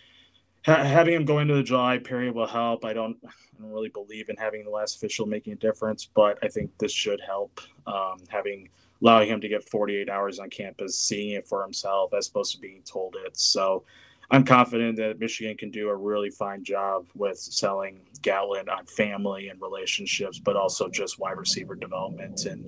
ha- 0.65 0.83
having 0.83 1.13
him 1.15 1.25
go 1.25 1.39
into 1.39 1.55
the 1.55 1.63
July 1.63 1.97
period 1.97 2.35
will 2.35 2.47
help. 2.47 2.85
I 2.85 2.93
don't, 2.93 3.17
I 3.25 3.31
don't 3.59 3.71
really 3.71 3.89
believe 3.89 4.29
in 4.29 4.37
having 4.37 4.63
the 4.63 4.69
last 4.69 4.95
official 4.97 5.25
making 5.25 5.53
a 5.53 5.57
difference, 5.57 6.05
but 6.05 6.37
I 6.43 6.47
think 6.47 6.71
this 6.77 6.91
should 6.91 7.19
help. 7.19 7.59
Um, 7.87 8.17
having 8.29 8.69
allowing 9.03 9.27
him 9.27 9.41
to 9.41 9.49
get 9.49 9.67
48 9.69 10.09
hours 10.09 10.39
on 10.39 10.49
campus, 10.49 10.97
seeing 10.97 11.31
it 11.31 11.47
for 11.47 11.61
himself 11.61 12.13
as 12.13 12.27
opposed 12.29 12.53
to 12.53 12.61
being 12.61 12.81
told 12.83 13.17
it. 13.25 13.37
So 13.37 13.83
I'm 14.31 14.45
confident 14.45 14.95
that 14.97 15.19
Michigan 15.19 15.57
can 15.57 15.71
do 15.71 15.89
a 15.89 15.95
really 15.95 16.29
fine 16.29 16.63
job 16.63 17.05
with 17.13 17.37
selling 17.37 17.99
Gatlin 18.21 18.69
on 18.69 18.85
family 18.85 19.49
and 19.49 19.61
relationships, 19.61 20.39
but 20.39 20.55
also 20.55 20.87
just 20.87 21.19
wide 21.19 21.37
receiver 21.37 21.75
development 21.75 22.45
and 22.45 22.63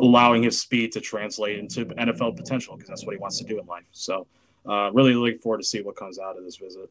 allowing 0.00 0.44
his 0.44 0.60
speed 0.60 0.92
to 0.92 1.00
translate 1.00 1.58
into 1.58 1.86
NFL 1.86 2.36
potential 2.36 2.76
because 2.76 2.88
that's 2.88 3.04
what 3.04 3.14
he 3.14 3.18
wants 3.18 3.38
to 3.38 3.44
do 3.44 3.58
in 3.58 3.66
life. 3.66 3.84
So, 3.90 4.28
uh, 4.68 4.90
really 4.92 5.14
looking 5.14 5.38
forward 5.38 5.58
to 5.58 5.66
see 5.66 5.82
what 5.82 5.96
comes 5.96 6.20
out 6.20 6.36
of 6.38 6.44
this 6.44 6.56
visit. 6.56 6.88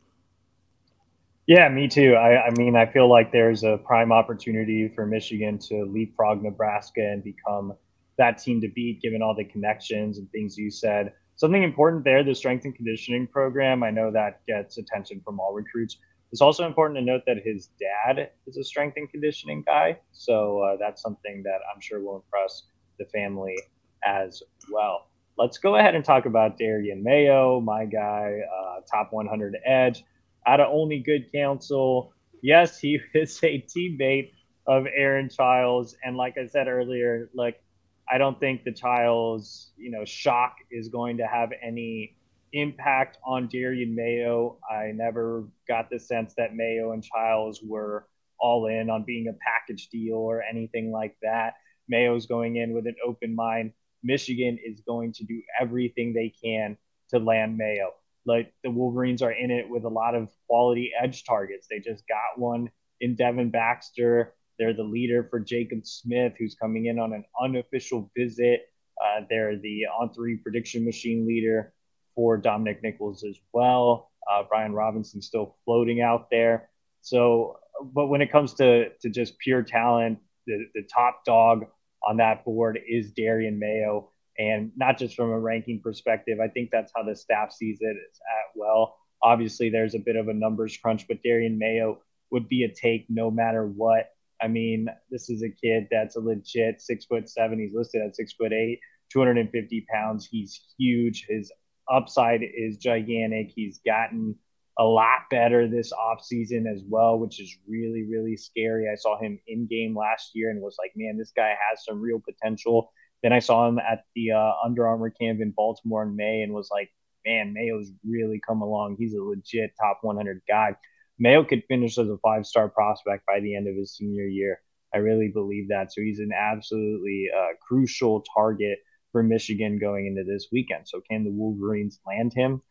Yeah, 1.46 1.70
me 1.70 1.88
too. 1.88 2.16
I, 2.16 2.48
I, 2.48 2.50
mean, 2.58 2.76
I 2.76 2.86
feel 2.86 3.10
like 3.10 3.32
there's 3.32 3.64
a 3.64 3.78
prime 3.78 4.12
opportunity 4.12 4.90
for 4.90 5.06
Michigan 5.06 5.58
to 5.70 5.86
leapfrog 5.86 6.44
Nebraska 6.44 7.00
and 7.00 7.24
become 7.24 7.74
that 8.18 8.38
team 8.38 8.62
to 8.62 8.68
beat, 8.70 9.02
given 9.02 9.22
all 9.22 9.36
the 9.36 9.46
connections 9.46 10.18
and 10.18 10.30
things 10.32 10.58
you 10.58 10.72
said. 10.72 11.14
Something 11.36 11.64
important 11.64 12.04
there 12.04 12.24
the 12.24 12.34
strength 12.34 12.66
and 12.66 12.76
conditioning 12.76 13.28
program 13.28 13.84
i 13.84 13.92
know 13.92 14.12
that 14.12 14.42
gets 14.48 14.78
attention 14.78 15.22
from 15.24 15.40
all 15.40 15.54
recruits. 15.54 15.98
It's 16.32 16.42
also 16.42 16.66
important 16.66 16.98
to 17.00 17.06
note 17.06 17.22
that 17.26 17.38
his 17.46 17.70
dad 17.80 18.32
is 18.48 18.58
a 18.58 18.64
strength 18.64 18.98
and 18.98 19.10
conditioning 19.10 19.64
guy 19.66 20.00
so 20.12 20.62
uh, 20.62 20.78
that's 20.80 21.02
something 21.02 21.44
that 21.44 21.60
i'm 21.74 21.80
sure 21.80 22.02
will 22.02 22.18
impress 22.18 22.64
the 22.98 23.06
family 23.06 23.56
as 24.04 24.44
well. 24.72 25.08
Let's 25.38 25.58
go 25.58 25.76
ahead 25.76 25.96
and 25.96 26.04
talk 26.04 26.26
about 26.26 26.58
Jerrion 26.58 27.04
Mayo, 27.04 27.60
my 27.62 27.86
guy, 27.86 28.40
uh, 28.42 28.82
top 28.92 29.10
100 29.12 29.58
edge, 29.66 30.04
out 30.48 30.60
of 30.60 30.70
Olney 30.70 31.00
good 31.00 31.32
counsel. 31.32 32.14
Yes, 32.42 32.80
he 32.80 33.00
is 33.14 33.40
a 33.44 33.64
teammate 33.64 34.32
of 34.66 34.86
Aaron 34.94 35.30
Chiles, 35.30 35.96
and 36.04 36.18
like 36.18 36.38
I 36.38 36.48
said 36.48 36.68
earlier, 36.68 37.30
like 37.34 37.62
I 38.10 38.17
don't 38.17 38.39
think 38.39 38.63
the 38.63 38.72
Chiles, 38.72 39.72
you 39.78 39.91
know, 39.91 40.06
shock 40.06 40.56
is 40.72 40.88
going 40.88 41.17
to 41.17 41.28
have 41.28 41.52
any 41.62 42.15
impact 42.54 43.17
on 43.26 43.50
Jerrion 43.50 43.93
Mayo. 43.93 44.58
I 44.70 44.91
never 44.93 45.48
got 45.67 45.89
the 45.89 46.00
sense 46.00 46.34
that 46.38 46.56
Mayo 46.56 46.91
and 46.91 47.04
Chiles 47.04 47.62
were 47.63 48.08
all 48.39 48.67
in 48.67 48.89
on 48.89 49.04
being 49.04 49.28
a 49.28 49.34
package 49.34 49.89
deal 49.89 50.15
or 50.15 50.41
anything 50.41 50.91
like 50.91 51.15
that. 51.22 51.56
Mayo's 51.89 52.26
going 52.26 52.58
in 52.58 52.74
with 52.74 52.88
an 52.88 52.96
open 53.06 53.36
mind. 53.36 53.74
Michigan 54.04 54.58
is 54.63 54.82
going 54.82 55.13
to 55.13 55.24
do 55.24 55.41
everything 55.60 56.13
they 56.13 56.34
can 56.43 56.78
to 57.10 57.20
land 57.20 57.58
Mayo. 57.58 57.91
Like 58.26 58.54
the 58.63 58.72
Wolverines 58.72 59.22
are 59.22 59.32
in 59.32 59.52
it 59.52 59.70
with 59.70 59.86
a 59.86 59.89
lot 59.89 60.15
of 60.15 60.30
quality 60.48 60.91
edge 61.02 61.24
targets. 61.24 61.67
They 61.70 61.80
just 61.80 62.08
got 62.08 62.38
one 62.39 62.70
in 63.00 63.15
Devin 63.15 63.52
Baxter. 63.52 64.34
They're 64.60 64.74
the 64.74 64.84
leader 64.84 65.28
for 65.30 65.39
Jacob 65.39 65.86
Smith, 65.86 66.34
who's 66.38 66.56
coming 66.56 66.88
in 66.88 67.00
on 67.00 67.13
an 67.13 67.26
unofficial 67.41 68.12
visit. 68.17 68.62
Uh, 69.04 69.22
they're 69.30 69.58
the 69.58 69.86
on 70.00 70.13
three 70.13 70.38
prediction 70.38 70.84
machine 70.86 71.28
leader 71.28 71.74
for 72.15 72.38
Dominic 72.38 72.82
Nichols 72.82 73.24
as 73.24 73.38
well. 73.54 74.12
Uh, 74.30 74.43
Brian 74.50 74.74
Robinson 74.74 75.22
still 75.22 75.56
floating 75.65 76.02
out 76.02 76.30
there. 76.32 76.70
So, 77.02 77.60
but 77.93 78.08
when 78.08 78.22
it 78.22 78.32
comes 78.32 78.56
to, 78.56 78.89
to 79.02 79.10
just 79.10 79.38
pure 79.39 79.62
talent, 79.62 80.20
the, 80.48 80.65
the 80.74 80.82
top 80.84 81.24
dog 81.26 81.65
on 82.04 82.17
that 82.17 82.43
board 82.43 82.80
is 82.88 83.12
Jerrion 83.12 83.60
Mayo. 83.60 84.12
And 84.39 84.72
not 84.76 84.98
just 84.98 85.15
from 85.15 85.32
a 85.32 85.39
ranking 85.39 85.80
perspective, 85.80 86.39
I 86.39 86.48
think 86.48 86.70
that's 86.72 86.91
how 86.96 87.04
the 87.04 87.15
staff 87.15 87.52
sees 87.52 87.78
it 87.82 87.96
as 87.96 88.52
well. 88.56 88.98
Obviously, 89.22 89.70
there's 89.70 89.96
a 89.96 90.00
bit 90.00 90.15
of 90.15 90.27
a 90.27 90.34
numbers 90.34 90.77
crunch, 90.77 91.08
but 91.08 91.23
Jerrion 91.23 91.58
Mayo 91.58 92.02
would 92.32 92.48
be 92.50 92.63
a 92.63 92.69
take 92.69 93.06
no 93.10 93.32
matter 93.32 93.65
what. 93.65 94.10
I 94.42 94.48
mean, 94.48 94.88
this 95.10 95.29
is 95.29 95.44
a 95.44 95.50
kid 95.50 95.88
that's 95.90 96.15
a 96.15 96.19
legit 96.19 96.81
six 96.81 97.06
foot 97.06 97.29
seven. 97.29 97.60
He's 97.60 97.73
listed 97.73 98.02
at 98.02 98.15
six 98.15 98.33
foot 98.33 98.54
eight, 98.54 98.79
250 99.12 99.85
pounds. 99.92 100.27
He's 100.29 100.60
huge. 100.77 101.25
His 101.27 101.52
upside 101.90 102.42
is 102.44 102.77
gigantic. 102.77 103.52
He's 103.56 103.79
gotten 103.85 104.35
a 104.79 104.83
lot 104.83 105.21
better 105.31 105.67
this 105.67 105.92
offseason 105.92 106.71
as 106.71 106.83
well, 106.88 107.17
which 107.17 107.42
is 107.42 107.58
really, 107.67 108.04
really 108.04 108.38
scary. 108.38 108.88
I 108.92 108.96
saw 108.96 109.19
him 109.19 109.40
in 109.48 109.67
game 109.67 109.98
last 109.98 110.31
year 110.35 110.52
and 110.52 110.62
was 110.62 110.77
like, 110.79 110.92
man, 110.96 111.17
this 111.17 111.31
guy 111.35 111.56
has 111.69 111.83
some 111.83 112.00
real 112.00 112.19
potential. 112.19 112.92
Then 113.23 113.33
I 113.33 113.40
saw 113.40 113.67
him 113.67 113.79
at 113.79 114.04
the 114.15 114.31
uh, 114.33 114.52
Under 114.63 114.88
Armour 114.88 115.10
camp 115.10 115.42
in 115.42 115.52
Baltimore 115.52 116.04
in 116.04 116.15
May 116.15 116.42
and 116.44 116.54
was 116.54 116.69
like, 116.71 116.92
man, 117.25 117.54
Mayo's 117.54 117.92
really 118.08 118.40
come 118.46 118.62
along. 118.62 118.98
He's 119.00 119.15
a 119.15 119.21
legit 119.21 119.71
top 119.81 120.00
100 120.02 120.42
guy. 120.48 120.75
Mayo 121.20 121.44
could 121.44 121.63
finish 121.68 121.98
as 121.98 122.10
a 122.10 122.18
five 122.18 122.46
star 122.46 122.70
prospect 122.70 123.26
by 123.26 123.40
the 123.40 123.56
end 123.56 123.68
of 123.68 123.76
his 123.76 123.96
senior 123.96 124.26
year. 124.26 124.62
I 124.94 125.00
really 125.00 125.30
believe 125.30 125.70
that. 125.70 125.92
So 125.92 126.02
he's 126.02 126.20
an 126.20 126.32
absolutely 126.36 127.28
uh, 127.36 127.56
crucial 127.68 128.24
target 128.34 128.80
for 129.12 129.24
Michigan 129.24 129.80
going 129.80 130.08
into 130.08 130.24
this 130.24 130.48
weekend. 130.52 130.88
So 130.88 131.02
can 131.10 131.24
the 131.24 131.32
Wolverines 131.32 132.00
land 132.06 132.34
him? 132.34 132.62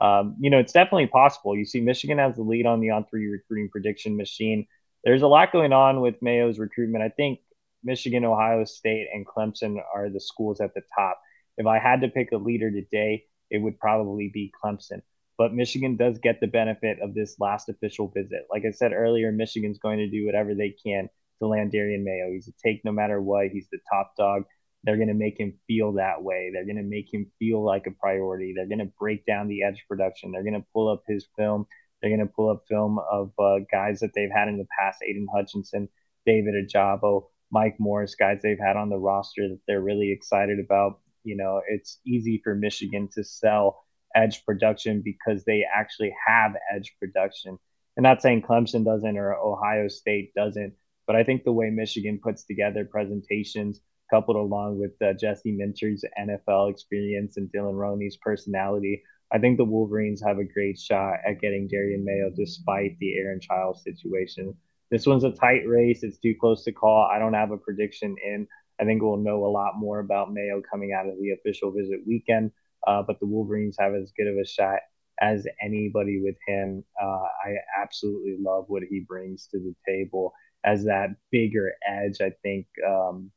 um, 0.00 0.36
you 0.40 0.50
know, 0.50 0.58
it's 0.58 0.72
definitely 0.72 1.06
possible. 1.06 1.56
You 1.56 1.64
see, 1.64 1.80
Michigan 1.80 2.18
has 2.18 2.36
the 2.36 2.42
lead 2.42 2.66
on 2.66 2.80
the 2.80 2.90
on 2.90 3.06
three 3.06 3.26
recruiting 3.28 3.70
prediction 3.70 4.16
machine. 4.16 4.66
There's 5.04 5.22
a 5.22 5.26
lot 5.26 5.52
going 5.52 5.72
on 5.72 6.00
with 6.00 6.20
Mayo's 6.20 6.58
recruitment. 6.58 7.02
I 7.02 7.08
think 7.08 7.40
Michigan, 7.82 8.24
Ohio 8.24 8.64
State, 8.64 9.08
and 9.12 9.26
Clemson 9.26 9.76
are 9.94 10.10
the 10.10 10.20
schools 10.20 10.60
at 10.60 10.74
the 10.74 10.82
top. 10.94 11.20
If 11.56 11.66
I 11.66 11.78
had 11.78 12.02
to 12.02 12.08
pick 12.08 12.32
a 12.32 12.36
leader 12.36 12.70
today, 12.70 13.24
it 13.50 13.58
would 13.58 13.78
probably 13.78 14.30
be 14.32 14.52
Clemson. 14.62 15.02
But 15.38 15.52
Michigan 15.52 15.96
does 15.96 16.18
get 16.18 16.40
the 16.40 16.46
benefit 16.46 16.98
of 17.02 17.14
this 17.14 17.36
last 17.38 17.68
official 17.68 18.08
visit. 18.08 18.46
Like 18.50 18.64
I 18.66 18.70
said 18.70 18.92
earlier, 18.92 19.32
Michigan's 19.32 19.78
going 19.78 19.98
to 19.98 20.08
do 20.08 20.24
whatever 20.24 20.54
they 20.54 20.74
can 20.82 21.08
to 21.40 21.46
land 21.46 21.72
Jerrion 21.72 22.04
Mayo. 22.04 22.32
He's 22.32 22.48
a 22.48 22.52
take 22.64 22.84
no 22.84 22.92
matter 22.92 23.20
what. 23.20 23.48
He's 23.48 23.68
the 23.70 23.78
top 23.92 24.12
dog. 24.16 24.44
They're 24.84 24.96
going 24.96 25.08
to 25.08 25.14
make 25.14 25.38
him 25.38 25.54
feel 25.66 25.94
that 25.94 26.22
way. 26.22 26.50
They're 26.52 26.64
going 26.64 26.76
to 26.76 26.82
make 26.82 27.12
him 27.12 27.30
feel 27.38 27.62
like 27.62 27.86
a 27.86 27.90
priority. 27.90 28.54
They're 28.54 28.68
going 28.68 28.78
to 28.78 28.92
break 28.98 29.26
down 29.26 29.48
the 29.48 29.62
edge 29.64 29.84
production. 29.88 30.30
They're 30.30 30.44
going 30.44 30.54
to 30.54 30.66
pull 30.72 30.88
up 30.88 31.02
his 31.06 31.26
film. 31.36 31.66
They're 32.00 32.16
going 32.16 32.26
to 32.26 32.32
pull 32.32 32.50
up 32.50 32.64
film 32.68 32.98
of 33.10 33.32
uh, 33.38 33.58
guys 33.70 34.00
that 34.00 34.12
they've 34.14 34.30
had 34.32 34.48
in 34.48 34.58
the 34.58 34.66
past 34.78 35.02
Aidan 35.02 35.26
Hutchinson, 35.34 35.88
David 36.24 36.54
Ojabo, 36.54 37.24
Mike 37.50 37.76
Morris, 37.78 38.14
guys 38.14 38.40
they've 38.42 38.58
had 38.58 38.76
on 38.76 38.88
the 38.88 38.98
roster 38.98 39.48
that 39.48 39.60
they're 39.66 39.80
really 39.80 40.12
excited 40.12 40.58
about. 40.60 41.00
You 41.24 41.36
know, 41.36 41.60
it's 41.68 41.98
easy 42.06 42.40
for 42.44 42.54
Michigan 42.54 43.08
to 43.14 43.24
sell 43.24 43.85
edge 44.16 44.44
production 44.44 45.02
because 45.04 45.44
they 45.44 45.64
actually 45.72 46.12
have 46.26 46.52
edge 46.74 46.96
production. 46.98 47.58
And 47.96 48.02
not 48.02 48.22
saying 48.22 48.42
Clemson 48.42 48.84
doesn't 48.84 49.16
or 49.16 49.34
Ohio 49.34 49.88
State 49.88 50.34
doesn't, 50.34 50.72
but 51.06 51.16
I 51.16 51.22
think 51.22 51.44
the 51.44 51.52
way 51.52 51.70
Michigan 51.70 52.18
puts 52.22 52.44
together 52.44 52.84
presentations, 52.84 53.80
coupled 54.10 54.36
along 54.36 54.78
with 54.80 54.92
uh, 55.00 55.12
Jesse 55.12 55.52
Minter's 55.52 56.04
NFL 56.18 56.70
experience 56.70 57.36
and 57.36 57.50
Dylan 57.52 57.78
Roney's 57.78 58.16
personality, 58.16 59.02
I 59.32 59.38
think 59.38 59.56
the 59.56 59.64
Wolverines 59.64 60.22
have 60.22 60.38
a 60.38 60.44
great 60.44 60.78
shot 60.78 61.18
at 61.26 61.40
getting 61.40 61.68
Jerrion 61.68 62.04
Mayo 62.04 62.30
despite 62.34 62.98
the 62.98 63.14
Aaron 63.16 63.40
Chiles 63.40 63.82
situation. 63.82 64.54
This 64.90 65.06
one's 65.06 65.24
a 65.24 65.32
tight 65.32 65.66
race. 65.66 66.04
It's 66.04 66.18
too 66.18 66.34
close 66.38 66.62
to 66.64 66.72
call. 66.72 67.08
I 67.10 67.18
don't 67.18 67.34
have 67.34 67.50
a 67.50 67.56
prediction 67.56 68.14
in. 68.24 68.46
I 68.80 68.84
think 68.84 69.02
we'll 69.02 69.16
know 69.16 69.44
a 69.44 69.48
lot 69.48 69.72
more 69.76 69.98
about 69.98 70.32
Mayo 70.32 70.62
coming 70.70 70.92
out 70.92 71.08
of 71.08 71.18
the 71.18 71.30
official 71.30 71.72
visit 71.72 72.00
weekend. 72.06 72.52
Uh, 72.86 73.02
but 73.02 73.18
the 73.20 73.26
Wolverines 73.26 73.76
have 73.78 73.94
as 73.94 74.12
good 74.16 74.28
of 74.28 74.36
a 74.36 74.46
shot 74.46 74.80
as 75.20 75.46
anybody 75.62 76.20
with 76.22 76.36
him. 76.46 76.84
Uh, 77.00 77.26
I 77.44 77.56
absolutely 77.80 78.36
love 78.40 78.66
what 78.68 78.82
he 78.88 79.00
brings 79.00 79.46
to 79.48 79.58
the 79.58 79.74
table 79.86 80.32
as 80.64 80.84
that 80.84 81.10
bigger 81.30 81.72
edge. 81.86 82.20
I 82.20 82.32
think 82.42 82.66
um, 82.86 83.30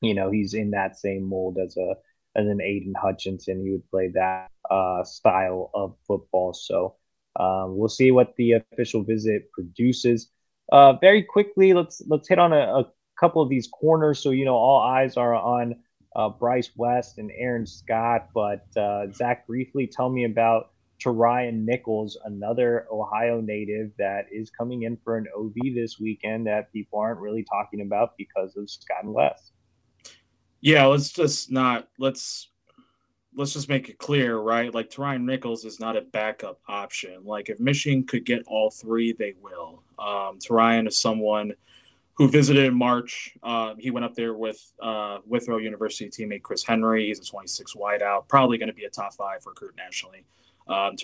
you 0.00 0.14
know 0.14 0.30
he's 0.30 0.54
in 0.54 0.70
that 0.70 0.98
same 0.98 1.24
mold 1.24 1.58
as 1.58 1.76
a 1.76 1.94
as 2.34 2.46
an 2.46 2.60
Aidan 2.60 2.94
Hutchinson. 3.00 3.62
He 3.64 3.70
would 3.70 3.88
play 3.90 4.10
that 4.14 4.50
uh, 4.70 5.04
style 5.04 5.70
of 5.74 5.96
football. 6.06 6.54
So 6.54 6.96
um, 7.38 7.76
we'll 7.76 7.88
see 7.88 8.10
what 8.10 8.34
the 8.36 8.52
official 8.52 9.02
visit 9.02 9.50
produces. 9.52 10.30
Uh, 10.70 10.94
very 10.94 11.22
quickly, 11.22 11.72
let's 11.74 12.02
let's 12.06 12.28
hit 12.28 12.38
on 12.38 12.52
a, 12.52 12.80
a, 12.80 12.86
couple 13.20 13.42
of 13.42 13.48
these 13.48 13.68
corners. 13.68 14.18
So 14.18 14.30
you 14.30 14.44
know, 14.44 14.56
all 14.56 14.80
eyes 14.80 15.16
are 15.16 15.34
on 15.34 15.76
uh, 16.16 16.28
Bryce 16.28 16.70
West 16.76 17.18
and 17.18 17.30
Aaron 17.36 17.66
Scott. 17.66 18.28
But 18.34 18.66
uh, 18.76 19.12
Zach, 19.12 19.46
briefly 19.46 19.86
tell 19.86 20.08
me 20.08 20.24
about 20.24 20.70
Ryan 21.10 21.66
Nichols, 21.66 22.16
another 22.24 22.86
Ohio 22.92 23.40
native 23.40 23.90
that 23.98 24.26
is 24.30 24.50
coming 24.50 24.82
in 24.82 24.96
for 25.02 25.16
an 25.16 25.26
OB 25.36 25.54
this 25.74 25.98
weekend 25.98 26.46
that 26.46 26.72
people 26.72 27.00
aren't 27.00 27.18
really 27.18 27.44
talking 27.44 27.80
about 27.80 28.16
because 28.16 28.56
of 28.56 28.70
Scott 28.70 29.02
and 29.02 29.12
West. 29.12 29.52
Yeah, 30.60 30.86
let's 30.86 31.10
just 31.10 31.50
not 31.50 31.88
let's 31.98 32.52
let's 33.34 33.52
just 33.52 33.68
make 33.68 33.88
it 33.88 33.98
clear, 33.98 34.38
right? 34.38 34.72
Like 34.72 34.92
Ryan 34.96 35.26
Nichols 35.26 35.64
is 35.64 35.80
not 35.80 35.96
a 35.96 36.02
backup 36.02 36.60
option. 36.68 37.24
Like 37.24 37.48
if 37.48 37.58
Michigan 37.58 38.04
could 38.04 38.24
get 38.24 38.44
all 38.46 38.70
three, 38.70 39.12
they 39.12 39.34
will. 39.40 39.82
Um, 39.98 40.38
Ryan 40.48 40.86
is 40.86 40.98
someone 40.98 41.52
who 42.14 42.28
visited 42.28 42.64
in 42.64 42.74
March. 42.74 43.34
Uh, 43.42 43.74
he 43.78 43.90
went 43.90 44.04
up 44.04 44.14
there 44.14 44.34
with 44.34 44.72
uh, 44.80 45.18
Withrow 45.26 45.58
University 45.58 46.10
teammate 46.10 46.42
Chris 46.42 46.62
Henry. 46.62 47.06
He's 47.06 47.18
a 47.18 47.24
26 47.24 47.74
wideout, 47.74 48.28
probably 48.28 48.58
going 48.58 48.68
to 48.68 48.74
be 48.74 48.84
a 48.84 48.90
top 48.90 49.14
five 49.14 49.44
recruit 49.46 49.74
nationally. 49.76 50.24
Um, 50.68 50.96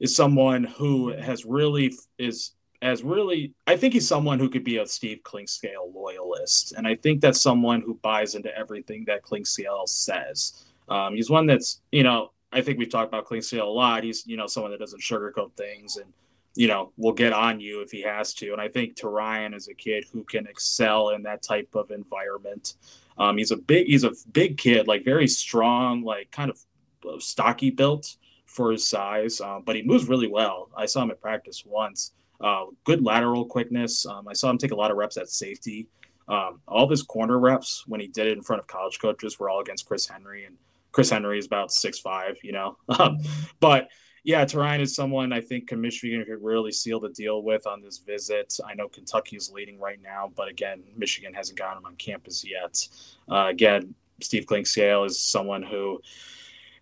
is 0.00 0.14
someone 0.14 0.64
who 0.64 1.10
has 1.10 1.44
really 1.44 1.94
is 2.18 2.52
as 2.80 3.02
really 3.02 3.52
I 3.66 3.76
think 3.76 3.94
he's 3.94 4.06
someone 4.06 4.38
who 4.38 4.48
could 4.48 4.64
be 4.64 4.78
a 4.78 4.86
Steve 4.86 5.20
Clinkscale 5.24 5.92
loyalist, 5.92 6.72
and 6.72 6.86
I 6.86 6.94
think 6.94 7.20
that's 7.20 7.40
someone 7.40 7.80
who 7.80 7.94
buys 7.94 8.34
into 8.34 8.56
everything 8.56 9.04
that 9.06 9.24
Clinkscale 9.24 9.88
says. 9.88 10.64
Um, 10.88 11.14
he's 11.14 11.30
one 11.30 11.46
that's 11.46 11.80
you 11.92 12.02
know 12.02 12.30
I 12.52 12.60
think 12.60 12.78
we've 12.78 12.90
talked 12.90 13.08
about 13.08 13.26
Clinkscale 13.26 13.62
a 13.62 13.64
lot. 13.64 14.04
He's 14.04 14.26
you 14.26 14.36
know 14.36 14.46
someone 14.46 14.72
that 14.72 14.80
doesn't 14.80 15.00
sugarcoat 15.00 15.52
things 15.54 15.96
and 15.96 16.12
you 16.58 16.66
know 16.66 16.92
will 16.96 17.12
get 17.12 17.32
on 17.32 17.60
you 17.60 17.82
if 17.82 17.92
he 17.92 18.02
has 18.02 18.34
to. 18.34 18.52
And 18.52 18.60
I 18.60 18.66
think 18.66 18.96
Ryan 19.00 19.54
is 19.54 19.68
a 19.68 19.74
kid 19.74 20.04
who 20.12 20.24
can 20.24 20.48
excel 20.48 21.10
in 21.10 21.22
that 21.22 21.40
type 21.40 21.72
of 21.76 21.92
environment. 21.92 22.74
Um, 23.16 23.38
he's 23.38 23.52
a 23.52 23.56
big 23.56 23.86
he's 23.86 24.02
a 24.02 24.12
big 24.32 24.58
kid, 24.58 24.88
like 24.88 25.04
very 25.04 25.28
strong, 25.28 26.02
like 26.02 26.32
kind 26.32 26.50
of 26.50 27.22
stocky 27.22 27.70
built 27.70 28.16
for 28.46 28.72
his 28.72 28.88
size, 28.88 29.40
um, 29.40 29.62
but 29.64 29.76
he 29.76 29.82
moves 29.82 30.08
really 30.08 30.26
well. 30.26 30.68
I 30.76 30.86
saw 30.86 31.04
him 31.04 31.12
at 31.12 31.20
practice 31.20 31.62
once. 31.64 32.12
Uh, 32.40 32.64
good 32.82 33.04
lateral 33.04 33.44
quickness. 33.44 34.04
Um, 34.04 34.26
I 34.26 34.32
saw 34.32 34.50
him 34.50 34.58
take 34.58 34.72
a 34.72 34.76
lot 34.76 34.90
of 34.90 34.96
reps 34.96 35.16
at 35.16 35.28
safety. 35.28 35.86
Um, 36.26 36.60
all 36.66 36.82
of 36.82 36.90
his 36.90 37.04
corner 37.04 37.38
reps 37.38 37.84
when 37.86 38.00
he 38.00 38.08
did 38.08 38.26
it 38.26 38.36
in 38.36 38.42
front 38.42 38.60
of 38.60 38.66
college 38.66 38.98
coaches 38.98 39.38
were 39.38 39.48
all 39.48 39.60
against 39.60 39.86
Chris 39.86 40.08
Henry, 40.08 40.44
and 40.44 40.56
Chris 40.90 41.10
Henry 41.10 41.38
is 41.38 41.46
about 41.46 41.70
six 41.70 42.00
five, 42.00 42.36
you 42.42 42.50
know. 42.50 42.76
Um, 42.98 43.18
but 43.60 43.88
yeah, 44.24 44.44
Terrine 44.44 44.80
is 44.80 44.94
someone 44.94 45.32
I 45.32 45.40
think 45.40 45.72
Michigan 45.72 46.24
could 46.24 46.42
really 46.42 46.72
seal 46.72 47.00
the 47.00 47.10
deal 47.10 47.42
with 47.42 47.66
on 47.66 47.82
this 47.82 47.98
visit. 47.98 48.58
I 48.66 48.74
know 48.74 48.88
Kentucky 48.88 49.36
is 49.36 49.50
leading 49.50 49.78
right 49.78 50.00
now, 50.02 50.32
but 50.34 50.48
again, 50.48 50.82
Michigan 50.96 51.34
hasn't 51.34 51.58
got 51.58 51.76
him 51.76 51.86
on 51.86 51.96
campus 51.96 52.44
yet. 52.44 52.86
Uh, 53.30 53.46
again, 53.48 53.94
Steve 54.20 54.46
Clinkscale 54.46 55.06
is 55.06 55.20
someone 55.20 55.62
who 55.62 56.00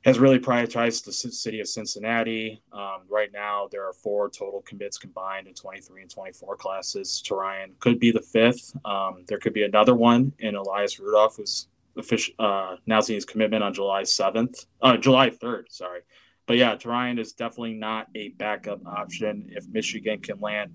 has 0.05 0.21
really 0.21 0.39
prioritized 0.39 1.05
the 1.05 1.13
city 1.13 1.59
of 1.59 1.67
Cincinnati. 1.67 2.63
Um, 2.73 3.03
right 3.09 3.33
now, 3.33 3.69
there 3.73 3.85
are 3.85 3.93
four 3.93 4.31
total 4.31 4.63
commits 4.63 4.99
combined 4.99 5.49
in 5.49 5.55
23 5.55 6.03
and 6.03 6.11
24 6.11 6.57
classes. 6.57 7.23
Terrine 7.27 7.77
could 7.81 7.99
be 7.99 8.13
the 8.13 8.21
fifth. 8.21 8.77
Um, 8.85 9.25
there 9.27 9.39
could 9.39 9.53
be 9.53 9.65
another 9.65 9.97
one 9.97 10.33
in 10.39 10.55
Elias 10.55 11.01
Rudolph, 11.01 11.37
who's 11.37 11.67
official, 11.97 12.35
uh, 12.39 12.77
announcing 12.87 13.17
his 13.17 13.25
commitment 13.25 13.65
on 13.65 13.75
July 13.75 14.03
7th, 14.03 14.67
uh, 14.81 14.97
July 14.97 15.29
3rd, 15.31 15.65
sorry. 15.71 16.03
But 16.47 16.57
yeah, 16.57 16.77
Terrine 16.77 17.19
is 17.19 17.33
definitely 17.33 17.75
not 17.75 18.09
a 18.15 18.29
backup 18.31 18.85
option. 18.87 19.51
If 19.55 19.67
Michigan 19.69 20.21
can 20.21 20.41
land 20.41 20.71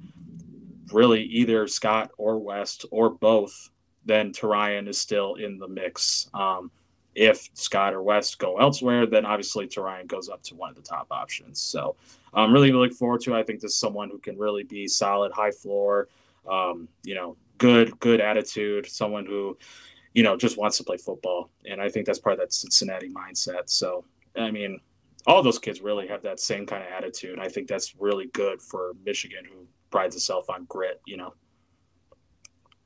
really 0.91 1.23
either 1.23 1.67
Scott 1.67 2.11
or 2.17 2.37
West 2.37 2.85
or 2.91 3.09
both, 3.09 3.69
then 4.05 4.33
Terrine 4.33 4.87
is 4.87 4.97
still 4.97 5.35
in 5.35 5.57
the 5.57 5.67
mix. 5.67 6.29
Um, 6.33 6.71
if 7.15 7.49
Scott 7.53 7.93
or 7.93 8.01
West 8.01 8.39
go 8.39 8.57
elsewhere, 8.57 9.05
then 9.05 9.25
obviously 9.25 9.67
Terrine 9.67 10.07
goes 10.07 10.29
up 10.29 10.41
to 10.43 10.55
one 10.55 10.69
of 10.69 10.75
the 10.75 10.81
top 10.81 11.07
options. 11.11 11.61
So 11.61 11.95
I'm 12.33 12.45
um, 12.45 12.53
really 12.53 12.71
looking 12.71 12.95
forward 12.95 13.21
to. 13.21 13.35
I 13.35 13.43
think 13.43 13.59
this 13.59 13.73
is 13.73 13.77
someone 13.77 14.09
who 14.09 14.17
can 14.17 14.37
really 14.37 14.63
be 14.63 14.87
solid, 14.87 15.31
high 15.31 15.51
floor, 15.51 16.07
um, 16.49 16.87
you 17.03 17.15
know, 17.15 17.35
good, 17.57 17.97
good 17.99 18.21
attitude. 18.21 18.87
Someone 18.87 19.25
who, 19.25 19.57
you 20.13 20.23
know, 20.23 20.37
just 20.37 20.57
wants 20.57 20.77
to 20.77 20.83
play 20.83 20.97
football, 20.97 21.49
and 21.65 21.81
I 21.81 21.89
think 21.89 22.05
that's 22.05 22.19
part 22.19 22.33
of 22.33 22.39
that 22.39 22.53
Cincinnati 22.53 23.09
mindset. 23.09 23.69
So 23.69 24.05
I 24.35 24.51
mean, 24.51 24.79
all 25.27 25.43
those 25.43 25.59
kids 25.59 25.81
really 25.81 26.07
have 26.07 26.23
that 26.23 26.39
same 26.39 26.65
kind 26.65 26.83
of 26.83 26.89
attitude. 26.91 27.39
I 27.39 27.47
think 27.47 27.67
that's 27.67 27.95
really 27.99 28.27
good 28.33 28.61
for 28.61 28.93
Michigan, 29.05 29.45
who 29.45 29.67
prides 29.89 30.15
itself 30.15 30.49
on 30.49 30.65
grit. 30.65 31.01
You 31.05 31.17
know. 31.17 31.33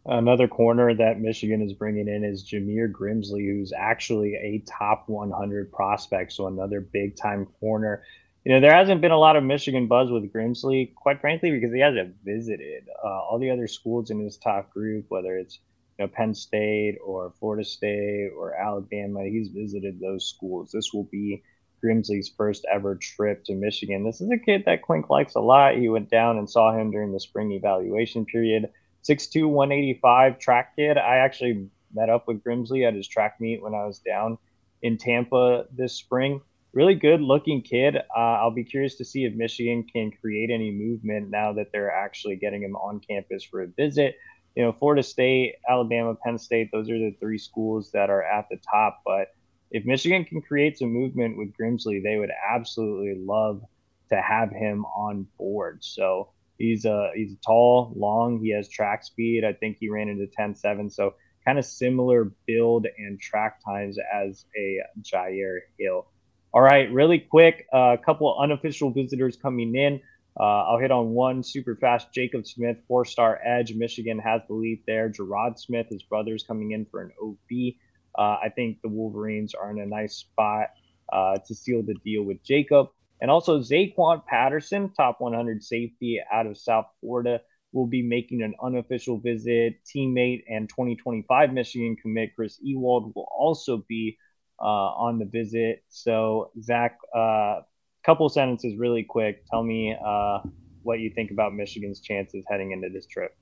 Another 0.07 0.47
corner 0.47 0.93
that 0.93 1.19
Michigan 1.19 1.63
is 1.63 1.73
bringing 1.73 2.07
in 2.07 2.23
is 2.23 2.47
Jameer 2.47 2.91
Grimsley, 2.91 3.47
who's 3.47 3.73
actually 3.75 4.35
a 4.35 4.63
top 4.67 5.05
100 5.07 5.71
prospect. 5.71 6.31
So 6.31 6.45
another 6.45 6.79
big 6.79 7.15
time 7.15 7.47
corner. 7.59 8.03
You 8.43 8.53
know, 8.53 8.59
there 8.59 8.75
hasn't 8.75 9.01
been 9.01 9.11
a 9.11 9.17
lot 9.17 9.35
of 9.35 9.43
Michigan 9.43 9.87
buzz 9.87 10.11
with 10.11 10.31
Grimsley, 10.31 10.93
quite 10.93 11.19
frankly, 11.19 11.49
because 11.49 11.73
he 11.73 11.79
hasn't 11.79 12.17
visited 12.23 12.83
uh, 13.03 13.07
all 13.07 13.39
the 13.39 13.49
other 13.49 13.67
schools 13.67 14.11
in 14.11 14.19
his 14.19 14.37
top 14.37 14.71
group, 14.71 15.05
whether 15.09 15.35
it's 15.35 15.57
you 15.97 16.05
know 16.05 16.11
Penn 16.13 16.35
State 16.35 16.99
or 17.03 17.33
Florida 17.39 17.63
State 17.63 18.29
or 18.37 18.53
Alabama. 18.53 19.23
He's 19.23 19.47
visited 19.47 19.99
those 19.99 20.29
schools. 20.29 20.71
This 20.71 20.93
will 20.93 21.07
be 21.11 21.41
Grimsley's 21.83 22.29
first 22.29 22.65
ever 22.71 22.95
trip 22.95 23.43
to 23.45 23.53
Michigan. 23.53 24.03
This 24.03 24.21
is 24.21 24.29
a 24.31 24.37
kid 24.37 24.63
that 24.65 24.81
Clink 24.81 25.09
likes 25.09 25.35
a 25.35 25.39
lot. 25.39 25.75
He 25.75 25.89
went 25.89 26.09
down 26.09 26.37
and 26.37 26.49
saw 26.49 26.73
him 26.73 26.91
during 26.91 27.11
the 27.11 27.19
spring 27.19 27.51
evaluation 27.51 28.25
period. 28.25 28.69
6'2", 29.07 29.47
185 29.49 30.39
track 30.39 30.75
kid. 30.75 30.97
I 30.97 31.17
actually 31.17 31.69
met 31.93 32.09
up 32.09 32.27
with 32.27 32.43
Grimsley 32.43 32.87
at 32.87 32.93
his 32.93 33.07
track 33.07 33.39
meet 33.39 33.61
when 33.61 33.73
I 33.73 33.85
was 33.85 33.99
down 33.99 34.37
in 34.81 34.97
Tampa 34.97 35.65
this 35.71 35.93
spring. 35.93 36.41
Really 36.73 36.95
good 36.95 37.21
looking 37.21 37.61
kid. 37.61 37.95
Uh, 37.95 38.19
I'll 38.19 38.51
be 38.51 38.63
curious 38.63 38.95
to 38.95 39.05
see 39.05 39.23
if 39.23 39.33
Michigan 39.33 39.83
can 39.83 40.11
create 40.11 40.49
any 40.49 40.71
movement 40.71 41.29
now 41.29 41.53
that 41.53 41.71
they're 41.71 41.91
actually 41.91 42.35
getting 42.35 42.63
him 42.63 42.75
on 42.75 42.99
campus 42.99 43.43
for 43.43 43.61
a 43.61 43.67
visit. 43.67 44.17
You 44.55 44.63
know, 44.63 44.73
Florida 44.73 45.03
State, 45.03 45.55
Alabama, 45.69 46.15
Penn 46.15 46.37
State, 46.37 46.69
those 46.71 46.89
are 46.89 46.97
the 46.97 47.15
three 47.19 47.37
schools 47.37 47.91
that 47.91 48.09
are 48.09 48.23
at 48.23 48.47
the 48.49 48.57
top. 48.57 49.01
But 49.05 49.33
if 49.71 49.85
Michigan 49.85 50.25
can 50.25 50.41
create 50.41 50.77
some 50.77 50.89
movement 50.89 51.37
with 51.37 51.53
Grimsley, 51.53 52.01
they 52.03 52.17
would 52.17 52.31
absolutely 52.49 53.15
love 53.23 53.61
to 54.09 54.21
have 54.21 54.51
him 54.51 54.85
on 54.85 55.27
board. 55.37 55.83
So 55.83 56.29
he's 56.57 56.85
a 56.85 57.11
he's 57.15 57.35
tall, 57.45 57.93
long. 57.95 58.39
He 58.39 58.51
has 58.51 58.69
track 58.69 59.03
speed. 59.03 59.43
I 59.43 59.53
think 59.53 59.77
he 59.79 59.89
ran 59.89 60.09
into 60.09 60.27
10-7. 60.27 60.91
So 60.91 61.15
kind 61.45 61.59
of 61.59 61.65
similar 61.65 62.31
build 62.47 62.87
and 62.97 63.19
track 63.19 63.59
times 63.63 63.97
as 64.13 64.45
a 64.57 64.79
Jyaire 65.01 65.59
Hill. 65.79 66.07
All 66.53 66.61
right, 66.61 66.91
really 66.91 67.19
quick, 67.19 67.67
a 67.73 67.75
uh, 67.75 67.97
couple 67.97 68.35
unofficial 68.39 68.89
visitors 68.89 69.35
coming 69.35 69.75
in. 69.75 69.99
Uh, 70.39 70.63
I'll 70.63 70.79
hit 70.79 70.91
on 70.91 71.09
one 71.09 71.43
super 71.43 71.75
fast. 71.75 72.13
Jacob 72.13 72.45
Smith, 72.45 72.77
four 72.87 73.05
star 73.05 73.39
edge. 73.45 73.73
Michigan 73.73 74.19
has 74.19 74.41
the 74.47 74.53
lead 74.53 74.81
there. 74.87 75.09
Gerard 75.09 75.59
Smith, 75.59 75.87
his 75.89 76.03
brother's 76.03 76.43
coming 76.43 76.71
in 76.71 76.85
for 76.85 77.01
an 77.01 77.11
OB. 77.21 77.75
Uh, 78.17 78.37
I 78.43 78.49
think 78.55 78.81
the 78.81 78.89
Wolverines 78.89 79.53
are 79.53 79.71
in 79.71 79.79
a 79.79 79.85
nice 79.85 80.15
spot 80.15 80.69
uh, 81.11 81.37
to 81.45 81.55
seal 81.55 81.83
the 81.83 81.95
deal 82.05 82.23
with 82.23 82.43
Jacob. 82.43 82.87
And 83.21 83.31
also, 83.31 83.59
Zaquan 83.59 84.25
Patterson, 84.25 84.91
top 84.93 85.21
100 85.21 85.63
safety 85.63 86.21
out 86.31 86.47
of 86.47 86.57
South 86.57 86.85
Florida, 86.99 87.41
will 87.71 87.87
be 87.87 88.01
making 88.01 88.41
an 88.41 88.53
unofficial 88.61 89.19
visit. 89.19 89.79
Teammate 89.85 90.43
and 90.49 90.67
2025 90.69 91.53
Michigan 91.53 91.95
commit 92.01 92.35
Chris 92.35 92.57
Ewald 92.61 93.13
will 93.15 93.27
also 93.37 93.83
be 93.87 94.17
uh, 94.61 94.65
on 94.65 95.19
the 95.19 95.25
visit. 95.25 95.83
So, 95.89 96.51
Zach, 96.61 96.97
a 97.13 97.17
uh, 97.17 97.61
couple 98.05 98.27
sentences 98.29 98.77
really 98.77 99.03
quick. 99.03 99.45
Tell 99.49 99.63
me 99.63 99.95
uh, 100.05 100.39
what 100.83 100.99
you 100.99 101.09
think 101.09 101.31
about 101.31 101.53
Michigan's 101.53 101.99
chances 101.99 102.43
heading 102.49 102.71
into 102.71 102.89
this 102.89 103.07
trip. 103.07 103.35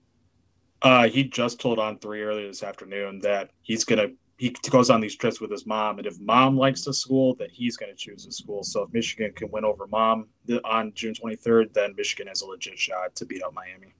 Uh, 0.81 1.07
he 1.07 1.23
just 1.23 1.59
told 1.59 1.79
on 1.79 1.97
three 1.99 2.23
earlier 2.23 2.47
this 2.47 2.63
afternoon 2.63 3.19
that 3.19 3.51
he's 3.61 3.85
going 3.85 3.99
to 3.99 4.15
he 4.43 4.69
goes 4.69 4.89
on 4.89 4.99
these 4.99 5.15
trips 5.15 5.39
with 5.39 5.49
his 5.49 5.65
mom, 5.65 5.99
and 5.99 6.05
if 6.05 6.19
mom 6.19 6.57
likes 6.57 6.83
the 6.83 6.93
school, 6.93 7.33
then 7.39 7.47
he's 7.49 7.77
going 7.77 7.89
to 7.89 7.95
choose 7.95 8.25
the 8.25 8.31
school. 8.31 8.61
So 8.61 8.83
if 8.83 8.91
Michigan 8.91 9.31
can 9.33 9.49
win 9.51 9.63
over 9.63 9.87
mom 9.87 10.27
on 10.65 10.91
June 10.95 11.13
23rd, 11.13 11.71
then 11.71 11.93
Michigan 11.95 12.27
has 12.27 12.41
a 12.41 12.45
legit 12.45 12.77
shot 12.77 13.15
to 13.15 13.25
beat 13.25 13.41
out 13.41 13.53
Miami. 13.53 13.93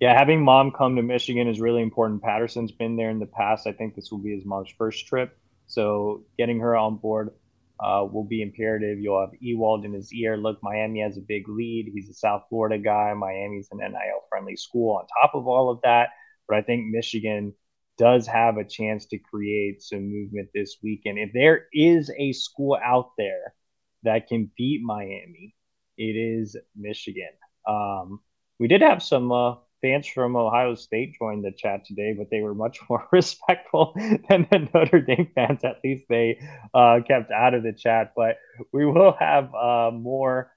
Yeah, 0.00 0.18
having 0.18 0.42
mom 0.42 0.72
come 0.72 0.96
to 0.96 1.02
Michigan 1.02 1.46
is 1.46 1.60
really 1.60 1.80
important. 1.80 2.22
Patterson's 2.22 2.72
been 2.72 2.96
there 2.96 3.10
in 3.10 3.20
the 3.20 3.26
past. 3.26 3.68
I 3.68 3.72
think 3.72 3.94
this 3.94 4.10
will 4.10 4.18
be 4.18 4.34
his 4.34 4.44
mom's 4.44 4.70
first 4.76 5.06
trip, 5.06 5.38
so 5.68 6.24
getting 6.36 6.58
her 6.58 6.74
on 6.74 6.96
board 6.96 7.30
uh, 7.78 8.04
will 8.10 8.24
be 8.24 8.42
imperative. 8.42 8.98
You'll 8.98 9.20
have 9.20 9.30
Ewald 9.38 9.84
in 9.84 9.92
his 9.92 10.12
ear. 10.12 10.36
Look, 10.36 10.60
Miami 10.60 11.02
has 11.02 11.18
a 11.18 11.20
big 11.20 11.48
lead. 11.48 11.88
He's 11.94 12.08
a 12.08 12.14
South 12.14 12.46
Florida 12.48 12.78
guy. 12.78 13.14
Miami's 13.14 13.68
an 13.70 13.78
NIL 13.78 14.24
friendly 14.28 14.56
school 14.56 14.96
on 14.96 15.06
top 15.22 15.36
of 15.36 15.46
all 15.46 15.70
of 15.70 15.80
that. 15.82 16.08
But 16.48 16.56
I 16.56 16.62
think 16.62 16.86
Michigan 16.86 17.54
does 17.98 18.26
have 18.26 18.56
a 18.56 18.64
chance 18.64 19.06
to 19.06 19.18
create 19.18 19.82
some 19.82 20.10
movement 20.10 20.48
this 20.54 20.76
weekend. 20.82 21.18
If 21.18 21.32
there 21.32 21.66
is 21.72 22.10
a 22.18 22.32
school 22.32 22.78
out 22.84 23.12
there 23.16 23.54
that 24.02 24.28
can 24.28 24.50
beat 24.56 24.82
Miami, 24.82 25.54
it 25.96 26.16
is 26.16 26.56
Michigan. 26.76 27.30
Um, 27.68 28.20
we 28.58 28.68
did 28.68 28.82
have 28.82 29.02
some 29.02 29.32
uh, 29.32 29.54
fans 29.84 30.06
from 30.06 30.34
Ohio 30.34 30.74
State 30.74 31.14
join 31.18 31.42
the 31.42 31.52
chat 31.52 31.84
today, 31.84 32.14
but 32.16 32.30
they 32.30 32.40
were 32.40 32.54
much 32.54 32.78
more 32.88 33.06
respectful 33.12 33.92
than 34.28 34.46
the 34.50 34.68
Notre 34.72 35.00
Dame 35.00 35.30
fans. 35.34 35.60
At 35.62 35.80
least 35.84 36.06
they 36.08 36.38
uh, 36.72 37.00
kept 37.06 37.30
out 37.30 37.54
of 37.54 37.62
the 37.62 37.72
chat. 37.72 38.12
But 38.16 38.38
we 38.72 38.86
will 38.86 39.14
have 39.18 39.54
uh, 39.54 39.90
more 39.92 40.52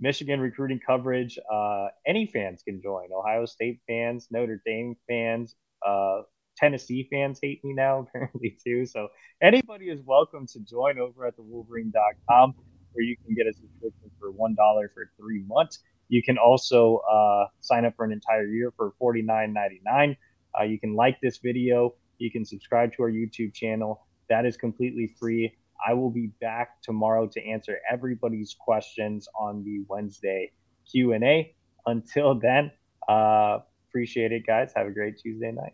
Michigan 0.00 0.40
recruiting 0.40 0.80
coverage. 0.84 1.38
Uh, 1.50 1.88
any 2.06 2.26
fans 2.26 2.62
can 2.62 2.82
join. 2.82 3.08
Ohio 3.14 3.46
State 3.46 3.80
fans, 3.86 4.26
Notre 4.30 4.60
Dame 4.66 4.96
fans, 5.08 5.54
uh, 5.86 6.22
Tennessee 6.62 7.08
fans 7.10 7.40
hate 7.42 7.64
me 7.64 7.72
now, 7.72 8.00
apparently, 8.08 8.56
too. 8.64 8.86
So 8.86 9.08
anybody 9.42 9.88
is 9.88 10.00
welcome 10.04 10.46
to 10.48 10.60
join 10.60 10.98
over 10.98 11.26
at 11.26 11.36
thewolverine.com 11.36 12.54
where 12.92 13.04
you 13.04 13.16
can 13.24 13.34
get 13.34 13.46
a 13.46 13.52
subscription 13.52 14.10
for 14.20 14.32
$1 14.32 14.56
for 14.94 15.10
three 15.18 15.42
months. 15.46 15.80
You 16.08 16.22
can 16.22 16.38
also 16.38 16.98
uh, 17.10 17.46
sign 17.60 17.84
up 17.84 17.96
for 17.96 18.04
an 18.04 18.12
entire 18.12 18.46
year 18.46 18.72
for 18.76 18.92
$49.99. 19.02 20.16
Uh, 20.58 20.64
you 20.64 20.78
can 20.78 20.94
like 20.94 21.20
this 21.20 21.38
video. 21.38 21.94
You 22.18 22.30
can 22.30 22.44
subscribe 22.44 22.92
to 22.96 23.02
our 23.04 23.10
YouTube 23.10 23.54
channel. 23.54 24.06
That 24.28 24.46
is 24.46 24.56
completely 24.56 25.14
free. 25.18 25.56
I 25.84 25.94
will 25.94 26.10
be 26.10 26.28
back 26.40 26.80
tomorrow 26.82 27.26
to 27.26 27.44
answer 27.44 27.78
everybody's 27.90 28.54
questions 28.60 29.26
on 29.38 29.64
the 29.64 29.84
Wednesday 29.88 30.52
Q&A. 30.90 31.54
Until 31.86 32.34
then, 32.38 32.70
uh, 33.08 33.60
appreciate 33.88 34.32
it, 34.32 34.46
guys. 34.46 34.72
Have 34.76 34.86
a 34.86 34.92
great 34.92 35.18
Tuesday 35.18 35.50
night. 35.50 35.72